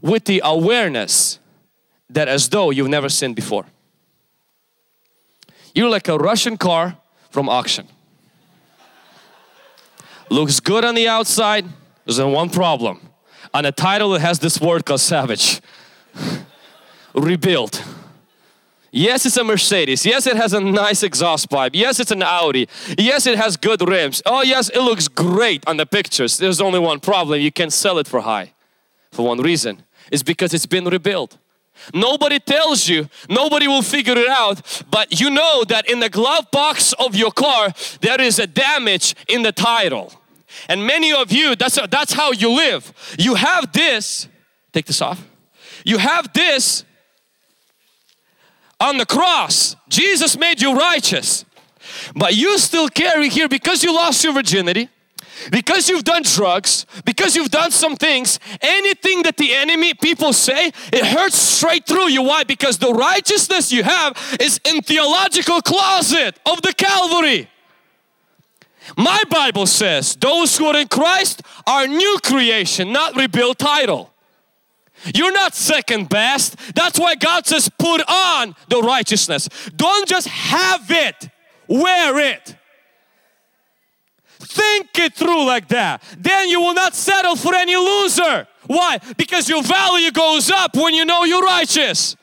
with 0.00 0.26
the 0.26 0.40
awareness 0.44 1.40
that 2.10 2.28
as 2.28 2.48
though 2.48 2.70
you've 2.70 2.88
never 2.88 3.08
sinned 3.08 3.34
before. 3.34 3.66
You're 5.74 5.90
like 5.90 6.06
a 6.06 6.16
russian 6.16 6.56
car 6.56 6.98
from 7.30 7.48
auction 7.48 7.88
looks 10.30 10.60
good 10.60 10.84
on 10.84 10.94
the 10.94 11.08
outside 11.08 11.64
there's 12.04 12.18
only 12.18 12.34
one 12.34 12.50
problem 12.50 13.00
on 13.52 13.64
the 13.64 13.72
title 13.72 14.14
it 14.14 14.20
has 14.20 14.38
this 14.38 14.60
word 14.60 14.84
called 14.84 15.00
salvage 15.00 15.60
rebuilt 17.14 17.82
Yes, 18.96 19.26
it's 19.26 19.36
a 19.36 19.42
Mercedes. 19.42 20.06
Yes, 20.06 20.24
it 20.28 20.36
has 20.36 20.52
a 20.52 20.60
nice 20.60 21.02
exhaust 21.02 21.50
pipe. 21.50 21.72
Yes, 21.74 21.98
it's 21.98 22.12
an 22.12 22.22
Audi. 22.22 22.68
Yes, 22.96 23.26
it 23.26 23.36
has 23.36 23.56
good 23.56 23.82
rims. 23.88 24.22
Oh 24.24 24.42
yes, 24.42 24.68
it 24.68 24.78
looks 24.78 25.08
great 25.08 25.66
on 25.66 25.78
the 25.78 25.84
pictures. 25.84 26.38
There's 26.38 26.60
only 26.60 26.78
one 26.78 27.00
problem. 27.00 27.40
You 27.40 27.50
can't 27.50 27.72
sell 27.72 27.98
it 27.98 28.06
for 28.06 28.20
high. 28.20 28.52
For 29.10 29.26
one 29.26 29.40
reason. 29.40 29.82
It's 30.12 30.22
because 30.22 30.54
it's 30.54 30.66
been 30.66 30.84
rebuilt. 30.84 31.36
Nobody 31.92 32.38
tells 32.38 32.88
you, 32.88 33.08
nobody 33.28 33.68
will 33.68 33.82
figure 33.82 34.16
it 34.16 34.28
out, 34.28 34.84
but 34.90 35.20
you 35.20 35.30
know 35.30 35.64
that 35.64 35.88
in 35.90 36.00
the 36.00 36.08
glove 36.08 36.50
box 36.50 36.92
of 36.94 37.14
your 37.14 37.30
car, 37.30 37.72
there 38.00 38.20
is 38.20 38.38
a 38.38 38.46
damage 38.46 39.14
in 39.28 39.42
the 39.42 39.52
title. 39.52 40.12
And 40.68 40.86
many 40.86 41.12
of 41.12 41.32
you, 41.32 41.56
that's, 41.56 41.78
that's 41.90 42.12
how 42.12 42.32
you 42.32 42.50
live. 42.50 42.92
You 43.18 43.34
have 43.34 43.72
this, 43.72 44.28
take 44.72 44.86
this 44.86 45.02
off. 45.02 45.26
You 45.84 45.98
have 45.98 46.32
this 46.32 46.84
on 48.80 48.96
the 48.96 49.06
cross. 49.06 49.76
Jesus 49.88 50.38
made 50.38 50.62
you 50.62 50.74
righteous. 50.74 51.44
But 52.14 52.34
you 52.34 52.58
still 52.58 52.88
carry 52.88 53.28
here 53.28 53.48
because 53.48 53.82
you 53.82 53.92
lost 53.94 54.24
your 54.24 54.32
virginity, 54.32 54.88
because 55.50 55.88
you've 55.88 56.04
done 56.04 56.22
drugs, 56.22 56.86
because 57.04 57.36
you've 57.36 57.50
done 57.50 57.70
some 57.70 57.96
things, 57.96 58.38
anything 58.60 59.22
that 59.22 59.36
the 59.36 59.54
enemy 59.54 59.94
people 59.94 60.32
say, 60.32 60.68
it 60.92 61.06
hurts 61.06 61.36
straight 61.36 61.86
through 61.86 62.08
you. 62.08 62.22
Why? 62.22 62.44
Because 62.44 62.78
the 62.78 62.92
righteousness 62.92 63.72
you 63.72 63.82
have 63.82 64.16
is 64.40 64.60
in 64.64 64.82
theological 64.82 65.60
closet 65.60 66.38
of 66.46 66.62
the 66.62 66.72
Calvary. 66.72 67.48
My 68.96 69.22
Bible 69.30 69.66
says 69.66 70.14
those 70.16 70.56
who 70.58 70.66
are 70.66 70.76
in 70.76 70.88
Christ 70.88 71.42
are 71.66 71.86
new 71.86 72.18
creation, 72.22 72.92
not 72.92 73.16
rebuilt 73.16 73.58
title. 73.58 74.10
You're 75.14 75.32
not 75.32 75.54
second 75.54 76.08
best. 76.08 76.56
That's 76.74 76.98
why 76.98 77.14
God 77.14 77.46
says 77.46 77.70
put 77.78 78.00
on 78.08 78.54
the 78.68 78.80
righteousness. 78.80 79.48
Don't 79.74 80.08
just 80.08 80.28
have 80.28 80.90
it, 80.90 81.28
wear 81.68 82.18
it. 82.18 82.56
Think 84.54 84.96
it 85.00 85.14
through 85.14 85.44
like 85.46 85.66
that. 85.68 86.00
Then 86.16 86.48
you 86.48 86.60
will 86.60 86.74
not 86.74 86.94
settle 86.94 87.34
for 87.34 87.52
any 87.56 87.74
loser. 87.74 88.46
Why? 88.68 89.00
Because 89.16 89.48
your 89.48 89.64
value 89.64 90.12
goes 90.12 90.48
up 90.48 90.76
when 90.76 90.94
you 90.94 91.04
know 91.04 91.24
you're 91.24 91.42
righteous. 91.42 92.14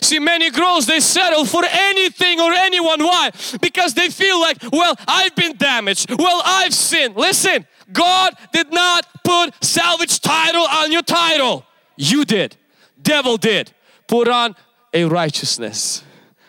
See, 0.00 0.18
many 0.18 0.50
girls 0.50 0.86
they 0.86 1.00
settle 1.00 1.44
for 1.44 1.64
anything 1.64 2.40
or 2.40 2.50
anyone. 2.52 3.04
Why? 3.04 3.30
Because 3.60 3.92
they 3.92 4.08
feel 4.08 4.40
like, 4.40 4.56
well, 4.72 4.94
I've 5.06 5.36
been 5.36 5.56
damaged. 5.58 6.10
Well, 6.18 6.40
I've 6.44 6.72
sinned. 6.72 7.14
Listen, 7.14 7.66
God 7.92 8.32
did 8.54 8.72
not 8.72 9.06
put 9.22 9.52
salvage 9.62 10.20
title 10.20 10.66
on 10.66 10.92
your 10.92 11.02
title. 11.02 11.66
You 11.96 12.24
did. 12.24 12.56
Devil 13.00 13.36
did. 13.36 13.72
Put 14.08 14.28
on 14.28 14.56
a 14.94 15.04
righteousness 15.04 16.02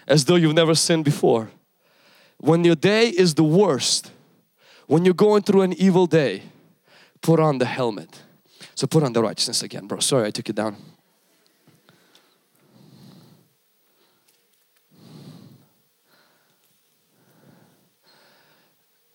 as 0.08 0.24
though 0.24 0.36
you've 0.36 0.56
never 0.56 0.74
sinned 0.74 1.04
before. 1.04 1.52
When 2.38 2.64
your 2.64 2.76
day 2.76 3.10
is 3.10 3.36
the 3.36 3.44
worst, 3.44 4.12
when 4.88 5.06
you're 5.06 5.14
going 5.14 5.44
through 5.44 5.62
an 5.62 5.74
evil 5.74 6.08
day, 6.08 6.44
put 7.22 7.40
on 7.40 7.58
the 7.58 7.66
helmet. 7.66 8.24
So 8.74 8.88
put 8.88 9.04
on 9.04 9.14
the 9.14 9.22
righteousness 9.22 9.62
again, 9.64 9.88
bro. 9.88 10.00
Sorry, 10.00 10.28
I 10.28 10.32
took 10.32 10.50
it 10.50 10.56
down. 10.56 10.78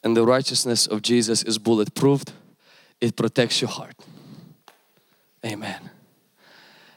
And 0.05 0.16
the 0.16 0.25
righteousness 0.25 0.87
of 0.87 1.01
Jesus 1.03 1.43
is 1.45 1.59
bulletproof. 1.59 2.25
It 3.01 3.16
protects 3.16 3.61
your 3.61 3.70
heart. 3.70 3.97
Amen. 5.45 5.91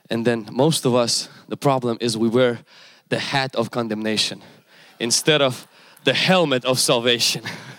And 0.10 0.26
then 0.26 0.48
most 0.52 0.86
of 0.86 0.96
us, 0.96 1.30
the 1.48 1.58
problem 1.58 1.98
is 2.02 2.18
we 2.18 2.30
wear 2.30 2.60
the 3.10 3.20
hat 3.20 3.56
of 3.56 3.72
condemnation 3.72 4.42
instead 5.00 5.42
of 5.42 5.68
the 6.04 6.14
helmet 6.14 6.66
of 6.66 6.80
salvation. 6.80 7.44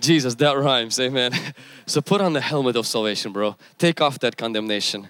Jesus, 0.00 0.34
that 0.36 0.56
rhymes, 0.56 0.98
amen. 1.00 1.32
So 1.86 2.02
put 2.02 2.20
on 2.20 2.34
the 2.34 2.42
helmet 2.42 2.76
of 2.76 2.86
salvation, 2.86 3.32
bro. 3.32 3.56
Take 3.78 4.02
off 4.02 4.18
that 4.18 4.36
condemnation. 4.36 5.08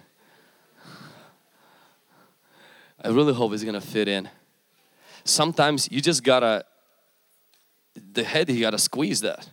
I 3.03 3.09
really 3.09 3.34
hope 3.34 3.53
it's 3.53 3.64
gonna 3.64 3.80
fit 3.80 4.07
in. 4.07 4.28
Sometimes 5.24 5.91
you 5.91 6.01
just 6.01 6.22
gotta, 6.22 6.64
the 8.12 8.22
head, 8.22 8.49
you 8.49 8.61
gotta 8.61 8.78
squeeze 8.78 9.20
that. 9.22 9.49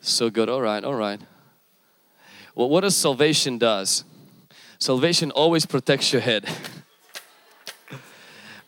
So 0.00 0.30
good, 0.30 0.48
all 0.48 0.60
right, 0.60 0.82
all 0.82 0.94
right. 0.94 1.20
Well, 2.54 2.68
what 2.68 2.80
does 2.80 2.96
salvation 2.96 3.58
does? 3.58 4.04
Salvation 4.78 5.30
always 5.32 5.66
protects 5.66 6.12
your 6.12 6.22
head. 6.22 6.48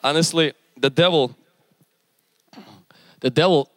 Honestly, 0.03 0.53
the 0.77 0.91
devil, 0.91 1.37
the 3.21 3.31
devil, 3.31 3.70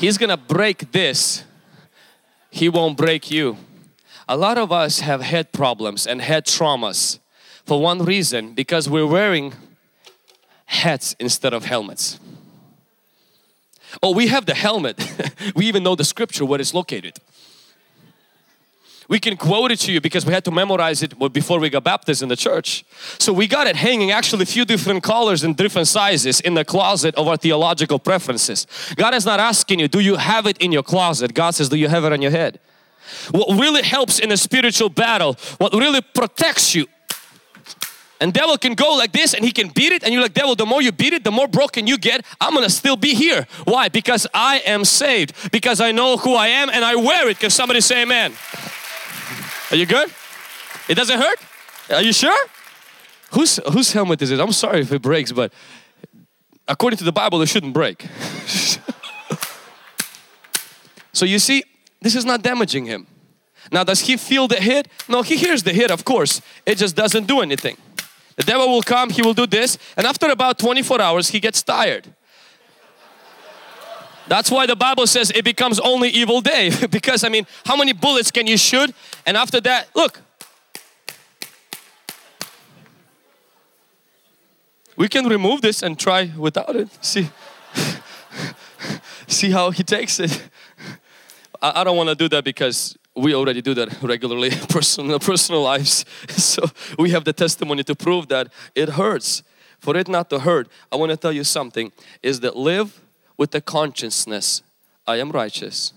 he's 0.00 0.16
gonna 0.18 0.36
break 0.36 0.92
this, 0.92 1.44
he 2.50 2.68
won't 2.68 2.96
break 2.96 3.30
you. 3.30 3.56
A 4.28 4.36
lot 4.36 4.58
of 4.58 4.72
us 4.72 5.00
have 5.00 5.20
head 5.20 5.52
problems 5.52 6.06
and 6.06 6.22
head 6.22 6.46
traumas 6.46 7.18
for 7.66 7.80
one 7.80 8.04
reason 8.04 8.54
because 8.54 8.88
we're 8.88 9.06
wearing 9.06 9.52
hats 10.66 11.14
instead 11.18 11.52
of 11.52 11.64
helmets. 11.64 12.18
Oh, 14.02 14.14
we 14.14 14.28
have 14.28 14.46
the 14.46 14.54
helmet. 14.54 15.04
we 15.56 15.66
even 15.66 15.82
know 15.82 15.96
the 15.96 16.04
scripture 16.04 16.44
where 16.44 16.60
it's 16.60 16.72
located. 16.72 17.18
We 19.10 19.18
can 19.18 19.36
quote 19.36 19.72
it 19.72 19.80
to 19.80 19.92
you 19.92 20.00
because 20.00 20.24
we 20.24 20.32
had 20.32 20.44
to 20.44 20.52
memorize 20.52 21.02
it 21.02 21.18
before 21.32 21.58
we 21.58 21.68
got 21.68 21.82
baptized 21.82 22.22
in 22.22 22.28
the 22.28 22.36
church. 22.36 22.84
So 23.18 23.32
we 23.32 23.48
got 23.48 23.66
it 23.66 23.74
hanging 23.74 24.12
actually 24.12 24.44
a 24.44 24.46
few 24.46 24.64
different 24.64 25.02
colors 25.02 25.42
and 25.42 25.56
different 25.56 25.88
sizes 25.88 26.40
in 26.40 26.54
the 26.54 26.64
closet 26.64 27.16
of 27.16 27.26
our 27.26 27.36
theological 27.36 27.98
preferences. 27.98 28.68
God 28.94 29.12
is 29.12 29.26
not 29.26 29.40
asking 29.40 29.80
you, 29.80 29.88
do 29.88 29.98
you 29.98 30.14
have 30.14 30.46
it 30.46 30.58
in 30.58 30.70
your 30.70 30.84
closet? 30.84 31.34
God 31.34 31.56
says, 31.56 31.68
do 31.68 31.76
you 31.76 31.88
have 31.88 32.04
it 32.04 32.12
on 32.12 32.22
your 32.22 32.30
head? 32.30 32.60
What 33.32 33.60
really 33.60 33.82
helps 33.82 34.20
in 34.20 34.30
a 34.30 34.36
spiritual 34.36 34.90
battle, 34.90 35.36
what 35.58 35.72
really 35.72 36.02
protects 36.02 36.76
you 36.76 36.86
and 38.20 38.32
devil 38.32 38.56
can 38.58 38.74
go 38.74 38.94
like 38.94 39.10
this 39.10 39.34
and 39.34 39.44
he 39.44 39.50
can 39.50 39.70
beat 39.70 39.92
it 39.92 40.04
and 40.04 40.12
you're 40.12 40.22
like 40.22 40.34
devil 40.34 40.54
the 40.54 40.66
more 40.66 40.82
you 40.82 40.92
beat 40.92 41.14
it 41.14 41.24
the 41.24 41.30
more 41.30 41.48
broken 41.48 41.86
you 41.86 41.96
get 41.96 42.22
I'm 42.38 42.52
gonna 42.52 42.68
still 42.68 42.96
be 42.96 43.14
here 43.14 43.46
why 43.64 43.88
because 43.88 44.26
I 44.34 44.58
am 44.66 44.84
saved 44.84 45.50
because 45.50 45.80
I 45.80 45.90
know 45.90 46.18
who 46.18 46.34
I 46.34 46.48
am 46.48 46.68
and 46.68 46.84
I 46.84 46.96
wear 46.96 47.30
it 47.30 47.38
can 47.38 47.48
somebody 47.48 47.80
say 47.80 48.02
amen 48.02 48.34
are 49.70 49.76
you 49.76 49.86
good? 49.86 50.10
It 50.88 50.94
doesn't 50.94 51.18
hurt? 51.18 51.38
Are 51.90 52.02
you 52.02 52.12
sure? 52.12 52.46
Whose, 53.32 53.60
whose 53.72 53.92
helmet 53.92 54.20
is 54.22 54.30
it? 54.30 54.40
I'm 54.40 54.52
sorry 54.52 54.80
if 54.80 54.92
it 54.92 55.02
breaks, 55.02 55.32
but 55.32 55.52
according 56.66 56.98
to 56.98 57.04
the 57.04 57.12
Bible, 57.12 57.40
it 57.42 57.48
shouldn't 57.48 57.74
break. 57.74 58.02
so 61.12 61.24
you 61.24 61.38
see, 61.38 61.62
this 62.00 62.16
is 62.16 62.24
not 62.24 62.42
damaging 62.42 62.86
him. 62.86 63.06
Now, 63.70 63.84
does 63.84 64.00
he 64.00 64.16
feel 64.16 64.48
the 64.48 64.56
hit? 64.56 64.88
No, 65.08 65.22
he 65.22 65.36
hears 65.36 65.62
the 65.62 65.72
hit, 65.72 65.90
of 65.90 66.04
course. 66.04 66.40
It 66.66 66.76
just 66.78 66.96
doesn't 66.96 67.26
do 67.26 67.40
anything. 67.40 67.76
The 68.36 68.42
devil 68.42 68.68
will 68.68 68.82
come, 68.82 69.10
he 69.10 69.22
will 69.22 69.34
do 69.34 69.46
this, 69.46 69.78
and 69.96 70.06
after 70.06 70.28
about 70.30 70.58
24 70.58 71.00
hours, 71.00 71.28
he 71.28 71.40
gets 71.40 71.62
tired. 71.62 72.08
That's 74.30 74.48
why 74.48 74.64
the 74.64 74.76
Bible 74.76 75.08
says 75.08 75.32
it 75.32 75.44
becomes 75.44 75.80
only 75.80 76.08
evil 76.08 76.40
day 76.40 76.70
because 76.90 77.24
I 77.24 77.28
mean, 77.28 77.48
how 77.66 77.74
many 77.74 77.92
bullets 77.92 78.30
can 78.30 78.46
you 78.46 78.56
shoot? 78.56 78.94
And 79.26 79.36
after 79.36 79.60
that, 79.62 79.88
look. 79.92 80.20
We 84.96 85.08
can 85.08 85.26
remove 85.26 85.62
this 85.62 85.82
and 85.82 85.98
try 85.98 86.30
without 86.36 86.76
it. 86.76 86.88
See, 87.04 87.28
see 89.26 89.50
how 89.50 89.72
he 89.72 89.82
takes 89.82 90.20
it. 90.20 90.48
I, 91.60 91.80
I 91.80 91.84
don't 91.84 91.96
want 91.96 92.10
to 92.10 92.14
do 92.14 92.28
that 92.28 92.44
because 92.44 92.96
we 93.16 93.34
already 93.34 93.62
do 93.62 93.74
that 93.74 94.00
regularly 94.00 94.50
personal 94.68 95.18
personal 95.18 95.62
lives 95.62 96.04
so 96.28 96.62
we 96.96 97.10
have 97.10 97.24
the 97.24 97.32
testimony 97.32 97.82
to 97.82 97.96
prove 97.96 98.28
that 98.28 98.46
it 98.76 98.90
hurts 98.90 99.42
for 99.80 99.96
it 99.96 100.06
not 100.06 100.30
to 100.30 100.38
hurt 100.38 100.68
i 100.92 100.96
want 100.96 101.10
to 101.10 101.16
tell 101.16 101.32
you 101.32 101.42
something 101.42 101.90
is 102.22 102.38
that 102.40 102.56
live 102.56 103.00
with 103.40 103.52
the 103.52 103.60
consciousness 103.62 104.62
i 105.06 105.16
am 105.16 105.30
righteous. 105.30 105.94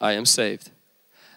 I 0.00 0.12
am 0.12 0.24
saved 0.24 0.70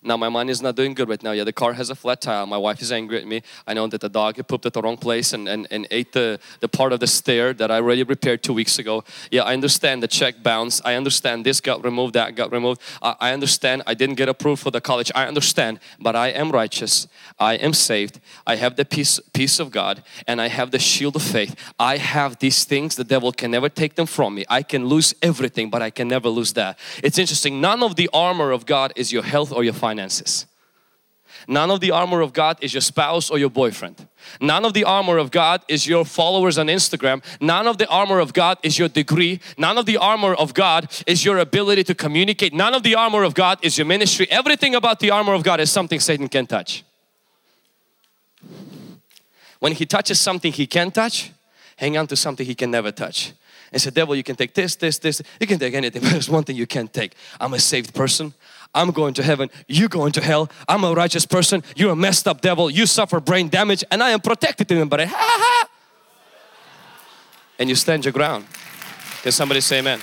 now 0.04 0.18
my 0.18 0.30
mind 0.30 0.50
is 0.50 0.62
not 0.62 0.76
doing 0.76 0.94
good 0.94 1.10
right 1.10 1.22
now. 1.24 1.32
Yeah, 1.32 1.44
the 1.44 1.54
car 1.54 1.74
has 1.74 1.90
a 1.90 1.96
flat 1.96 2.22
tire. 2.22 2.46
My 2.46 2.58
wife 2.58 2.82
is 2.82 2.92
angry 2.92 3.18
at 3.18 3.26
me. 3.26 3.42
I 3.66 3.74
know 3.74 3.88
that 3.88 4.02
the 4.02 4.10
dog 4.10 4.36
pooped 4.48 4.66
at 4.66 4.74
the 4.74 4.82
wrong 4.82 4.98
place 4.98 5.34
and, 5.34 5.48
and, 5.48 5.68
and 5.72 5.88
ate 5.92 6.12
the, 6.12 6.40
the 6.60 6.68
part 6.68 6.92
of 6.94 7.00
the 7.00 7.08
stair 7.08 7.54
that 7.54 7.72
I 7.72 7.76
already 7.76 8.04
repaired 8.04 8.44
two 8.44 8.54
weeks 8.54 8.78
ago. 8.80 9.04
Yeah, 9.32 9.44
I 9.44 9.54
understand 9.54 10.04
the 10.04 10.08
check 10.08 10.44
bounced. 10.44 10.82
I 10.86 10.96
understand 10.96 11.46
this 11.46 11.62
got 11.62 11.84
removed, 11.84 12.14
that 12.16 12.36
got 12.36 12.52
removed. 12.52 12.82
I, 13.02 13.16
I 13.20 13.34
understand 13.34 13.84
I 13.88 13.94
didn't 13.94 14.16
get 14.16 14.30
approved 14.30 14.62
for 14.62 14.72
the 14.72 14.82
college. 14.82 15.12
I 15.16 15.26
understand, 15.26 15.80
but 16.00 16.16
I 16.16 16.28
am 16.30 16.52
righteous. 16.52 17.08
I 17.40 17.56
am 17.56 17.74
saved. 17.74 18.20
I 18.46 18.58
have 18.58 18.76
the 18.76 18.86
peace, 18.86 19.20
peace 19.34 19.60
of 19.60 19.72
God 19.72 20.04
and 20.28 20.42
I 20.42 20.50
have 20.50 20.72
the 20.72 20.80
shield 20.80 21.16
of 21.16 21.22
faith. 21.22 21.56
I 21.80 21.98
have 21.98 22.40
these 22.40 22.66
things. 22.66 22.96
The 22.96 23.04
devil 23.04 23.32
can 23.32 23.52
never 23.52 23.70
take 23.70 23.96
them 23.96 24.06
from 24.06 24.36
me. 24.36 24.46
I 24.50 24.64
can 24.64 24.86
lose 24.88 25.14
everything, 25.22 25.70
but 25.70 25.82
I 25.82 25.90
can 25.90 26.08
never 26.08 26.30
lose 26.30 26.54
that. 26.54 26.78
It's 27.02 27.18
interesting. 27.18 27.62
None 27.62 27.84
of 27.84 27.96
the 27.96 28.10
armor 28.14 28.52
of 28.52 28.66
God 28.66 28.94
is 28.96 29.12
your 29.14 29.24
health 29.24 29.52
or 29.52 29.64
your 29.64 29.74
finances 29.74 29.93
finances. 29.94 30.48
None 31.48 31.72
of 31.72 31.82
the 31.82 31.92
armor 31.92 32.22
of 32.22 32.32
God 32.32 32.58
is 32.62 32.74
your 32.74 32.82
spouse 32.82 33.30
or 33.30 33.38
your 33.38 33.50
boyfriend. 33.50 34.08
None 34.40 34.66
of 34.66 34.74
the 34.74 34.86
armor 34.86 35.18
of 35.18 35.30
God 35.30 35.62
is 35.68 35.86
your 35.86 36.06
followers 36.06 36.58
on 36.58 36.68
Instagram. 36.68 37.22
None 37.42 37.68
of 37.68 37.78
the 37.78 37.88
armor 37.88 38.20
of 38.20 38.32
God 38.34 38.58
is 38.64 38.80
your 38.80 38.88
degree. 38.88 39.40
None 39.58 39.78
of 39.78 39.86
the 39.86 39.98
armor 39.98 40.34
of 40.34 40.54
God 40.54 40.90
is 41.06 41.26
your 41.26 41.38
ability 41.40 41.84
to 41.86 41.96
communicate. 41.96 42.54
None 42.54 42.74
of 42.74 42.84
the 42.84 42.96
armor 42.96 43.24
of 43.24 43.34
God 43.34 43.60
is 43.62 43.78
your 43.78 43.86
ministry. 43.86 44.26
Everything 44.32 44.74
about 44.74 45.00
the 45.00 45.12
armor 45.12 45.34
of 45.34 45.44
God 45.44 45.60
is 45.60 45.70
something 45.70 46.00
Satan 46.00 46.30
can 46.30 46.48
touch. 46.48 46.84
When 49.60 49.74
he 49.74 49.86
touches 49.86 50.20
something 50.20 50.52
he 50.54 50.66
can 50.66 50.92
touch, 50.92 51.32
hang 51.76 51.98
on 51.98 52.08
to 52.08 52.16
something 52.16 52.46
he 52.46 52.56
can 52.56 52.72
never 52.72 52.92
touch 52.92 53.34
and 53.74 53.82
say, 53.82 53.90
devil, 53.90 54.16
you 54.16 54.24
can 54.24 54.36
take 54.36 54.54
this, 54.54 54.76
this, 54.76 55.00
this, 55.00 55.22
you 55.40 55.48
can 55.48 55.60
take 55.60 55.74
anything, 55.74 56.02
but 56.04 56.12
there's 56.12 56.30
one 56.30 56.44
thing 56.44 56.56
you 56.56 56.68
can't 56.68 56.94
take. 56.94 57.16
I'm 57.42 57.54
a 57.54 57.60
saved 57.60 57.94
person. 57.94 58.34
I'm 58.76 58.92
going 58.92 59.14
to 59.16 59.24
heaven, 59.24 59.50
you 59.68 59.88
going 59.88 60.12
to 60.14 60.22
hell. 60.22 60.50
I'm 60.68 60.84
a 60.84 60.94
righteous 60.94 61.26
person, 61.26 61.64
you're 61.76 61.92
a 61.92 61.96
messed 61.96 62.28
up 62.28 62.42
devil, 62.42 62.70
you 62.70 62.86
suffer 62.86 63.20
brain 63.20 63.50
damage 63.50 63.84
and 63.92 64.02
I 64.02 64.10
am 64.12 64.20
protected 64.20 64.72
in 64.72 64.88
but 64.88 65.02
ha 65.02 65.16
ha. 65.16 65.70
And 67.60 67.70
you 67.70 67.76
stand 67.76 68.04
your 68.06 68.12
ground. 68.12 68.46
Can 69.22 69.32
somebody 69.32 69.62
say 69.62 69.80
amen? 69.80 70.00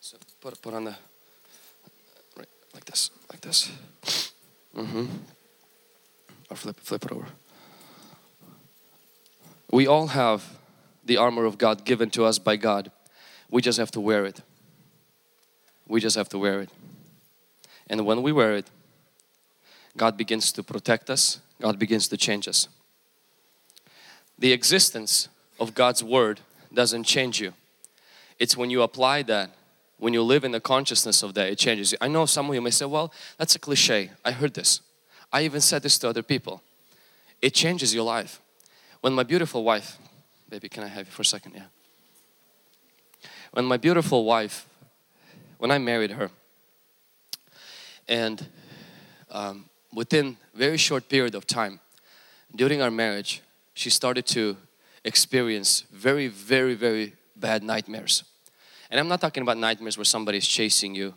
So 0.00 0.16
put, 0.40 0.60
put 0.62 0.74
on 0.74 0.84
the, 0.84 0.94
right, 2.36 2.48
like 2.74 2.84
this, 2.86 3.10
like 3.30 3.40
this. 3.40 3.70
Mm-hmm. 4.76 5.06
Or 6.48 6.56
flip, 6.56 6.80
flip 6.80 7.04
it 7.04 7.12
over. 7.12 7.26
We 9.70 9.86
all 9.86 10.08
have 10.08 10.42
the 11.04 11.16
armor 11.16 11.44
of 11.44 11.58
God 11.58 11.84
given 11.84 12.10
to 12.10 12.24
us 12.24 12.38
by 12.38 12.56
God. 12.56 12.90
We 13.50 13.62
just 13.62 13.78
have 13.78 13.90
to 13.92 14.00
wear 14.00 14.24
it. 14.24 14.40
We 15.88 16.00
just 16.00 16.16
have 16.16 16.28
to 16.30 16.38
wear 16.38 16.60
it. 16.60 16.70
And 17.88 18.06
when 18.06 18.22
we 18.22 18.32
wear 18.32 18.54
it, 18.54 18.66
God 19.96 20.16
begins 20.16 20.52
to 20.52 20.62
protect 20.62 21.10
us, 21.10 21.40
God 21.60 21.78
begins 21.78 22.06
to 22.08 22.16
change 22.16 22.46
us. 22.46 22.68
The 24.38 24.52
existence 24.52 25.28
of 25.58 25.74
God's 25.74 26.02
Word 26.02 26.40
doesn't 26.72 27.04
change 27.04 27.40
you. 27.40 27.52
It's 28.38 28.56
when 28.56 28.70
you 28.70 28.82
apply 28.82 29.22
that, 29.24 29.50
when 29.98 30.14
you 30.14 30.22
live 30.22 30.44
in 30.44 30.52
the 30.52 30.60
consciousness 30.60 31.22
of 31.22 31.34
that, 31.34 31.50
it 31.50 31.58
changes 31.58 31.92
you. 31.92 31.98
I 32.00 32.08
know 32.08 32.24
some 32.24 32.48
of 32.48 32.54
you 32.54 32.62
may 32.62 32.70
say, 32.70 32.86
well, 32.86 33.12
that's 33.36 33.54
a 33.54 33.58
cliche. 33.58 34.10
I 34.24 34.30
heard 34.30 34.54
this. 34.54 34.80
I 35.32 35.42
even 35.42 35.60
said 35.60 35.82
this 35.82 35.98
to 35.98 36.08
other 36.08 36.22
people. 36.22 36.62
It 37.42 37.52
changes 37.52 37.94
your 37.94 38.04
life. 38.04 38.40
When 39.00 39.12
my 39.12 39.22
beautiful 39.22 39.62
wife, 39.62 39.98
baby, 40.50 40.68
can 40.68 40.82
I 40.82 40.88
have 40.88 41.06
you 41.06 41.12
for 41.12 41.22
a 41.22 41.24
second? 41.24 41.54
Yeah. 41.54 41.66
When 43.52 43.64
my 43.64 43.76
beautiful 43.76 44.24
wife, 44.24 44.66
when 45.58 45.70
I 45.70 45.78
married 45.78 46.10
her, 46.10 46.30
and 48.08 48.44
um, 49.30 49.66
within 49.94 50.36
very 50.54 50.76
short 50.76 51.08
period 51.08 51.34
of 51.36 51.46
time, 51.46 51.78
during 52.54 52.82
our 52.82 52.90
marriage, 52.90 53.42
she 53.74 53.90
started 53.90 54.26
to 54.26 54.56
experience 55.04 55.84
very, 55.92 56.26
very, 56.26 56.74
very 56.74 57.14
bad 57.36 57.62
nightmares. 57.62 58.24
And 58.90 58.98
I'm 58.98 59.06
not 59.06 59.20
talking 59.20 59.42
about 59.42 59.56
nightmares 59.56 59.96
where 59.96 60.04
somebody's 60.04 60.48
chasing 60.48 60.96
you 60.96 61.14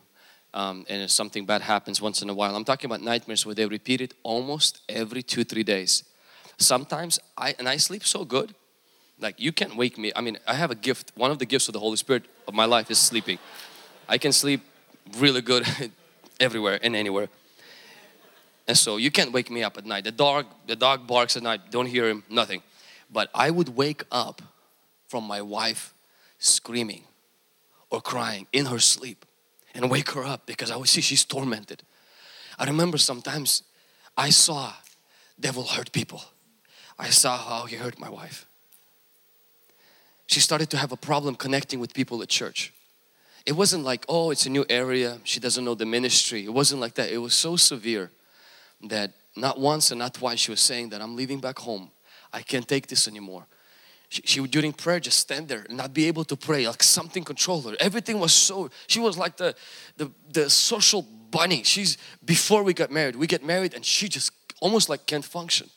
um, 0.54 0.86
and 0.88 1.10
something 1.10 1.46
bad 1.46 1.62
happens 1.62 2.00
once 2.00 2.22
in 2.22 2.30
a 2.30 2.34
while. 2.36 2.56
I'm 2.56 2.64
talking 2.64 2.88
about 2.88 3.02
nightmares 3.02 3.48
where 3.48 3.56
they 3.56 3.66
repeat 3.66 4.00
it 4.00 4.14
almost 4.22 4.82
every 4.88 5.24
two, 5.24 5.44
three 5.44 5.64
days 5.64 6.04
sometimes 6.58 7.20
I 7.38 7.56
and 7.60 7.68
I 7.68 7.78
sleep 7.78 8.06
so 8.06 8.26
good 8.26 8.54
like 9.20 9.39
you 9.39 9.51
can't 9.51 9.76
wake 9.76 9.97
me 9.97 10.11
I 10.16 10.22
mean 10.22 10.38
I 10.47 10.55
have 10.55 10.72
a 10.72 10.76
gift 10.76 11.11
one 11.16 11.32
of 11.32 11.39
the 11.39 11.45
gifts 11.45 11.68
of 11.68 11.74
the 11.74 11.80
Holy 11.80 11.97
Spirit 11.97 12.24
of 12.47 12.53
my 12.53 12.66
life 12.66 12.91
is 12.91 12.99
sleeping. 12.99 13.39
I 14.07 14.18
can 14.18 14.32
sleep 14.32 14.61
really 15.18 15.41
good 15.41 15.66
everywhere 16.39 16.80
and 16.82 16.95
anywhere. 16.95 17.30
And 18.68 18.78
so 18.78 18.97
you 18.97 19.11
can't 19.11 19.32
wake 19.32 19.49
me 19.51 19.64
up 19.64 19.78
at 19.78 19.86
night. 19.86 20.03
The 20.03 20.11
dog 20.11 20.45
the 20.68 20.76
dog 20.76 21.07
barks 21.07 21.38
at 21.38 21.43
night 21.43 21.72
don't 21.72 21.88
hear 21.88 22.07
him 22.07 22.24
nothing. 22.30 22.61
But 23.11 23.30
I 23.34 23.51
would 23.51 23.70
wake 23.70 24.03
up 24.11 24.41
from 25.07 25.26
my 25.26 25.41
wife 25.41 25.93
screaming 26.39 27.03
or 27.89 28.01
crying 28.01 28.47
in 28.51 28.66
her 28.66 28.80
sleep 28.80 29.26
and 29.76 29.89
wake 29.89 30.11
her 30.11 30.24
up 30.24 30.45
because 30.45 30.72
I 30.72 30.76
would 30.76 30.89
see 30.89 31.01
she's 31.01 31.24
tormented. 31.24 31.84
I 32.57 32.66
remember 32.66 32.97
sometimes 32.97 33.64
I 34.18 34.30
saw 34.30 34.74
devil 35.39 35.64
hurt 35.64 35.91
people. 35.91 36.24
I 36.97 37.09
saw 37.09 37.38
how 37.38 37.66
he 37.66 37.76
hurt 37.76 37.99
my 37.99 38.09
wife. 38.09 38.47
She 40.28 40.39
started 40.39 40.69
to 40.71 40.78
have 40.78 40.91
a 40.91 40.97
problem 40.97 41.36
connecting 41.36 41.80
with 41.80 41.93
people 41.93 42.21
at 42.21 42.30
church. 42.30 42.74
It 43.45 43.53
wasn't 43.53 43.84
like, 43.84 44.05
oh, 44.07 44.32
it's 44.32 44.45
a 44.45 44.49
new 44.49 44.65
area, 44.69 45.19
she 45.24 45.39
doesn't 45.39 45.65
know 45.65 45.76
the 45.76 45.86
ministry. 45.86 46.45
It 46.45 46.53
wasn't 46.53 46.80
like 46.80 46.95
that. 46.95 47.11
It 47.11 47.17
was 47.17 47.34
so 47.34 47.55
severe 47.57 48.09
that 48.89 49.11
not 49.36 49.59
once 49.59 49.91
and 49.91 49.99
not 49.99 50.13
twice 50.13 50.39
she 50.39 50.51
was 50.51 50.61
saying 50.61 50.89
that 50.89 51.01
I'm 51.01 51.15
leaving 51.15 51.39
back 51.39 51.59
home. 51.59 51.91
I 52.32 52.41
can't 52.41 52.67
take 52.67 52.88
this 52.88 53.07
anymore. 53.07 53.45
She, 54.09 54.21
she 54.26 54.39
would 54.39 54.51
during 54.51 54.71
prayer 54.71 54.99
just 54.99 55.19
stand 55.19 55.49
there 55.49 55.65
and 55.67 55.76
not 55.78 55.93
be 55.93 56.07
able 56.07 56.24
to 56.26 56.38
pray 56.38 56.67
like 56.67 56.84
something 56.84 57.24
controlled 57.24 57.65
her. 57.65 57.76
Everything 57.80 58.19
was 58.19 58.34
so, 58.34 58.69
she 58.88 58.99
was 58.99 59.17
like 59.17 59.38
the, 59.38 59.55
the, 59.97 60.09
the 60.32 60.49
social 60.49 61.01
bunny. 61.01 61.63
She's, 61.63 61.97
before 62.24 62.63
we 62.63 62.74
got 62.74 62.91
married, 62.91 63.15
we 63.15 63.28
get 63.28 63.43
married 63.43 63.74
and 63.74 63.84
she 63.84 64.07
just 64.07 64.32
almost 64.61 64.88
like 64.88 65.05
can't 65.05 65.26
function 65.26 65.69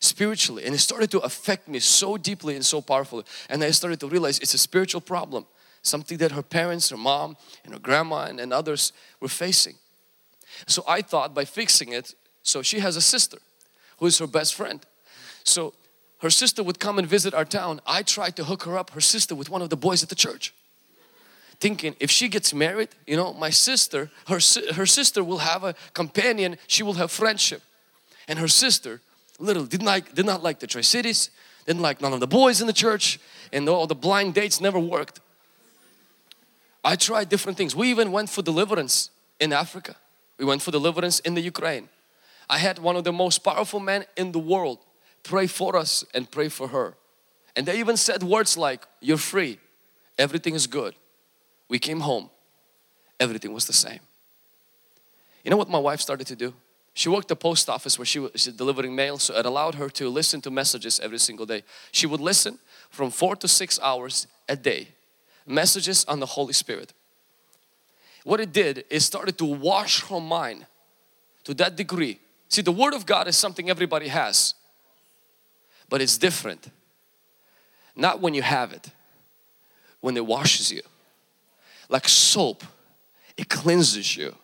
spiritually 0.00 0.64
and 0.64 0.74
it 0.74 0.78
started 0.78 1.10
to 1.10 1.18
affect 1.20 1.68
me 1.68 1.78
so 1.78 2.16
deeply 2.16 2.56
and 2.56 2.64
so 2.64 2.80
powerfully 2.80 3.24
and 3.48 3.62
I 3.62 3.70
started 3.70 4.00
to 4.00 4.08
realize 4.08 4.38
it's 4.38 4.54
a 4.54 4.58
spiritual 4.58 5.00
problem 5.00 5.46
something 5.82 6.18
that 6.18 6.32
her 6.32 6.42
parents, 6.42 6.90
her 6.90 6.96
mom 6.96 7.36
and 7.64 7.72
her 7.72 7.80
grandma 7.80 8.24
and, 8.24 8.40
and 8.40 8.52
others 8.52 8.92
were 9.20 9.28
facing. 9.28 9.74
So 10.66 10.84
I 10.86 11.02
thought 11.02 11.34
by 11.34 11.44
fixing 11.44 11.92
it, 11.92 12.14
so 12.42 12.62
she 12.62 12.80
has 12.80 12.96
a 12.96 13.00
sister 13.00 13.38
who 13.98 14.06
is 14.06 14.18
her 14.18 14.26
best 14.26 14.54
friend. 14.54 14.84
So 15.44 15.74
her 16.20 16.30
sister 16.30 16.62
would 16.62 16.78
come 16.78 16.98
and 16.98 17.08
visit 17.08 17.34
our 17.34 17.44
town. 17.44 17.80
I 17.86 18.02
tried 18.02 18.36
to 18.36 18.44
hook 18.44 18.64
her 18.64 18.76
up, 18.76 18.90
her 18.90 19.00
sister, 19.00 19.34
with 19.34 19.48
one 19.48 19.62
of 19.62 19.70
the 19.70 19.76
boys 19.76 20.02
at 20.02 20.08
the 20.08 20.14
church. 20.14 20.52
Thinking 21.60 21.94
if 22.00 22.10
she 22.10 22.28
gets 22.28 22.54
married, 22.54 22.88
you 23.06 23.16
know, 23.16 23.32
my 23.34 23.50
sister, 23.50 24.10
her, 24.28 24.38
her 24.74 24.86
sister 24.86 25.22
will 25.22 25.38
have 25.38 25.62
a 25.64 25.74
companion, 25.92 26.56
she 26.66 26.82
will 26.82 26.94
have 26.94 27.10
friendship. 27.10 27.62
And 28.28 28.38
her 28.38 28.48
sister 28.48 29.00
little 29.40 29.64
did 29.64 29.82
not, 29.82 29.90
like 29.90 30.14
did 30.14 30.26
not 30.26 30.42
like 30.42 30.60
the 30.60 30.66
Tri-Cities, 30.66 31.30
didn't 31.66 31.82
like 31.82 32.00
none 32.00 32.12
of 32.12 32.20
the 32.20 32.26
boys 32.26 32.60
in 32.60 32.66
the 32.66 32.72
church 32.72 33.18
and 33.52 33.68
all 33.68 33.86
the 33.86 33.94
blind 33.94 34.34
dates 34.34 34.60
never 34.60 34.78
worked. 34.78 35.20
I 36.84 36.96
tried 36.96 37.28
different 37.28 37.58
things. 37.58 37.74
We 37.76 37.90
even 37.90 38.12
went 38.12 38.30
for 38.30 38.42
deliverance 38.42 39.10
in 39.38 39.52
Africa. 39.52 39.96
We 40.38 40.44
went 40.44 40.62
for 40.62 40.70
deliverance 40.70 41.20
in 41.20 41.34
the 41.34 41.40
Ukraine. 41.40 41.88
I 42.48 42.58
had 42.58 42.78
one 42.78 42.96
of 42.96 43.04
the 43.04 43.12
most 43.12 43.38
powerful 43.40 43.80
men 43.80 44.04
in 44.16 44.32
the 44.32 44.38
world 44.38 44.78
pray 45.22 45.46
for 45.46 45.76
us 45.76 46.04
and 46.14 46.30
pray 46.30 46.48
for 46.48 46.68
her. 46.68 46.94
And 47.54 47.66
they 47.66 47.78
even 47.78 47.96
said 47.96 48.22
words 48.22 48.56
like, 48.56 48.86
you're 49.00 49.18
free, 49.18 49.58
everything 50.18 50.54
is 50.54 50.66
good. 50.66 50.94
We 51.68 51.78
came 51.78 52.00
home, 52.00 52.30
everything 53.18 53.52
was 53.52 53.66
the 53.66 53.72
same. 53.72 54.00
You 55.44 55.50
know 55.50 55.56
what 55.56 55.68
my 55.68 55.78
wife 55.78 56.00
started 56.00 56.26
to 56.28 56.36
do? 56.36 56.54
She 56.92 57.08
worked 57.08 57.28
the 57.28 57.36
post 57.36 57.68
office 57.68 57.98
where 57.98 58.06
she 58.06 58.18
was 58.18 58.44
delivering 58.44 58.94
mail, 58.94 59.18
so 59.18 59.34
it 59.36 59.46
allowed 59.46 59.76
her 59.76 59.88
to 59.90 60.08
listen 60.08 60.40
to 60.42 60.50
messages 60.50 60.98
every 61.00 61.18
single 61.18 61.46
day. 61.46 61.62
She 61.92 62.06
would 62.06 62.20
listen 62.20 62.58
from 62.90 63.10
four 63.10 63.36
to 63.36 63.48
six 63.48 63.78
hours 63.80 64.26
a 64.48 64.56
day, 64.56 64.88
messages 65.46 66.04
on 66.06 66.20
the 66.20 66.26
Holy 66.26 66.52
Spirit. 66.52 66.92
What 68.24 68.40
it 68.40 68.52
did 68.52 68.84
is 68.90 69.06
started 69.06 69.38
to 69.38 69.44
wash 69.44 70.04
her 70.08 70.20
mind 70.20 70.66
to 71.44 71.54
that 71.54 71.76
degree. 71.76 72.18
See, 72.48 72.62
the 72.62 72.72
Word 72.72 72.94
of 72.94 73.06
God 73.06 73.28
is 73.28 73.36
something 73.36 73.70
everybody 73.70 74.08
has, 74.08 74.54
but 75.88 76.02
it's 76.02 76.18
different. 76.18 76.68
Not 77.96 78.20
when 78.20 78.34
you 78.34 78.42
have 78.42 78.72
it, 78.72 78.90
when 80.00 80.16
it 80.16 80.26
washes 80.26 80.70
you. 80.72 80.82
Like 81.88 82.08
soap, 82.08 82.64
it 83.36 83.48
cleanses 83.48 84.16
you. 84.16 84.34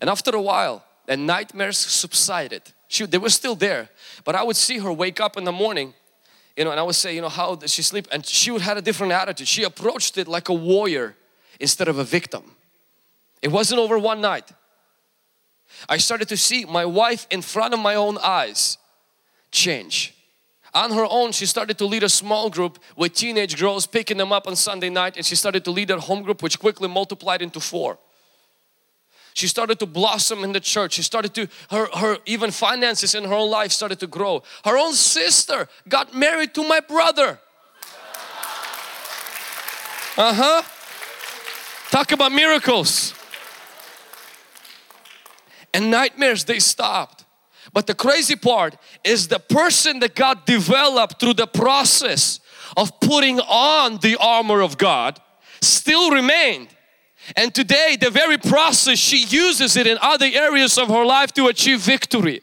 And 0.00 0.10
after 0.10 0.34
a 0.34 0.42
while, 0.42 0.84
the 1.06 1.16
nightmares 1.16 1.78
subsided. 1.78 2.62
She, 2.88 3.06
they 3.06 3.18
were 3.18 3.30
still 3.30 3.54
there, 3.54 3.88
but 4.24 4.34
I 4.34 4.42
would 4.42 4.56
see 4.56 4.78
her 4.78 4.92
wake 4.92 5.20
up 5.20 5.36
in 5.36 5.44
the 5.44 5.52
morning, 5.52 5.94
you 6.56 6.64
know, 6.64 6.70
and 6.70 6.78
I 6.78 6.82
would 6.82 6.94
say, 6.94 7.14
you 7.14 7.20
know, 7.20 7.28
how 7.28 7.54
did 7.54 7.70
she 7.70 7.82
sleep? 7.82 8.06
And 8.12 8.24
she 8.24 8.50
would 8.50 8.62
have 8.62 8.76
a 8.76 8.82
different 8.82 9.12
attitude. 9.12 9.48
She 9.48 9.62
approached 9.62 10.18
it 10.18 10.28
like 10.28 10.48
a 10.48 10.54
warrior 10.54 11.16
instead 11.58 11.88
of 11.88 11.98
a 11.98 12.04
victim. 12.04 12.56
It 13.40 13.48
wasn't 13.48 13.80
over 13.80 13.98
one 13.98 14.20
night. 14.20 14.52
I 15.88 15.96
started 15.96 16.28
to 16.28 16.36
see 16.36 16.64
my 16.64 16.84
wife 16.84 17.26
in 17.30 17.42
front 17.42 17.74
of 17.74 17.80
my 17.80 17.94
own 17.94 18.18
eyes 18.18 18.78
change. 19.50 20.14
On 20.74 20.90
her 20.92 21.06
own, 21.08 21.32
she 21.32 21.44
started 21.44 21.76
to 21.78 21.86
lead 21.86 22.02
a 22.02 22.08
small 22.08 22.48
group 22.48 22.78
with 22.96 23.12
teenage 23.14 23.58
girls, 23.58 23.86
picking 23.86 24.16
them 24.16 24.32
up 24.32 24.46
on 24.46 24.56
Sunday 24.56 24.88
night, 24.88 25.16
and 25.16 25.26
she 25.26 25.34
started 25.34 25.64
to 25.64 25.70
lead 25.70 25.90
a 25.90 26.00
home 26.00 26.22
group, 26.22 26.42
which 26.42 26.58
quickly 26.58 26.88
multiplied 26.88 27.42
into 27.42 27.60
four. 27.60 27.98
She 29.34 29.48
started 29.48 29.78
to 29.78 29.86
blossom 29.86 30.44
in 30.44 30.52
the 30.52 30.60
church. 30.60 30.92
She 30.94 31.02
started 31.02 31.34
to, 31.34 31.48
her, 31.70 31.86
her 31.96 32.18
even 32.26 32.50
finances 32.50 33.14
in 33.14 33.24
her 33.24 33.34
own 33.34 33.50
life 33.50 33.72
started 33.72 33.98
to 34.00 34.06
grow. 34.06 34.42
Her 34.64 34.76
own 34.76 34.92
sister 34.92 35.68
got 35.88 36.14
married 36.14 36.54
to 36.54 36.66
my 36.66 36.80
brother. 36.80 37.40
Uh 40.16 40.34
huh. 40.34 40.62
Talk 41.90 42.12
about 42.12 42.32
miracles. 42.32 43.14
And 45.74 45.90
nightmares, 45.90 46.44
they 46.44 46.58
stopped. 46.58 47.24
But 47.72 47.86
the 47.86 47.94
crazy 47.94 48.36
part 48.36 48.76
is 49.04 49.28
the 49.28 49.38
person 49.38 50.00
that 50.00 50.14
God 50.14 50.44
developed 50.44 51.20
through 51.20 51.34
the 51.34 51.46
process 51.46 52.40
of 52.76 53.00
putting 53.00 53.40
on 53.40 53.98
the 53.98 54.16
armor 54.20 54.60
of 54.60 54.76
God 54.76 55.20
still 55.60 56.10
remained. 56.10 56.68
And 57.36 57.54
today, 57.54 57.96
the 58.00 58.10
very 58.10 58.38
process, 58.38 58.98
she 58.98 59.24
uses 59.24 59.76
it 59.76 59.86
in 59.86 59.98
other 60.00 60.26
areas 60.26 60.76
of 60.78 60.88
her 60.88 61.04
life 61.04 61.32
to 61.34 61.46
achieve 61.46 61.80
victory. 61.80 62.42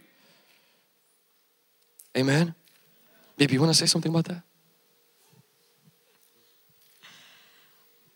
Amen. 2.17 2.55
Baby, 3.37 3.53
you 3.53 3.59
want 3.61 3.73
to 3.73 3.77
say 3.77 3.85
something 3.85 4.11
about 4.11 4.25
that? 4.25 4.41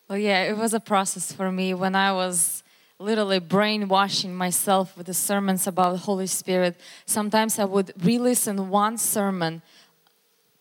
Well, 0.07 0.17
yeah, 0.17 0.43
it 0.43 0.57
was 0.57 0.73
a 0.73 0.79
process 0.79 1.31
for 1.31 1.51
me 1.51 1.73
when 1.73 1.95
I 1.95 2.11
was 2.11 2.63
literally 2.99 3.39
brainwashing 3.39 4.33
myself 4.35 4.95
with 4.95 5.07
the 5.07 5.13
sermons 5.13 5.67
about 5.67 5.91
the 5.91 5.97
Holy 5.99 6.27
Spirit. 6.27 6.79
Sometimes 7.05 7.59
I 7.59 7.65
would 7.65 7.93
re-listen 8.01 8.69
one 8.69 8.97
sermon 8.97 9.61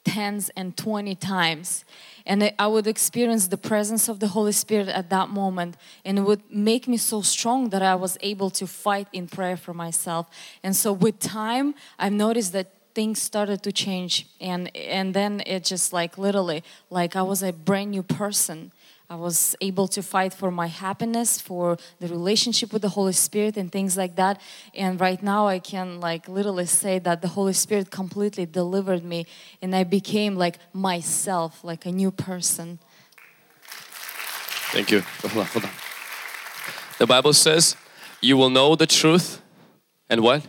tens 0.04 0.50
and 0.56 0.76
20 0.76 1.14
times. 1.16 1.84
And 2.26 2.52
I 2.58 2.66
would 2.66 2.86
experience 2.86 3.48
the 3.48 3.56
presence 3.56 4.08
of 4.08 4.20
the 4.20 4.28
Holy 4.28 4.52
Spirit 4.52 4.88
at 4.88 5.10
that 5.10 5.28
moment. 5.28 5.76
And 6.04 6.18
it 6.18 6.22
would 6.22 6.42
make 6.50 6.86
me 6.86 6.96
so 6.96 7.22
strong 7.22 7.70
that 7.70 7.82
I 7.82 7.94
was 7.94 8.16
able 8.20 8.50
to 8.50 8.66
fight 8.66 9.08
in 9.12 9.26
prayer 9.26 9.56
for 9.56 9.74
myself. 9.74 10.26
And 10.62 10.74
so 10.76 10.92
with 10.92 11.18
time 11.18 11.74
I've 11.98 12.12
noticed 12.12 12.52
that 12.52 12.68
things 12.94 13.20
started 13.20 13.62
to 13.62 13.72
change. 13.72 14.26
And 14.40 14.74
and 14.76 15.14
then 15.14 15.42
it 15.46 15.64
just 15.64 15.92
like 15.92 16.18
literally 16.18 16.62
like 16.90 17.16
I 17.16 17.22
was 17.22 17.42
a 17.42 17.52
brand 17.52 17.92
new 17.92 18.02
person 18.02 18.72
I 19.12 19.14
was 19.14 19.54
able 19.60 19.88
to 19.88 20.02
fight 20.02 20.32
for 20.32 20.50
my 20.50 20.68
happiness, 20.68 21.38
for 21.38 21.76
the 22.00 22.08
relationship 22.08 22.72
with 22.72 22.80
the 22.80 22.88
Holy 22.88 23.12
Spirit 23.12 23.58
and 23.58 23.70
things 23.70 23.94
like 23.94 24.16
that. 24.16 24.40
And 24.74 24.98
right 24.98 25.22
now 25.22 25.48
I 25.48 25.58
can 25.58 26.00
like 26.00 26.28
literally 26.28 26.64
say 26.64 26.98
that 27.00 27.20
the 27.20 27.28
Holy 27.28 27.52
Spirit 27.52 27.90
completely 27.90 28.46
delivered 28.46 29.04
me 29.04 29.26
and 29.60 29.76
I 29.76 29.84
became 29.84 30.36
like 30.36 30.56
myself, 30.72 31.62
like 31.62 31.84
a 31.84 31.92
new 31.92 32.10
person. 32.10 32.78
Thank 34.72 34.90
you. 34.90 35.00
Hold 35.22 35.64
on. 35.66 35.70
The 36.98 37.06
Bible 37.06 37.34
says, 37.34 37.76
you 38.22 38.38
will 38.38 38.48
know 38.48 38.76
the 38.76 38.86
truth 38.86 39.42
and 40.08 40.22
what? 40.22 40.46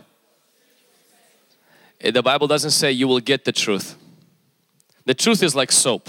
Eh, 2.00 2.12
the 2.12 2.22
Bible 2.22 2.46
doesn't 2.46 2.70
say 2.70 2.90
you 2.90 3.08
will 3.08 3.20
get 3.20 3.44
the 3.44 3.52
truth. 3.52 3.94
The 5.04 5.12
truth 5.12 5.42
is 5.42 5.54
like 5.54 5.70
soap. 5.70 6.08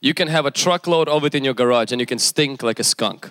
You 0.00 0.14
can 0.14 0.28
have 0.28 0.46
a 0.46 0.50
truckload 0.50 1.08
of 1.08 1.24
it 1.24 1.34
in 1.34 1.44
your 1.44 1.54
garage 1.54 1.92
and 1.92 2.00
you 2.00 2.06
can 2.06 2.18
stink 2.18 2.62
like 2.62 2.78
a 2.78 2.84
skunk. 2.84 3.30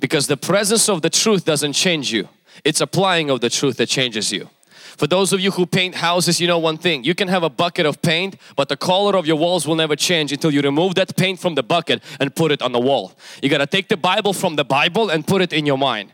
Because 0.00 0.26
the 0.26 0.36
presence 0.36 0.88
of 0.88 1.02
the 1.02 1.10
truth 1.10 1.44
doesn't 1.44 1.74
change 1.74 2.12
you. 2.12 2.28
It's 2.64 2.80
applying 2.80 3.30
of 3.30 3.40
the 3.40 3.50
truth 3.50 3.76
that 3.76 3.88
changes 3.88 4.32
you. 4.32 4.48
For 4.96 5.06
those 5.06 5.32
of 5.32 5.40
you 5.40 5.50
who 5.52 5.64
paint 5.64 5.94
houses, 5.96 6.40
you 6.40 6.46
know 6.46 6.58
one 6.58 6.76
thing. 6.76 7.02
You 7.04 7.14
can 7.14 7.28
have 7.28 7.42
a 7.42 7.48
bucket 7.48 7.86
of 7.86 8.02
paint, 8.02 8.36
but 8.56 8.68
the 8.68 8.76
color 8.76 9.16
of 9.16 9.26
your 9.26 9.36
walls 9.36 9.66
will 9.66 9.74
never 9.74 9.96
change 9.96 10.32
until 10.32 10.50
you 10.50 10.60
remove 10.60 10.94
that 10.96 11.16
paint 11.16 11.40
from 11.40 11.54
the 11.54 11.62
bucket 11.62 12.02
and 12.20 12.34
put 12.34 12.52
it 12.52 12.60
on 12.60 12.72
the 12.72 12.80
wall. 12.80 13.12
You 13.42 13.48
gotta 13.48 13.66
take 13.66 13.88
the 13.88 13.96
Bible 13.96 14.32
from 14.32 14.56
the 14.56 14.64
Bible 14.64 15.08
and 15.08 15.26
put 15.26 15.40
it 15.40 15.52
in 15.52 15.66
your 15.66 15.78
mind. 15.78 16.12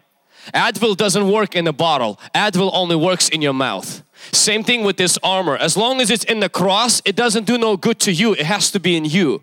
Advil 0.55 0.97
doesn't 0.97 1.31
work 1.31 1.55
in 1.55 1.67
a 1.67 1.73
bottle. 1.73 2.19
Advil 2.35 2.71
only 2.73 2.97
works 2.97 3.29
in 3.29 3.43
your 3.43 3.53
mouth. 3.53 4.03
Same 4.33 4.65
thing 4.65 4.85
with 4.85 4.97
this 4.97 5.19
armor. 5.23 5.57
As 5.57 5.77
long 5.77 6.01
as 6.01 6.11
it's 6.11 6.25
in 6.25 6.41
the 6.41 6.49
cross, 6.49 7.01
it 7.05 7.17
doesn't 7.17 7.45
do 7.45 7.57
no 7.57 7.77
good 7.77 7.99
to 8.01 8.13
you. 8.13 8.33
It 8.33 8.47
has 8.47 8.71
to 8.73 8.81
be 8.81 8.97
in 8.97 9.05
you. 9.05 9.43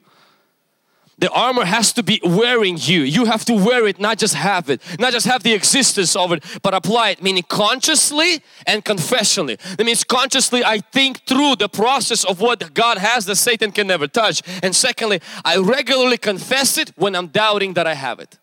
The 1.17 1.29
armor 1.31 1.63
has 1.63 1.93
to 1.93 2.03
be 2.03 2.19
wearing 2.23 2.77
you. 2.77 3.01
You 3.01 3.25
have 3.25 3.45
to 3.45 3.53
wear 3.53 3.87
it, 3.87 3.99
not 3.99 4.17
just 4.17 4.33
have 4.33 4.69
it, 4.69 4.81
not 4.99 5.13
just 5.13 5.25
have 5.25 5.43
the 5.43 5.53
existence 5.53 6.13
of 6.13 6.33
it, 6.33 6.43
but 6.61 6.73
apply 6.73 7.11
it, 7.11 7.23
meaning 7.23 7.43
consciously 7.47 8.43
and 8.67 8.83
confessionally. 8.83 9.57
That 9.77 9.85
means 9.85 10.03
consciously 10.03 10.65
I 10.65 10.79
think 10.79 11.25
through 11.25 11.55
the 11.55 11.69
process 11.69 12.25
of 12.25 12.41
what 12.41 12.73
God 12.73 12.97
has 12.97 13.25
that 13.27 13.37
Satan 13.37 13.71
can 13.71 13.87
never 13.87 14.07
touch. 14.07 14.41
And 14.61 14.75
secondly, 14.75 15.21
I 15.45 15.57
regularly 15.57 16.17
confess 16.17 16.77
it 16.77 16.91
when 16.97 17.15
I'm 17.15 17.27
doubting 17.27 17.75
that 17.75 17.87
I 17.87 17.93
have 17.93 18.19
it. 18.19 18.37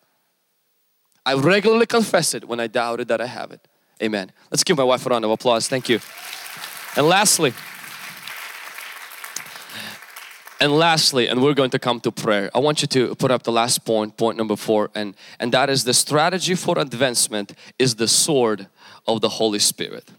I 1.24 1.34
regularly 1.34 1.86
confess 1.86 2.34
it 2.34 2.48
when 2.48 2.60
I 2.60 2.66
doubted 2.66 3.08
that 3.08 3.20
I 3.20 3.26
have 3.26 3.52
it. 3.52 3.66
Amen. 4.02 4.32
Let's 4.50 4.64
give 4.64 4.76
my 4.76 4.84
wife 4.84 5.06
a 5.06 5.10
round 5.10 5.24
of 5.24 5.30
applause. 5.30 5.68
Thank 5.68 5.88
you. 5.88 6.00
And 6.96 7.06
lastly, 7.06 7.54
and 10.60 10.72
lastly, 10.72 11.28
and 11.28 11.42
we're 11.42 11.54
going 11.54 11.70
to 11.70 11.78
come 11.78 12.00
to 12.00 12.12
prayer. 12.12 12.50
I 12.54 12.58
want 12.60 12.82
you 12.82 12.88
to 12.88 13.14
put 13.16 13.30
up 13.30 13.42
the 13.42 13.52
last 13.52 13.84
point, 13.84 14.16
point 14.16 14.38
number 14.38 14.56
four, 14.56 14.90
and, 14.94 15.14
and 15.40 15.52
that 15.52 15.70
is 15.70 15.84
the 15.84 15.94
strategy 15.94 16.54
for 16.54 16.78
advancement 16.78 17.54
is 17.78 17.96
the 17.96 18.06
sword 18.06 18.68
of 19.06 19.20
the 19.20 19.28
Holy 19.28 19.58
Spirit. 19.58 20.10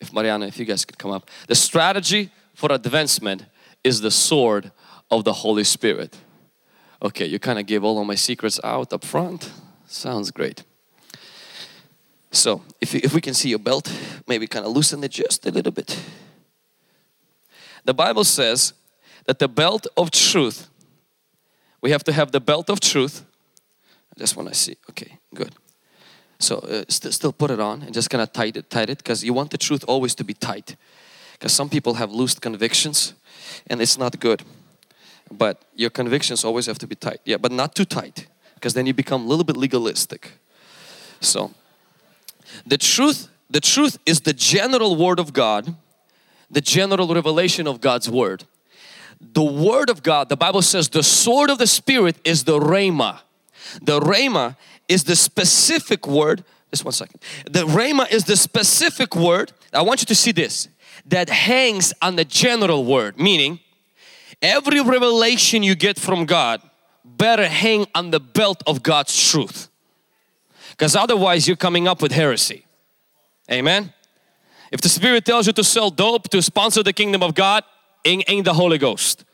If 0.00 0.12
Mariana, 0.12 0.46
if 0.46 0.58
you 0.58 0.64
guys 0.64 0.84
could 0.84 0.98
come 0.98 1.10
up. 1.10 1.28
The 1.48 1.54
strategy 1.54 2.30
for 2.54 2.70
advancement 2.72 3.46
is 3.82 4.00
the 4.00 4.10
sword 4.10 4.70
of 5.10 5.24
the 5.24 5.32
Holy 5.32 5.64
Spirit. 5.64 6.16
Okay, 7.02 7.26
you 7.26 7.38
kind 7.38 7.58
of 7.58 7.66
gave 7.66 7.82
all 7.82 8.00
of 8.00 8.06
my 8.06 8.14
secrets 8.16 8.60
out 8.62 8.92
up 8.92 9.04
front. 9.04 9.50
Sounds 9.88 10.30
great. 10.30 10.64
So 12.30 12.62
if, 12.78 12.94
if 12.94 13.14
we 13.14 13.22
can 13.22 13.32
see 13.32 13.48
your 13.48 13.58
belt, 13.58 13.90
maybe 14.26 14.46
kind 14.46 14.66
of 14.66 14.72
loosen 14.72 15.02
it 15.02 15.10
just 15.10 15.46
a 15.46 15.50
little 15.50 15.72
bit. 15.72 15.98
The 17.84 17.94
Bible 17.94 18.24
says 18.24 18.74
that 19.24 19.38
the 19.38 19.48
belt 19.48 19.86
of 19.96 20.10
truth, 20.10 20.68
we 21.80 21.90
have 21.90 22.04
to 22.04 22.12
have 22.12 22.32
the 22.32 22.40
belt 22.40 22.68
of 22.68 22.80
truth. 22.80 23.24
I 24.14 24.20
just 24.20 24.36
want 24.36 24.50
to 24.50 24.54
see, 24.54 24.76
okay, 24.90 25.18
good. 25.34 25.54
So 26.38 26.58
uh, 26.58 26.84
st 26.88 27.14
still 27.14 27.32
put 27.32 27.50
it 27.50 27.58
on 27.58 27.82
and 27.82 27.94
just 27.94 28.10
kind 28.10 28.22
of 28.22 28.30
tight 28.32 28.56
it, 28.56 28.68
tight 28.68 28.90
it 28.90 28.98
because 28.98 29.24
you 29.24 29.32
want 29.32 29.50
the 29.50 29.58
truth 29.58 29.84
always 29.88 30.14
to 30.16 30.24
be 30.24 30.34
tight. 30.34 30.76
Because 31.32 31.54
some 31.54 31.70
people 31.70 31.94
have 31.94 32.12
loose 32.12 32.38
convictions 32.38 33.14
and 33.68 33.80
it's 33.80 33.96
not 33.96 34.20
good. 34.20 34.42
But 35.30 35.64
your 35.74 35.90
convictions 35.90 36.44
always 36.44 36.66
have 36.66 36.78
to 36.78 36.86
be 36.86 36.94
tight. 36.94 37.20
Yeah, 37.24 37.38
but 37.38 37.52
not 37.52 37.74
too 37.74 37.86
tight 37.86 38.28
because 38.58 38.74
then 38.74 38.86
you 38.86 38.92
become 38.92 39.24
a 39.24 39.26
little 39.26 39.44
bit 39.44 39.56
legalistic. 39.56 40.32
So 41.20 41.52
the 42.66 42.76
truth, 42.76 43.28
the 43.48 43.60
truth 43.60 43.98
is 44.04 44.22
the 44.22 44.32
general 44.32 44.96
word 44.96 45.20
of 45.20 45.32
God, 45.32 45.76
the 46.50 46.60
general 46.60 47.14
revelation 47.14 47.68
of 47.68 47.80
God's 47.80 48.10
word. 48.10 48.44
The 49.20 49.42
word 49.42 49.90
of 49.90 50.02
God, 50.02 50.28
the 50.28 50.36
Bible 50.36 50.62
says 50.62 50.88
the 50.88 51.02
sword 51.02 51.50
of 51.50 51.58
the 51.58 51.66
spirit 51.66 52.16
is 52.24 52.44
the 52.44 52.58
rhema. 52.58 53.20
The 53.80 54.00
rhema 54.00 54.56
is 54.88 55.04
the 55.04 55.16
specific 55.16 56.06
word, 56.06 56.44
just 56.70 56.84
one 56.84 56.92
second. 56.92 57.20
The 57.44 57.64
rhema 57.64 58.10
is 58.10 58.24
the 58.24 58.36
specific 58.36 59.14
word, 59.14 59.52
I 59.72 59.82
want 59.82 60.00
you 60.00 60.06
to 60.06 60.14
see 60.14 60.32
this, 60.32 60.68
that 61.06 61.28
hangs 61.28 61.92
on 62.02 62.16
the 62.16 62.24
general 62.24 62.84
word, 62.84 63.20
meaning 63.20 63.60
every 64.42 64.80
revelation 64.80 65.62
you 65.62 65.74
get 65.74 65.98
from 65.98 66.24
God 66.24 66.60
better 67.18 67.46
hang 67.46 67.86
on 67.94 68.10
the 68.10 68.20
belt 68.20 68.62
of 68.66 68.82
God's 68.82 69.30
truth 69.30 69.68
because 70.70 70.96
otherwise 70.96 71.46
you're 71.46 71.56
coming 71.56 71.88
up 71.88 72.00
with 72.00 72.12
heresy. 72.12 72.64
Amen. 73.50 73.92
If 74.70 74.80
the 74.80 74.88
Spirit 74.88 75.24
tells 75.24 75.46
you 75.46 75.52
to 75.54 75.64
sell 75.64 75.90
dope 75.90 76.28
to 76.30 76.40
sponsor 76.40 76.82
the 76.82 76.92
kingdom 76.92 77.22
of 77.22 77.34
God, 77.34 77.64
it 78.04 78.24
ain't 78.28 78.44
the 78.44 78.54
Holy 78.54 78.78
Ghost. 78.78 79.24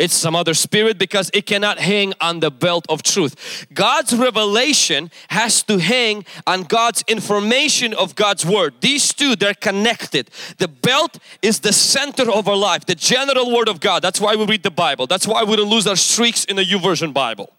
It's 0.00 0.14
some 0.14 0.34
other 0.34 0.54
spirit 0.54 0.98
because 0.98 1.30
it 1.34 1.44
cannot 1.44 1.78
hang 1.78 2.14
on 2.22 2.40
the 2.40 2.50
belt 2.50 2.86
of 2.88 3.02
truth. 3.02 3.66
God's 3.74 4.16
revelation 4.16 5.10
has 5.28 5.62
to 5.64 5.76
hang 5.76 6.24
on 6.46 6.62
God's 6.62 7.04
information 7.06 7.92
of 7.92 8.14
God's 8.14 8.46
word. 8.46 8.72
These 8.80 9.12
two, 9.12 9.36
they're 9.36 9.52
connected. 9.52 10.30
The 10.56 10.68
belt 10.68 11.18
is 11.42 11.60
the 11.60 11.74
center 11.74 12.30
of 12.30 12.48
our 12.48 12.56
life, 12.56 12.86
the 12.86 12.94
general 12.94 13.52
word 13.54 13.68
of 13.68 13.80
God. 13.80 14.00
That's 14.00 14.18
why 14.18 14.36
we 14.36 14.46
read 14.46 14.62
the 14.62 14.70
Bible. 14.70 15.06
That's 15.06 15.26
why 15.26 15.44
we 15.44 15.54
don't 15.56 15.68
lose 15.68 15.86
our 15.86 15.96
streaks 15.96 16.46
in 16.46 16.56
the 16.56 16.64
YouVersion 16.64 17.12
Bible. 17.12 17.52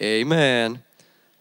Amen. 0.00 0.80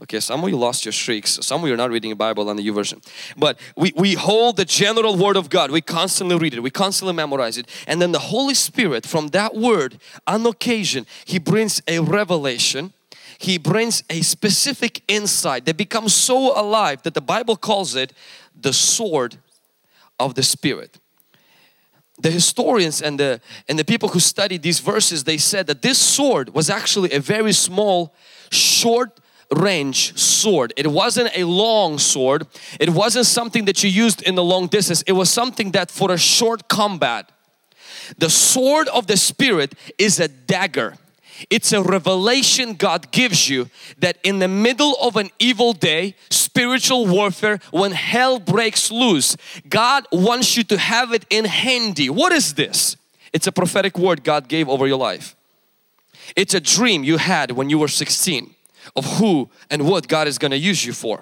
Okay, 0.01 0.19
some 0.19 0.43
of 0.43 0.49
you 0.49 0.57
lost 0.57 0.85
your 0.85 0.91
streaks. 0.91 1.37
Some 1.41 1.61
of 1.61 1.67
you 1.67 1.73
are 1.73 1.77
not 1.77 1.91
reading 1.91 2.09
the 2.09 2.15
Bible 2.15 2.49
on 2.49 2.55
the 2.55 2.67
YouVersion. 2.67 3.05
But 3.37 3.59
we, 3.77 3.93
we 3.95 4.15
hold 4.15 4.57
the 4.57 4.65
general 4.65 5.15
word 5.15 5.37
of 5.37 5.49
God. 5.49 5.69
We 5.69 5.81
constantly 5.81 6.35
read 6.35 6.53
it. 6.55 6.61
We 6.61 6.71
constantly 6.71 7.13
memorize 7.13 7.57
it. 7.57 7.67
And 7.87 8.01
then 8.01 8.11
the 8.11 8.19
Holy 8.19 8.55
Spirit 8.55 9.05
from 9.05 9.29
that 9.29 9.55
word 9.55 9.99
on 10.25 10.45
occasion, 10.45 11.05
He 11.25 11.37
brings 11.37 11.81
a 11.87 11.99
revelation. 11.99 12.93
He 13.37 13.57
brings 13.57 14.03
a 14.09 14.21
specific 14.21 15.03
insight 15.07 15.65
that 15.65 15.77
becomes 15.77 16.13
so 16.13 16.59
alive 16.59 17.03
that 17.03 17.13
the 17.13 17.21
Bible 17.21 17.55
calls 17.55 17.95
it 17.95 18.13
the 18.59 18.73
sword 18.73 19.37
of 20.19 20.35
the 20.35 20.43
Spirit 20.43 20.99
the 22.19 22.29
historians 22.29 23.01
and 23.01 23.19
the 23.19 23.41
and 23.67 23.79
the 23.79 23.83
people 23.83 24.09
who 24.09 24.19
studied 24.19 24.61
these 24.61 24.79
verses 24.79 25.23
they 25.23 25.37
said 25.37 25.65
that 25.65 25.81
this 25.81 25.97
sword 25.97 26.53
was 26.53 26.69
actually 26.69 27.11
a 27.11 27.19
very 27.19 27.51
small 27.51 28.13
short 28.51 29.19
range 29.55 30.17
sword. 30.17 30.73
It 30.77 30.87
wasn't 30.87 31.35
a 31.35 31.43
long 31.43 31.99
sword. 31.99 32.47
It 32.79 32.89
wasn't 32.89 33.25
something 33.25 33.65
that 33.65 33.83
you 33.83 33.89
used 33.89 34.21
in 34.21 34.35
the 34.35 34.43
long 34.43 34.67
distance. 34.67 35.01
It 35.03 35.13
was 35.13 35.29
something 35.29 35.71
that 35.71 35.91
for 35.91 36.11
a 36.11 36.17
short 36.17 36.67
combat. 36.67 37.29
The 38.17 38.29
sword 38.29 38.87
of 38.89 39.07
the 39.07 39.17
Spirit 39.17 39.75
is 39.97 40.19
a 40.19 40.27
dagger. 40.27 40.95
It's 41.49 41.73
a 41.73 41.81
revelation 41.81 42.75
God 42.75 43.11
gives 43.11 43.49
you 43.49 43.69
that 43.99 44.17
in 44.23 44.39
the 44.39 44.47
middle 44.47 44.95
of 45.01 45.15
an 45.15 45.29
evil 45.39 45.73
day, 45.73 46.15
spiritual 46.29 47.07
warfare, 47.07 47.59
when 47.71 47.91
hell 47.91 48.39
breaks 48.39 48.91
loose, 48.91 49.35
God 49.67 50.05
wants 50.11 50.55
you 50.55 50.63
to 50.65 50.77
have 50.77 51.11
it 51.11 51.25
in 51.29 51.45
handy. 51.45 52.09
What 52.09 52.31
is 52.31 52.53
this? 52.53 52.95
It's 53.33 53.47
a 53.47 53.51
prophetic 53.51 53.97
word 53.97 54.23
God 54.23 54.47
gave 54.47 54.69
over 54.69 54.85
your 54.87 54.99
life. 54.99 55.35
It's 56.35 56.53
a 56.53 56.61
dream 56.61 57.03
you 57.03 57.17
had 57.17 57.51
when 57.51 57.69
you 57.69 57.79
were 57.79 57.87
16 57.87 58.55
of 58.95 59.05
who 59.17 59.49
and 59.69 59.87
what 59.87 60.07
God 60.07 60.27
is 60.27 60.37
going 60.37 60.51
to 60.51 60.57
use 60.57 60.85
you 60.85 60.93
for. 60.93 61.21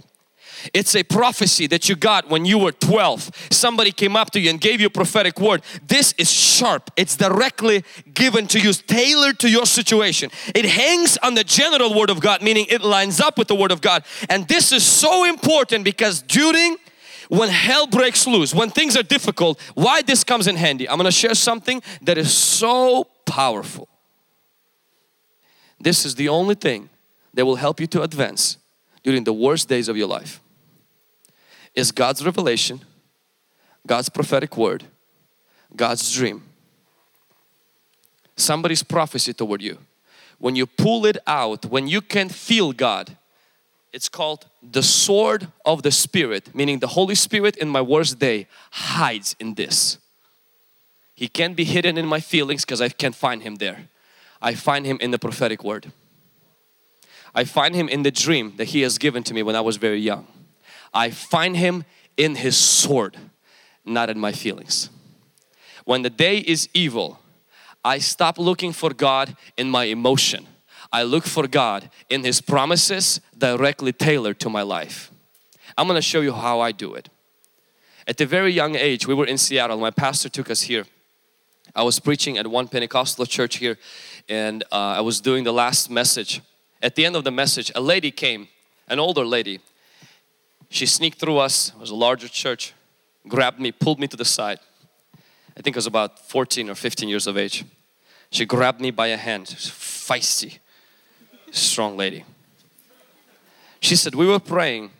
It's 0.73 0.95
a 0.95 1.03
prophecy 1.03 1.67
that 1.67 1.89
you 1.89 1.95
got 1.95 2.29
when 2.29 2.45
you 2.45 2.57
were 2.57 2.71
12. 2.71 3.47
Somebody 3.49 3.91
came 3.91 4.15
up 4.15 4.31
to 4.31 4.39
you 4.39 4.49
and 4.49 4.61
gave 4.61 4.79
you 4.79 4.87
a 4.87 4.91
prophetic 4.91 5.39
word. 5.39 5.63
This 5.87 6.13
is 6.17 6.31
sharp. 6.31 6.91
It's 6.95 7.15
directly 7.15 7.83
given 8.13 8.47
to 8.47 8.59
you, 8.59 8.73
tailored 8.73 9.39
to 9.39 9.49
your 9.49 9.65
situation. 9.65 10.29
It 10.53 10.65
hangs 10.65 11.17
on 11.23 11.33
the 11.33 11.43
general 11.43 11.93
word 11.93 12.09
of 12.09 12.19
God, 12.19 12.41
meaning 12.41 12.67
it 12.69 12.81
lines 12.81 13.19
up 13.19 13.37
with 13.37 13.47
the 13.47 13.55
word 13.55 13.71
of 13.71 13.81
God. 13.81 14.03
And 14.29 14.47
this 14.47 14.71
is 14.71 14.83
so 14.83 15.23
important 15.23 15.83
because 15.83 16.21
during 16.21 16.77
when 17.29 17.49
hell 17.49 17.87
breaks 17.87 18.27
loose, 18.27 18.53
when 18.53 18.69
things 18.69 18.97
are 18.97 19.03
difficult, 19.03 19.59
why 19.73 20.01
this 20.01 20.23
comes 20.23 20.47
in 20.47 20.57
handy. 20.57 20.87
I'm 20.87 20.97
going 20.97 21.05
to 21.05 21.11
share 21.11 21.33
something 21.33 21.81
that 22.01 22.17
is 22.17 22.35
so 22.35 23.05
powerful. 23.25 23.87
This 25.79 26.05
is 26.05 26.15
the 26.15 26.29
only 26.29 26.55
thing 26.55 26.90
that 27.33 27.45
will 27.45 27.55
help 27.55 27.79
you 27.79 27.87
to 27.87 28.01
advance 28.01 28.57
during 29.03 29.23
the 29.23 29.33
worst 29.33 29.67
days 29.67 29.87
of 29.87 29.97
your 29.97 30.07
life 30.07 30.41
is 31.73 31.91
God's 31.91 32.25
revelation, 32.25 32.81
God's 33.87 34.09
prophetic 34.09 34.57
word, 34.57 34.83
God's 35.75 36.13
dream, 36.13 36.43
somebody's 38.35 38.83
prophecy 38.83 39.33
toward 39.33 39.61
you. 39.61 39.77
When 40.37 40.55
you 40.55 40.65
pull 40.65 41.05
it 41.05 41.17
out, 41.27 41.65
when 41.65 41.87
you 41.87 42.01
can 42.01 42.27
feel 42.27 42.73
God, 42.73 43.15
it's 43.93 44.09
called 44.09 44.47
the 44.63 44.83
sword 44.83 45.47
of 45.65 45.83
the 45.83 45.91
Spirit, 45.91 46.55
meaning 46.55 46.79
the 46.79 46.87
Holy 46.87 47.15
Spirit 47.15 47.57
in 47.57 47.69
my 47.69 47.81
worst 47.81 48.19
day 48.19 48.47
hides 48.71 49.35
in 49.39 49.55
this. 49.55 49.97
He 51.13 51.27
can't 51.27 51.55
be 51.55 51.65
hidden 51.65 51.97
in 51.97 52.07
my 52.07 52.19
feelings 52.19 52.65
because 52.65 52.81
I 52.81 52.89
can't 52.89 53.15
find 53.15 53.43
Him 53.43 53.55
there. 53.55 53.89
I 54.41 54.55
find 54.55 54.85
Him 54.85 54.97
in 55.01 55.11
the 55.11 55.19
prophetic 55.19 55.63
word. 55.63 55.91
I 57.33 57.43
find 57.43 57.75
Him 57.75 57.87
in 57.87 58.03
the 58.03 58.11
dream 58.11 58.53
that 58.57 58.69
He 58.69 58.81
has 58.81 58.97
given 58.97 59.23
to 59.23 59.33
me 59.33 59.43
when 59.43 59.55
I 59.55 59.61
was 59.61 59.77
very 59.77 59.99
young. 59.99 60.27
I 60.93 61.09
find 61.09 61.55
Him 61.57 61.85
in 62.17 62.35
His 62.35 62.57
sword, 62.57 63.17
not 63.85 64.09
in 64.09 64.19
my 64.19 64.31
feelings. 64.31 64.89
When 65.85 66.01
the 66.01 66.09
day 66.09 66.37
is 66.37 66.69
evil, 66.73 67.19
I 67.83 67.99
stop 67.99 68.37
looking 68.37 68.73
for 68.73 68.93
God 68.93 69.35
in 69.57 69.69
my 69.69 69.85
emotion. 69.85 70.47
I 70.91 71.03
look 71.03 71.25
for 71.25 71.47
God 71.47 71.89
in 72.09 72.23
His 72.23 72.41
promises 72.41 73.21
directly 73.37 73.93
tailored 73.93 74.39
to 74.41 74.49
my 74.49 74.61
life. 74.61 75.11
I'm 75.77 75.87
going 75.87 75.95
to 75.95 76.01
show 76.01 76.21
you 76.21 76.33
how 76.33 76.59
I 76.59 76.71
do 76.71 76.93
it. 76.93 77.09
At 78.07 78.19
a 78.19 78.25
very 78.25 78.51
young 78.51 78.75
age, 78.75 79.07
we 79.07 79.13
were 79.13 79.25
in 79.25 79.37
Seattle. 79.37 79.77
My 79.77 79.91
pastor 79.91 80.27
took 80.27 80.49
us 80.49 80.63
here. 80.63 80.85
I 81.73 81.83
was 81.83 81.99
preaching 81.99 82.37
at 82.37 82.47
one 82.47 82.67
Pentecostal 82.67 83.25
church 83.25 83.57
here 83.57 83.77
and 84.27 84.63
uh, 84.71 84.95
I 84.97 85.01
was 85.01 85.21
doing 85.21 85.45
the 85.45 85.53
last 85.53 85.89
message 85.89 86.41
at 86.81 86.95
the 86.95 87.05
end 87.05 87.15
of 87.15 87.23
the 87.23 87.31
message, 87.31 87.71
a 87.75 87.81
lady 87.81 88.11
came, 88.11 88.47
an 88.87 88.99
older 88.99 89.25
lady. 89.25 89.59
She 90.69 90.85
sneaked 90.85 91.19
through 91.19 91.37
us, 91.37 91.69
it 91.69 91.79
was 91.79 91.89
a 91.89 91.95
larger 91.95 92.27
church, 92.27 92.73
grabbed 93.27 93.59
me, 93.59 93.71
pulled 93.71 93.99
me 93.99 94.07
to 94.07 94.17
the 94.17 94.25
side. 94.25 94.59
I 95.57 95.61
think 95.61 95.75
I 95.75 95.79
was 95.79 95.87
about 95.87 96.19
14 96.19 96.69
or 96.69 96.75
15 96.75 97.09
years 97.09 97.27
of 97.27 97.37
age. 97.37 97.65
She 98.29 98.45
grabbed 98.45 98.79
me 98.79 98.91
by 98.91 99.07
a 99.07 99.17
hand, 99.17 99.47
feisty, 99.47 100.59
strong 101.51 101.97
lady. 101.97 102.23
She 103.81 103.95
said, 103.95 104.15
We 104.15 104.25
were 104.25 104.39
praying, 104.39 104.91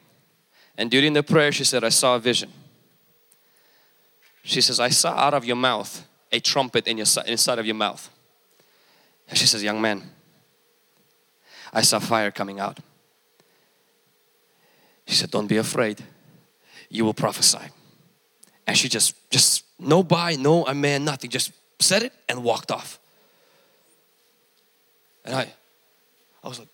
and 0.78 0.92
during 0.92 1.14
the 1.14 1.24
prayer, 1.24 1.52
she 1.52 1.64
said, 1.64 1.84
I 1.84 1.90
saw 1.90 2.16
a 2.16 2.20
vision. 2.20 2.52
She 4.44 4.60
says, 4.60 4.80
I 4.80 4.90
saw 4.90 5.12
out 5.12 5.34
of 5.34 5.46
your 5.46 5.56
mouth 5.56 6.06
a 6.32 6.40
trumpet 6.40 6.88
in 6.88 6.98
your, 6.98 7.06
inside 7.28 7.60
of 7.60 7.66
your 7.66 7.76
mouth. 7.76 8.10
And 9.30 9.38
she 9.38 9.46
says, 9.46 9.64
Young 9.64 9.82
man, 9.82 10.04
I 11.74 11.82
saw 11.82 12.00
fire 12.00 12.32
coming 12.32 12.60
out. 12.60 12.80
She 15.08 15.16
said, 15.16 15.32
Don't 15.32 15.48
be 15.48 15.58
afraid. 15.58 16.04
You 16.90 17.06
will 17.06 17.14
prophesy. 17.14 17.72
And 18.68 18.78
she 18.78 18.90
just, 18.90 19.16
just 19.30 19.66
no 19.80 20.04
buy, 20.04 20.36
no 20.36 20.66
amen, 20.66 21.04
nothing, 21.04 21.30
just 21.30 21.52
said 21.80 22.04
it 22.04 22.14
and 22.30 22.44
walked 22.44 22.72
off. 22.72 23.00
And 25.26 25.36
I, 25.36 25.52
I 26.44 26.48
was 26.48 26.60
like, 26.60 26.68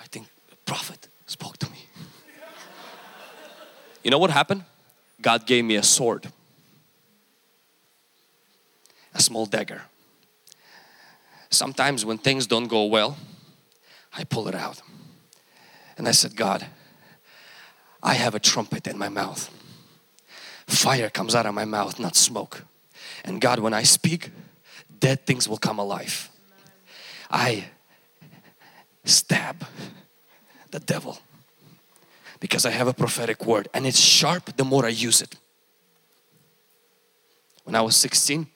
I 0.00 0.04
think 0.04 0.26
the 0.48 0.56
prophet 0.64 1.08
spoke 1.26 1.58
to 1.58 1.70
me. 1.70 1.78
you 4.02 4.10
know 4.10 4.18
what 4.18 4.30
happened? 4.30 4.64
God 5.20 5.46
gave 5.46 5.64
me 5.64 5.76
a 5.76 5.82
sword, 5.82 6.30
a 9.14 9.22
small 9.22 9.46
dagger. 9.46 9.82
Sometimes 11.50 12.04
when 12.04 12.18
things 12.18 12.46
don't 12.46 12.66
go 12.66 12.84
well, 12.84 13.16
I 14.16 14.24
pull 14.24 14.48
it 14.48 14.54
out. 14.54 14.82
And 15.96 16.08
I 16.08 16.12
said, 16.12 16.36
God, 16.36 16.66
I 18.02 18.14
have 18.14 18.34
a 18.34 18.40
trumpet 18.40 18.86
in 18.86 18.98
my 18.98 19.08
mouth. 19.08 19.50
Fire 20.66 21.10
comes 21.10 21.34
out 21.34 21.46
of 21.46 21.54
my 21.54 21.64
mouth, 21.64 21.98
not 21.98 22.16
smoke. 22.16 22.64
And 23.24 23.40
God, 23.40 23.58
when 23.58 23.74
I 23.74 23.82
speak, 23.82 24.30
dead 25.00 25.26
things 25.26 25.48
will 25.48 25.58
come 25.58 25.78
alive. 25.78 26.30
I 27.30 27.66
stab 29.04 29.66
the 30.70 30.80
devil 30.80 31.18
because 32.40 32.66
I 32.66 32.70
have 32.70 32.88
a 32.88 32.94
prophetic 32.94 33.44
word 33.44 33.68
and 33.74 33.86
it's 33.86 33.98
sharp 33.98 34.56
the 34.56 34.64
more 34.64 34.84
I 34.84 34.90
use 34.90 35.22
it. 35.22 35.36
When 37.64 37.74
I 37.74 37.80
was 37.80 37.96
16, 37.96 38.46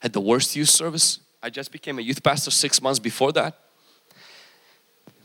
had 0.00 0.12
the 0.12 0.20
worst 0.20 0.56
youth 0.56 0.68
service. 0.68 1.18
I 1.42 1.50
just 1.50 1.72
became 1.72 1.98
a 1.98 2.02
youth 2.02 2.22
pastor 2.22 2.50
six 2.50 2.80
months 2.80 2.98
before 2.98 3.32
that. 3.32 3.58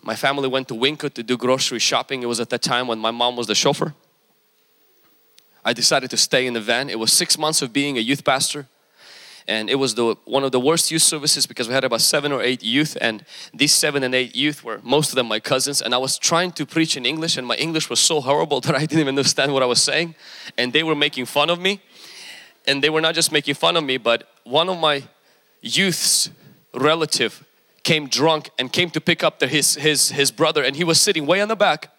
My 0.04 0.16
family 0.16 0.48
went 0.48 0.68
to 0.68 0.74
Wingfoot 0.74 1.14
to 1.14 1.24
do 1.24 1.38
grocery 1.38 1.80
shopping. 1.80 2.22
It 2.22 2.28
was 2.28 2.40
at 2.40 2.50
that 2.50 2.62
time 2.62 2.88
when 2.88 3.00
my 3.00 3.12
mom 3.12 3.36
was 3.36 3.48
the 3.48 3.56
chauffeur. 3.56 3.94
I 5.66 5.74
decided 5.74 6.10
to 6.10 6.18
stay 6.18 6.46
in 6.46 6.54
the 6.54 6.62
van. 6.62 6.90
It 6.90 7.00
was 7.00 7.12
six 7.12 7.38
months 7.38 7.62
of 7.62 7.72
being 7.72 7.98
a 7.98 8.02
youth 8.02 8.26
pastor 8.26 8.68
and 9.48 9.70
it 9.70 9.76
was 9.76 9.96
the 9.96 10.16
one 10.26 10.44
of 10.44 10.52
the 10.52 10.60
worst 10.60 10.92
youth 10.92 11.02
services 11.02 11.46
because 11.46 11.68
we 11.68 11.74
had 11.74 11.84
about 11.84 12.02
seven 12.02 12.32
or 12.32 12.42
eight 12.42 12.64
youth 12.64 12.98
and 13.02 13.26
these 13.54 13.74
seven 13.74 14.04
and 14.04 14.16
eight 14.16 14.36
youth 14.36 14.64
were 14.64 14.80
most 14.84 15.10
of 15.10 15.16
them 15.16 15.28
my 15.28 15.40
cousins 15.40 15.82
and 15.82 15.94
I 15.94 15.98
was 15.98 16.18
trying 16.18 16.52
to 16.54 16.66
preach 16.66 16.96
in 16.96 17.06
English 17.06 17.38
and 17.38 17.46
my 17.46 17.56
English 17.56 17.90
was 17.90 18.00
so 18.00 18.22
horrible 18.22 18.62
that 18.66 18.76
I 18.76 18.80
didn't 18.80 19.00
even 19.00 19.18
understand 19.18 19.54
what 19.54 19.64
I 19.64 19.66
was 19.66 19.82
saying 19.82 20.16
and 20.58 20.74
they 20.74 20.84
were 20.84 20.96
making 20.96 21.26
fun 21.26 21.50
of 21.50 21.60
me 21.60 21.82
and 22.68 22.84
they 22.84 22.90
were 22.90 23.02
not 23.02 23.16
just 23.16 23.32
making 23.32 23.56
fun 23.56 23.76
of 23.76 23.84
me 23.84 23.98
but 23.98 24.30
one 24.44 24.70
of 24.70 24.80
my 24.80 25.04
youth's 25.62 26.30
relative 26.74 27.44
came 27.84 28.08
drunk 28.08 28.50
and 28.58 28.72
came 28.72 28.90
to 28.90 29.02
pick 29.02 29.24
up 29.24 29.40
the, 29.40 29.48
his, 29.48 29.76
his, 29.76 30.12
his 30.12 30.32
brother 30.32 30.64
and 30.64 30.76
he 30.76 30.84
was 30.84 31.00
sitting 31.00 31.26
way 31.26 31.42
on 31.42 31.50
the 31.50 31.56
back. 31.56 31.90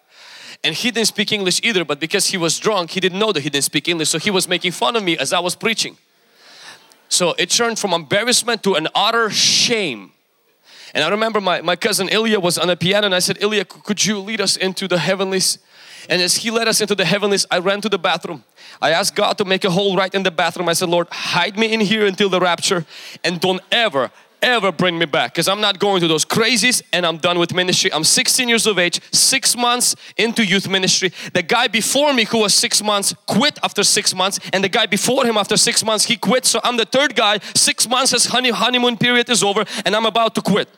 And 0.63 0.73
he 0.73 0.89
didn't 0.89 1.07
speak 1.07 1.31
English 1.31 1.61
either 1.63 1.85
but 1.85 1.99
because 1.99 2.27
he 2.27 2.37
was 2.37 2.57
drunk 2.57 2.91
he 2.91 2.99
didn't 2.99 3.19
know 3.19 3.31
that 3.31 3.41
he 3.41 3.49
didn't 3.49 3.65
speak 3.65 3.87
English 3.87 4.09
so 4.09 4.17
he 4.17 4.31
was 4.31 4.47
making 4.47 4.71
fun 4.71 4.95
of 4.95 5.03
me 5.03 5.17
as 5.17 5.31
I 5.31 5.39
was 5.39 5.55
preaching. 5.55 5.97
So 7.07 7.35
it 7.37 7.51
turned 7.51 7.77
from 7.77 7.93
embarrassment 7.93 8.63
to 8.63 8.73
an 8.73 8.87
utter 8.95 9.29
shame. 9.29 10.11
And 10.93 11.03
I 11.03 11.09
remember 11.09 11.39
my, 11.39 11.61
my 11.61 11.75
cousin 11.75 12.09
Ilya 12.09 12.39
was 12.39 12.57
on 12.57 12.67
the 12.67 12.75
piano 12.75 13.05
and 13.05 13.13
I 13.13 13.19
said 13.19 13.37
Ilya 13.41 13.65
could 13.65 14.05
you 14.05 14.19
lead 14.19 14.41
us 14.41 14.57
into 14.57 14.87
the 14.87 14.97
heavenlies? 14.97 15.59
And 16.09 16.21
as 16.21 16.37
he 16.37 16.51
led 16.51 16.67
us 16.67 16.81
into 16.81 16.95
the 16.95 17.05
heavenlies 17.05 17.45
I 17.51 17.59
ran 17.59 17.81
to 17.81 17.89
the 17.89 17.99
bathroom. 17.99 18.43
I 18.81 18.91
asked 18.91 19.15
God 19.15 19.37
to 19.37 19.45
make 19.45 19.63
a 19.65 19.69
hole 19.69 19.95
right 19.95 20.13
in 20.13 20.23
the 20.23 20.31
bathroom. 20.31 20.67
I 20.67 20.73
said 20.73 20.89
Lord 20.89 21.07
hide 21.11 21.59
me 21.59 21.73
in 21.73 21.79
here 21.79 22.07
until 22.07 22.29
the 22.29 22.39
rapture 22.39 22.85
and 23.23 23.39
don't 23.39 23.61
ever 23.71 24.09
ever 24.41 24.71
bring 24.71 24.97
me 24.97 25.05
back 25.05 25.33
because 25.33 25.47
I'm 25.47 25.61
not 25.61 25.79
going 25.79 26.01
to 26.01 26.07
those 26.07 26.25
crazies 26.25 26.81
and 26.93 27.05
I'm 27.05 27.17
done 27.17 27.39
with 27.39 27.53
ministry. 27.53 27.91
I'm 27.93 28.03
16 28.03 28.47
years 28.47 28.65
of 28.67 28.79
age, 28.79 29.01
six 29.11 29.55
months 29.55 29.95
into 30.17 30.45
youth 30.45 30.69
ministry. 30.69 31.11
The 31.33 31.43
guy 31.43 31.67
before 31.67 32.13
me 32.13 32.25
who 32.25 32.39
was 32.39 32.53
six 32.53 32.83
months 32.83 33.13
quit 33.27 33.59
after 33.63 33.83
six 33.83 34.13
months 34.13 34.39
and 34.53 34.63
the 34.63 34.69
guy 34.69 34.85
before 34.85 35.25
him 35.25 35.37
after 35.37 35.57
six 35.57 35.83
months 35.83 36.05
he 36.05 36.17
quit. 36.17 36.45
So 36.45 36.59
I'm 36.63 36.77
the 36.77 36.85
third 36.85 37.15
guy, 37.15 37.39
six 37.55 37.87
months 37.87 38.11
his 38.11 38.25
honey, 38.25 38.51
honeymoon 38.51 38.97
period 38.97 39.29
is 39.29 39.43
over 39.43 39.65
and 39.85 39.95
I'm 39.95 40.05
about 40.05 40.35
to 40.35 40.41
quit. 40.41 40.69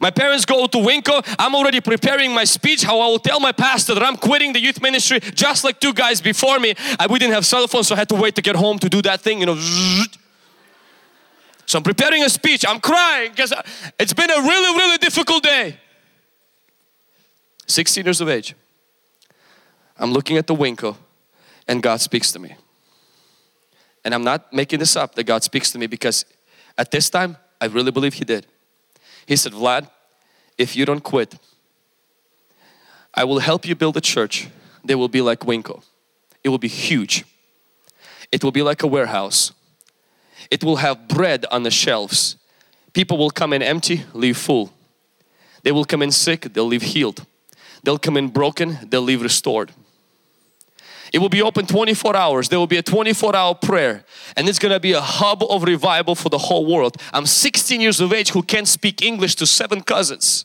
My 0.00 0.10
parents 0.10 0.44
go 0.44 0.66
to 0.66 0.78
Winco. 0.78 1.22
I'm 1.38 1.54
already 1.54 1.80
preparing 1.80 2.32
my 2.32 2.44
speech 2.44 2.82
how 2.82 3.00
I 3.00 3.06
will 3.06 3.18
tell 3.18 3.38
my 3.38 3.52
pastor 3.52 3.94
that 3.94 4.02
I'm 4.02 4.16
quitting 4.16 4.52
the 4.52 4.60
youth 4.60 4.80
ministry 4.80 5.20
just 5.20 5.62
like 5.62 5.78
two 5.78 5.92
guys 5.92 6.20
before 6.20 6.58
me. 6.58 6.74
I, 6.98 7.06
we 7.06 7.18
didn't 7.18 7.34
have 7.34 7.46
cell 7.46 7.66
phones 7.68 7.88
so 7.88 7.94
I 7.94 7.98
had 7.98 8.08
to 8.08 8.14
wait 8.14 8.34
to 8.36 8.42
get 8.42 8.56
home 8.56 8.78
to 8.80 8.88
do 8.88 9.02
that 9.02 9.20
thing, 9.20 9.40
you 9.40 9.46
know. 9.46 9.56
So 11.66 11.78
I'm 11.78 11.82
preparing 11.82 12.22
a 12.22 12.28
speech. 12.28 12.64
I'm 12.66 12.80
crying 12.80 13.30
because 13.30 13.52
it's 13.98 14.12
been 14.12 14.30
a 14.30 14.40
really, 14.40 14.78
really 14.78 14.98
difficult 14.98 15.42
day. 15.42 15.78
16 17.66 18.04
years 18.04 18.20
of 18.20 18.28
age. 18.28 18.54
I'm 19.98 20.12
looking 20.12 20.36
at 20.36 20.46
the 20.46 20.54
Winco 20.54 20.96
and 21.66 21.82
God 21.82 22.00
speaks 22.00 22.32
to 22.32 22.38
me. 22.38 22.56
And 24.04 24.14
I'm 24.14 24.24
not 24.24 24.52
making 24.52 24.80
this 24.80 24.96
up 24.96 25.14
that 25.14 25.24
God 25.24 25.42
speaks 25.42 25.72
to 25.72 25.78
me 25.78 25.86
because 25.86 26.24
at 26.76 26.90
this 26.90 27.08
time 27.08 27.36
I 27.60 27.66
really 27.66 27.90
believe 27.90 28.14
He 28.14 28.24
did. 28.24 28.46
He 29.26 29.36
said, 29.36 29.52
Vlad, 29.52 29.88
if 30.58 30.76
you 30.76 30.84
don't 30.84 31.02
quit, 31.02 31.34
I 33.14 33.24
will 33.24 33.38
help 33.38 33.66
you 33.66 33.74
build 33.74 33.96
a 33.96 34.00
church. 34.00 34.48
They 34.84 34.94
will 34.94 35.08
be 35.08 35.22
like 35.22 35.40
Winco. 35.40 35.82
It 36.42 36.50
will 36.50 36.58
be 36.58 36.68
huge. 36.68 37.24
It 38.30 38.44
will 38.44 38.52
be 38.52 38.62
like 38.62 38.82
a 38.82 38.86
warehouse 38.86 39.52
it 40.50 40.62
will 40.64 40.76
have 40.76 41.08
bread 41.08 41.46
on 41.50 41.62
the 41.62 41.70
shelves. 41.70 42.36
People 42.92 43.18
will 43.18 43.30
come 43.30 43.52
in 43.52 43.62
empty, 43.62 44.04
leave 44.12 44.36
full. 44.36 44.72
They 45.62 45.72
will 45.72 45.84
come 45.84 46.02
in 46.02 46.12
sick, 46.12 46.52
they'll 46.52 46.66
leave 46.66 46.82
healed. 46.82 47.24
They'll 47.82 47.98
come 47.98 48.16
in 48.16 48.28
broken, 48.28 48.78
they'll 48.88 49.02
leave 49.02 49.22
restored. 49.22 49.72
It 51.12 51.20
will 51.20 51.28
be 51.28 51.42
open 51.42 51.66
24 51.66 52.16
hours. 52.16 52.48
There 52.48 52.58
will 52.58 52.66
be 52.66 52.76
a 52.76 52.82
24 52.82 53.36
hour 53.36 53.54
prayer 53.54 54.04
and 54.36 54.48
it's 54.48 54.58
going 54.58 54.72
to 54.72 54.80
be 54.80 54.92
a 54.92 55.00
hub 55.00 55.44
of 55.44 55.62
revival 55.62 56.16
for 56.16 56.28
the 56.28 56.38
whole 56.38 56.66
world. 56.66 56.96
I'm 57.12 57.24
16 57.24 57.80
years 57.80 58.00
of 58.00 58.12
age 58.12 58.30
who 58.30 58.42
can't 58.42 58.66
speak 58.66 59.00
English 59.00 59.36
to 59.36 59.46
seven 59.46 59.82
cousins. 59.82 60.44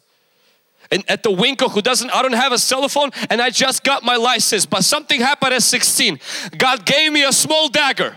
And 0.92 1.04
at 1.10 1.24
the 1.24 1.32
Winco 1.32 1.72
who 1.72 1.82
doesn't, 1.82 2.12
I 2.12 2.22
don't 2.22 2.34
have 2.34 2.52
a 2.52 2.60
cell 2.60 2.88
phone 2.88 3.10
and 3.32 3.42
I 3.42 3.50
just 3.50 3.84
got 3.84 4.04
my 4.04 4.16
license 4.16 4.68
but 4.68 4.84
something 4.84 5.20
happened 5.20 5.56
at 5.56 5.64
16. 5.64 6.20
God 6.56 6.86
gave 6.86 7.12
me 7.12 7.24
a 7.24 7.34
small 7.34 7.70
dagger 7.70 8.16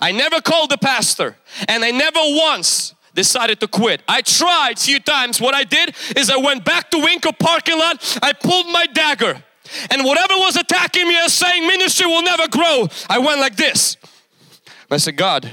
I 0.00 0.12
never 0.12 0.40
called 0.40 0.70
the 0.70 0.78
pastor 0.78 1.36
and 1.68 1.84
I 1.84 1.90
never 1.90 2.20
once 2.20 2.94
decided 3.14 3.60
to 3.60 3.68
quit. 3.68 4.02
I 4.08 4.22
tried 4.22 4.76
a 4.76 4.80
few 4.80 5.00
times. 5.00 5.40
What 5.40 5.54
I 5.54 5.64
did 5.64 5.94
is 6.16 6.30
I 6.30 6.36
went 6.36 6.64
back 6.64 6.90
to 6.90 6.96
Winco 6.96 7.38
parking 7.38 7.78
lot. 7.78 8.18
I 8.22 8.32
pulled 8.32 8.66
my 8.66 8.86
dagger 8.86 9.42
and 9.90 10.04
whatever 10.04 10.34
was 10.36 10.56
attacking 10.56 11.08
me 11.08 11.16
as 11.16 11.32
saying 11.32 11.66
ministry 11.66 12.06
will 12.06 12.22
never 12.22 12.48
grow, 12.48 12.88
I 13.08 13.18
went 13.18 13.40
like 13.40 13.56
this. 13.56 13.96
I 14.90 14.98
said, 14.98 15.16
God, 15.16 15.50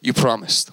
you 0.00 0.12
promised. 0.12 0.70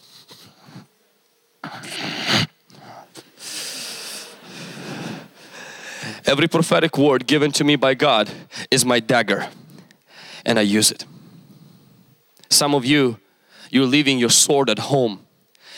Every 6.25 6.47
prophetic 6.47 6.97
word 6.97 7.27
given 7.27 7.51
to 7.53 7.63
me 7.63 7.75
by 7.75 7.95
God 7.95 8.31
is 8.71 8.85
my 8.85 8.99
dagger 8.99 9.49
and 10.45 10.57
I 10.57 10.61
use 10.61 10.89
it. 10.89 11.05
Some 12.53 12.75
of 12.75 12.85
you, 12.85 13.19
you're 13.71 13.85
leaving 13.85 14.19
your 14.19 14.29
sword 14.29 14.69
at 14.69 14.79
home 14.79 15.25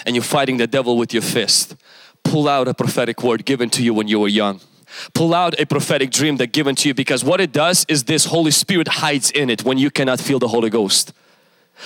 and 0.05 0.15
you're 0.15 0.23
fighting 0.23 0.57
the 0.57 0.67
devil 0.67 0.97
with 0.97 1.13
your 1.13 1.21
fist. 1.21 1.75
Pull 2.23 2.47
out 2.47 2.67
a 2.67 2.73
prophetic 2.73 3.23
word 3.23 3.45
given 3.45 3.69
to 3.71 3.83
you 3.83 3.93
when 3.93 4.07
you 4.07 4.19
were 4.19 4.27
young. 4.27 4.59
Pull 5.13 5.33
out 5.33 5.59
a 5.59 5.65
prophetic 5.65 6.11
dream 6.11 6.37
that 6.37 6.47
given 6.47 6.75
to 6.75 6.89
you 6.89 6.93
because 6.93 7.23
what 7.23 7.41
it 7.41 7.51
does 7.51 7.85
is 7.87 8.03
this 8.03 8.25
Holy 8.25 8.51
Spirit 8.51 8.87
hides 8.87 9.31
in 9.31 9.49
it 9.49 9.63
when 9.63 9.77
you 9.77 9.89
cannot 9.89 10.19
feel 10.19 10.39
the 10.39 10.47
Holy 10.47 10.69
Ghost. 10.69 11.13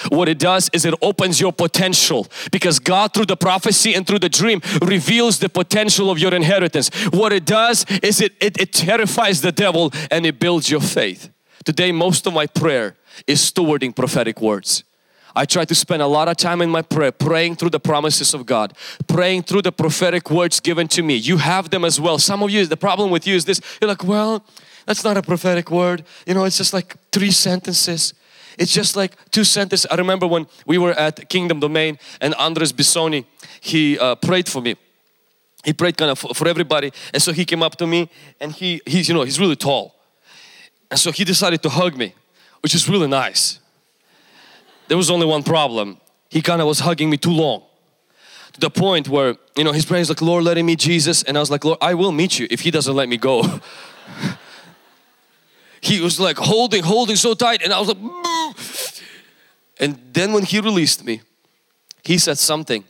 What 0.10 0.30
it 0.30 0.38
does 0.38 0.70
is 0.72 0.86
it 0.86 0.94
opens 1.02 1.42
your 1.42 1.52
potential 1.52 2.28
because 2.52 2.80
God 2.80 3.14
through 3.14 3.26
the 3.26 3.38
prophecy 3.38 3.96
and 3.96 4.06
through 4.06 4.20
the 4.20 4.30
dream 4.30 4.62
reveals 4.82 5.40
the 5.40 5.50
potential 5.50 6.12
of 6.12 6.20
your 6.20 6.34
inheritance. 6.34 6.90
What 7.12 7.34
it 7.34 7.46
does 7.46 7.86
is 8.04 8.22
it, 8.22 8.34
it, 8.40 8.60
it 8.60 8.72
terrifies 8.72 9.42
the 9.42 9.52
devil 9.52 9.92
and 10.12 10.26
it 10.26 10.40
builds 10.40 10.70
your 10.70 10.82
faith. 10.82 11.32
Today 11.66 11.92
most 11.92 12.26
of 12.28 12.34
my 12.34 12.48
prayer 12.48 12.96
is 13.28 13.40
stewarding 13.42 13.96
prophetic 13.96 14.42
words. 14.42 14.84
I 15.36 15.46
try 15.46 15.64
to 15.66 15.76
spend 15.76 16.02
a 16.02 16.08
lot 16.08 16.28
of 16.28 16.38
time 16.38 16.62
in 16.62 16.70
my 16.70 16.82
prayer 16.82 17.12
praying 17.12 17.58
through 17.58 17.70
the 17.70 17.80
promises 17.80 18.34
of 18.34 18.46
God, 18.46 18.74
praying 19.08 19.44
through 19.44 19.62
the 19.62 19.72
prophetic 19.72 20.30
words 20.32 20.60
given 20.60 20.88
to 20.90 21.04
me. 21.04 21.16
You 21.16 21.38
have 21.38 21.70
them 21.70 21.86
as 21.86 22.00
well. 22.00 22.18
Some 22.18 22.42
of 22.44 22.50
you, 22.50 22.66
the 22.66 22.78
problem 22.78 23.12
with 23.12 23.28
you 23.28 23.36
is 23.36 23.46
this 23.46 23.62
you're 23.80 23.88
like, 23.88 24.04
well, 24.04 24.44
that's 24.86 25.04
not 25.04 25.18
a 25.18 25.22
prophetic 25.22 25.70
word. 25.70 26.04
You 26.26 26.34
know, 26.34 26.46
it's 26.46 26.58
just 26.58 26.74
like 26.74 26.96
three 27.12 27.32
sentences. 27.32 28.14
It's 28.58 28.74
just 28.74 28.96
like 28.96 29.16
two 29.32 29.44
sentences. 29.44 29.88
I 29.90 29.96
remember 29.96 30.28
when 30.28 30.48
we 30.66 30.78
were 30.78 30.92
at 30.92 31.30
Kingdom 31.30 31.60
Domain 31.60 32.00
and 32.20 32.34
Andres 32.36 32.74
Bisonni, 32.74 33.26
he 33.62 34.00
uh, 34.00 34.16
prayed 34.16 34.50
for 34.50 34.62
me. 34.62 34.76
He 35.64 35.74
prayed 35.74 35.98
kind 35.98 36.12
of 36.12 36.20
for, 36.20 36.34
for 36.34 36.48
everybody. 36.48 36.92
And 37.14 37.22
so 37.22 37.32
he 37.32 37.46
came 37.46 37.62
up 37.62 37.76
to 37.78 37.88
me 37.88 38.10
and 38.40 38.52
he, 38.52 38.82
he's, 38.86 39.08
you 39.08 39.14
know, 39.14 39.24
he's 39.24 39.40
really 39.40 39.56
tall. 39.56 39.99
And 40.92 41.00
so 41.00 41.12
he 41.12 41.24
decided 41.24 41.64
to 41.64 41.70
hug 41.70 41.96
me 41.96 42.14
which 42.62 42.76
is 42.76 42.90
really 42.90 43.08
nice. 43.08 43.60
There 44.88 44.98
was 44.98 45.10
only 45.10 45.26
one 45.26 45.44
problem. 45.44 46.00
He 46.30 46.42
kind 46.42 46.62
of 46.62 46.68
was 46.68 46.80
hugging 46.80 47.10
me 47.10 47.18
too 47.18 47.32
long. 47.32 47.64
To 48.54 48.60
the 48.60 48.70
point 48.70 49.08
where, 49.08 49.36
you 49.56 49.64
know, 49.64 49.72
his 49.72 49.86
praying 49.86 50.04
is 50.04 50.10
like, 50.10 50.22
Lord, 50.22 50.44
let 50.44 50.58
him 50.58 50.66
meet 50.66 50.80
Jesus. 50.80 51.24
And 51.24 51.38
I 51.38 51.40
was 51.40 51.52
like, 51.52 51.64
Lord, 51.64 51.78
I 51.82 51.94
will 51.94 52.12
meet 52.12 52.40
you 52.40 52.48
if 52.50 52.62
he 52.62 52.72
doesn't 52.72 52.96
let 52.96 53.08
me 53.08 53.18
go. 53.18 53.44
he 55.82 56.02
was 56.02 56.20
like 56.20 56.38
holding, 56.38 56.84
holding 56.84 57.16
so 57.16 57.34
tight. 57.34 57.62
And 57.64 57.72
I 57.72 57.80
was 57.80 57.90
like, 57.90 58.56
and 59.80 60.00
then 60.12 60.34
when 60.34 60.44
he 60.44 60.60
released 60.60 61.06
me, 61.06 61.22
he 62.04 62.18
said 62.18 62.38
something 62.38 62.84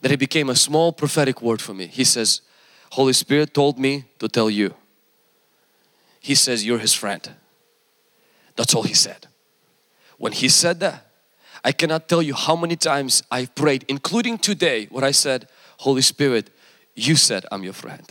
that 0.00 0.10
it 0.10 0.18
became 0.18 0.48
a 0.48 0.56
small 0.56 0.92
prophetic 0.92 1.42
word 1.42 1.60
for 1.60 1.74
me. 1.74 1.86
He 1.86 2.04
says, 2.04 2.40
Holy 2.92 3.12
Spirit 3.12 3.52
told 3.52 3.78
me 3.78 4.04
to 4.18 4.28
tell 4.28 4.48
you. 4.48 4.74
He 6.24 6.34
says, 6.34 6.64
You're 6.64 6.78
his 6.78 6.94
friend. 6.94 7.32
That's 8.56 8.74
all 8.74 8.84
he 8.84 8.94
said. 8.94 9.26
When 10.16 10.32
he 10.32 10.48
said 10.48 10.80
that, 10.80 11.06
I 11.62 11.70
cannot 11.72 12.08
tell 12.08 12.22
you 12.22 12.32
how 12.32 12.56
many 12.56 12.76
times 12.76 13.22
I 13.30 13.44
prayed, 13.44 13.84
including 13.88 14.38
today, 14.38 14.86
where 14.86 15.04
I 15.04 15.10
said, 15.10 15.48
Holy 15.80 16.00
Spirit, 16.00 16.48
you 16.94 17.14
said 17.14 17.44
I'm 17.52 17.62
your 17.62 17.74
friend. 17.74 18.10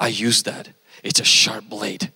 I 0.00 0.08
use 0.08 0.44
that. 0.44 0.70
It's 1.02 1.20
a 1.20 1.24
sharp 1.24 1.68
blade. 1.68 2.10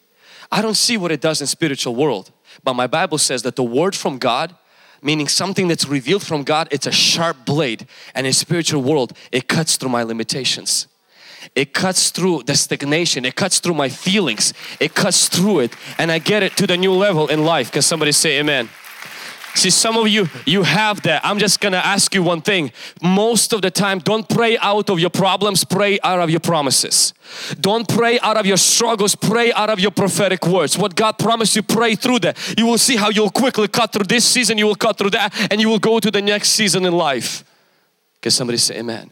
I 0.51 0.63
don't 0.63 0.77
see 0.77 0.97
what 0.97 1.13
it 1.13 1.21
does 1.21 1.43
in 1.43 1.47
spiritual 1.47 1.95
world, 1.95 2.33
but 2.65 2.73
my 2.73 2.87
Bible 2.87 3.19
says 3.19 3.43
that 3.43 3.57
the 3.57 3.65
word 3.65 3.95
from 3.95 4.17
God, 4.17 4.57
meaning 5.03 5.29
something 5.29 5.69
that's 5.69 5.87
revealed 5.87 6.23
from 6.23 6.45
God, 6.45 6.67
it's 6.71 6.87
a 6.87 6.93
sharp 6.93 7.45
blade. 7.45 7.87
And 8.15 8.27
in 8.27 8.33
spiritual 8.33 8.83
world, 8.83 9.13
it 9.33 9.49
cuts 9.49 9.77
through 9.77 9.91
my 9.91 10.03
limitations 10.03 10.89
it 11.55 11.73
cuts 11.73 12.11
through 12.11 12.43
the 12.45 12.55
stagnation 12.55 13.25
it 13.25 13.35
cuts 13.35 13.61
through 13.61 13.75
my 13.75 13.89
feelings 13.89 14.53
it 14.81 14.95
cuts 14.95 15.29
through 15.29 15.61
it 15.61 15.73
and 15.99 16.11
I 16.11 16.19
get 16.19 16.43
it 16.43 16.57
to 16.57 16.67
the 16.67 16.77
new 16.77 16.93
level 16.93 17.29
in 17.29 17.45
life 17.45 17.71
can 17.71 17.83
somebody 17.83 18.13
say 18.13 18.39
amen 18.41 18.69
See 19.59 19.71
some 19.71 19.97
of 19.97 20.07
you, 20.07 20.29
you 20.47 20.63
have 20.63 21.03
that. 21.03 21.21
I'm 21.25 21.41
just 21.41 21.61
gonna 21.61 21.79
ask 21.79 22.15
you 22.15 22.23
one 22.23 22.43
thing. 22.43 22.71
Most 23.03 23.53
of 23.53 23.61
the 23.61 23.73
time, 23.73 23.99
don't 23.99 24.29
pray 24.29 24.57
out 24.59 24.89
of 24.89 25.01
your 25.01 25.11
problems, 25.11 25.65
pray 25.65 25.99
out 26.05 26.21
of 26.21 26.31
your 26.31 26.39
promises. 26.39 27.13
Don't 27.61 27.89
pray 27.89 28.21
out 28.21 28.37
of 28.37 28.47
your 28.47 28.57
struggles, 28.57 29.17
pray 29.17 29.53
out 29.53 29.69
of 29.69 29.81
your 29.81 29.91
prophetic 29.91 30.47
words. 30.47 30.79
What 30.79 30.95
God 30.95 31.19
promised 31.19 31.57
you, 31.57 31.65
pray 31.65 31.97
through 31.97 32.21
that. 32.21 32.55
You 32.57 32.67
will 32.67 32.79
see 32.79 32.95
how 32.95 33.11
you'll 33.11 33.31
quickly 33.31 33.67
cut 33.67 33.93
through 33.93 34.05
this 34.05 34.25
season, 34.25 34.59
you 34.59 34.67
will 34.67 34.77
cut 34.77 34.97
through 34.97 35.11
that, 35.11 35.35
and 35.51 35.61
you 35.61 35.69
will 35.69 35.81
go 35.81 35.99
to 35.99 36.11
the 36.11 36.23
next 36.23 36.51
season 36.51 36.85
in 36.85 36.93
life. 36.93 37.43
Can 38.23 38.31
somebody 38.31 38.59
say 38.59 38.79
amen? 38.79 39.11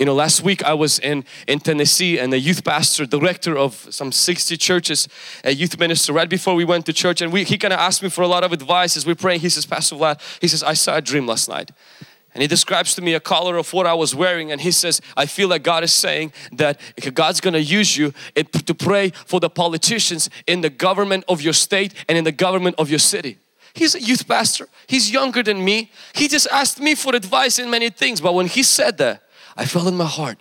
You 0.00 0.06
know, 0.06 0.14
last 0.14 0.42
week 0.42 0.64
I 0.64 0.72
was 0.72 0.98
in, 0.98 1.26
in 1.46 1.60
Tennessee 1.60 2.18
and 2.18 2.32
a 2.32 2.38
youth 2.38 2.64
pastor, 2.64 3.04
director 3.04 3.58
of 3.58 3.86
some 3.90 4.12
60 4.12 4.56
churches, 4.56 5.06
a 5.44 5.50
youth 5.50 5.78
minister, 5.78 6.14
right 6.14 6.26
before 6.26 6.54
we 6.54 6.64
went 6.64 6.86
to 6.86 6.94
church 6.94 7.20
and 7.20 7.30
we, 7.30 7.44
he 7.44 7.58
kind 7.58 7.74
of 7.74 7.80
asked 7.80 8.02
me 8.02 8.08
for 8.08 8.22
a 8.22 8.26
lot 8.26 8.42
of 8.42 8.50
advice 8.50 8.96
as 8.96 9.04
we 9.04 9.12
pray. 9.12 9.36
He 9.36 9.50
says, 9.50 9.66
Pastor 9.66 9.96
Vlad, 9.96 10.18
he 10.40 10.48
says, 10.48 10.62
I 10.62 10.72
saw 10.72 10.96
a 10.96 11.02
dream 11.02 11.26
last 11.26 11.50
night. 11.50 11.70
And 11.98 12.06
And 12.32 12.40
he 12.40 12.48
describes 12.48 12.94
to 12.94 13.02
me 13.02 13.12
a 13.12 13.20
color 13.20 13.58
of 13.58 13.74
what 13.74 13.86
I 13.86 13.92
was 13.92 14.14
wearing 14.14 14.50
and 14.50 14.62
he 14.62 14.70
says, 14.70 15.02
I 15.18 15.26
feel 15.26 15.48
like 15.48 15.62
God 15.62 15.84
is 15.84 15.92
saying 15.92 16.32
that 16.52 16.80
God's 17.12 17.42
gonna 17.42 17.58
use 17.58 17.98
you 17.98 18.14
to 18.36 18.74
pray 18.74 19.10
for 19.26 19.38
the 19.38 19.50
politicians 19.50 20.30
in 20.46 20.62
the 20.62 20.70
government 20.70 21.24
of 21.28 21.42
your 21.42 21.52
state 21.52 21.92
and 22.08 22.16
in 22.16 22.24
the 22.24 22.32
government 22.32 22.76
of 22.78 22.88
your 22.88 23.00
city. 23.00 23.36
He's 23.74 23.94
a 23.94 24.00
youth 24.00 24.26
pastor. 24.26 24.66
He's 24.86 25.10
younger 25.10 25.42
than 25.42 25.62
me. 25.62 25.90
He 26.14 26.26
just 26.26 26.46
asked 26.50 26.80
me 26.80 26.94
for 26.94 27.14
advice 27.14 27.58
in 27.58 27.68
many 27.68 27.90
things. 27.90 28.22
But 28.22 28.32
when 28.32 28.46
he 28.46 28.62
said 28.62 28.96
that, 28.96 29.24
I 29.60 29.66
felt 29.66 29.86
in 29.88 29.94
my 29.94 30.06
heart, 30.06 30.38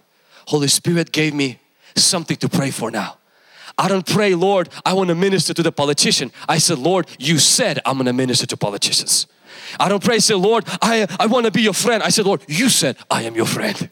Holy 0.47 0.69
Spirit 0.69 1.11
gave 1.11 1.33
me 1.33 1.59
something 1.93 2.37
to 2.37 2.47
pray 2.47 2.71
for 2.71 2.89
now. 2.89 3.17
I 3.77 3.89
don't 3.89 4.05
pray, 4.05 4.33
Lord, 4.33 4.69
I 4.85 4.93
want 4.93 5.09
to 5.09 5.15
minister 5.15 5.53
to 5.53 5.61
the 5.61 5.73
politician. 5.73 6.31
I 6.47 6.57
said, 6.57 6.79
Lord, 6.79 7.05
you 7.19 7.37
said 7.37 7.79
I'm 7.85 7.95
going 7.97 8.05
to 8.05 8.13
minister 8.13 8.45
to 8.45 8.55
politicians. 8.55 9.27
I 9.77 9.89
don't 9.89 10.01
pray, 10.01 10.19
say, 10.19 10.35
Lord, 10.35 10.63
I, 10.81 11.05
I 11.19 11.25
want 11.25 11.45
to 11.47 11.51
be 11.51 11.61
your 11.61 11.73
friend. 11.73 12.01
I 12.01 12.09
said, 12.09 12.25
Lord, 12.25 12.43
you 12.47 12.69
said 12.69 12.95
I 13.11 13.23
am 13.23 13.35
your 13.35 13.45
friend. 13.45 13.89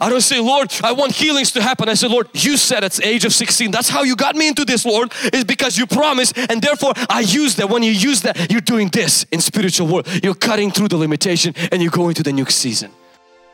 I 0.00 0.08
don't 0.08 0.22
say, 0.22 0.40
Lord, 0.40 0.72
I 0.82 0.92
want 0.92 1.12
healings 1.12 1.52
to 1.52 1.62
happen. 1.62 1.90
I 1.90 1.94
said, 1.94 2.10
Lord, 2.10 2.28
you 2.32 2.56
said 2.56 2.84
at 2.84 2.92
the 2.92 3.06
age 3.06 3.26
of 3.26 3.34
16, 3.34 3.70
that's 3.70 3.90
how 3.90 4.02
you 4.02 4.16
got 4.16 4.34
me 4.34 4.48
into 4.48 4.64
this, 4.64 4.86
Lord, 4.86 5.12
is 5.30 5.44
because 5.44 5.76
you 5.76 5.86
promised 5.86 6.38
and 6.38 6.62
therefore 6.62 6.94
I 7.10 7.20
use 7.20 7.56
that. 7.56 7.68
When 7.68 7.82
you 7.82 7.92
use 7.92 8.22
that, 8.22 8.50
you're 8.50 8.62
doing 8.62 8.88
this 8.88 9.24
in 9.24 9.42
spiritual 9.42 9.88
world. 9.88 10.08
You're 10.22 10.34
cutting 10.34 10.70
through 10.70 10.88
the 10.88 10.96
limitation 10.96 11.54
and 11.70 11.82
you're 11.82 11.90
going 11.90 12.14
to 12.14 12.22
the 12.22 12.32
new 12.32 12.46
season. 12.46 12.92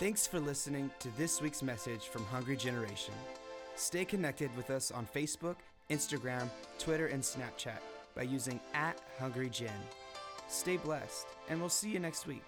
Thanks 0.05 0.27
for 0.27 0.39
listening 0.39 0.91
to 0.99 1.09
this 1.17 1.41
week's 1.41 1.63
message 1.63 2.09
from 2.09 2.27
Hungry 2.27 2.59
Generation. 2.59 3.15
Stay 3.75 4.05
connected 4.05 4.55
with 4.55 4.69
us 4.69 4.91
on 4.91 5.07
Facebook, 5.07 5.57
Instagram, 5.89 6.51
Twitter, 6.79 7.07
and 7.07 7.23
Snapchat 7.23 7.79
by 8.15 8.25
using 8.25 8.61
at 8.75 9.01
Hungry 9.19 9.49
Gen. 9.49 9.71
Stay 10.47 10.77
blessed, 10.77 11.27
and 11.49 11.59
we'll 11.59 11.71
see 11.71 11.89
you 11.89 12.01
next 12.01 12.27
week. 12.27 12.45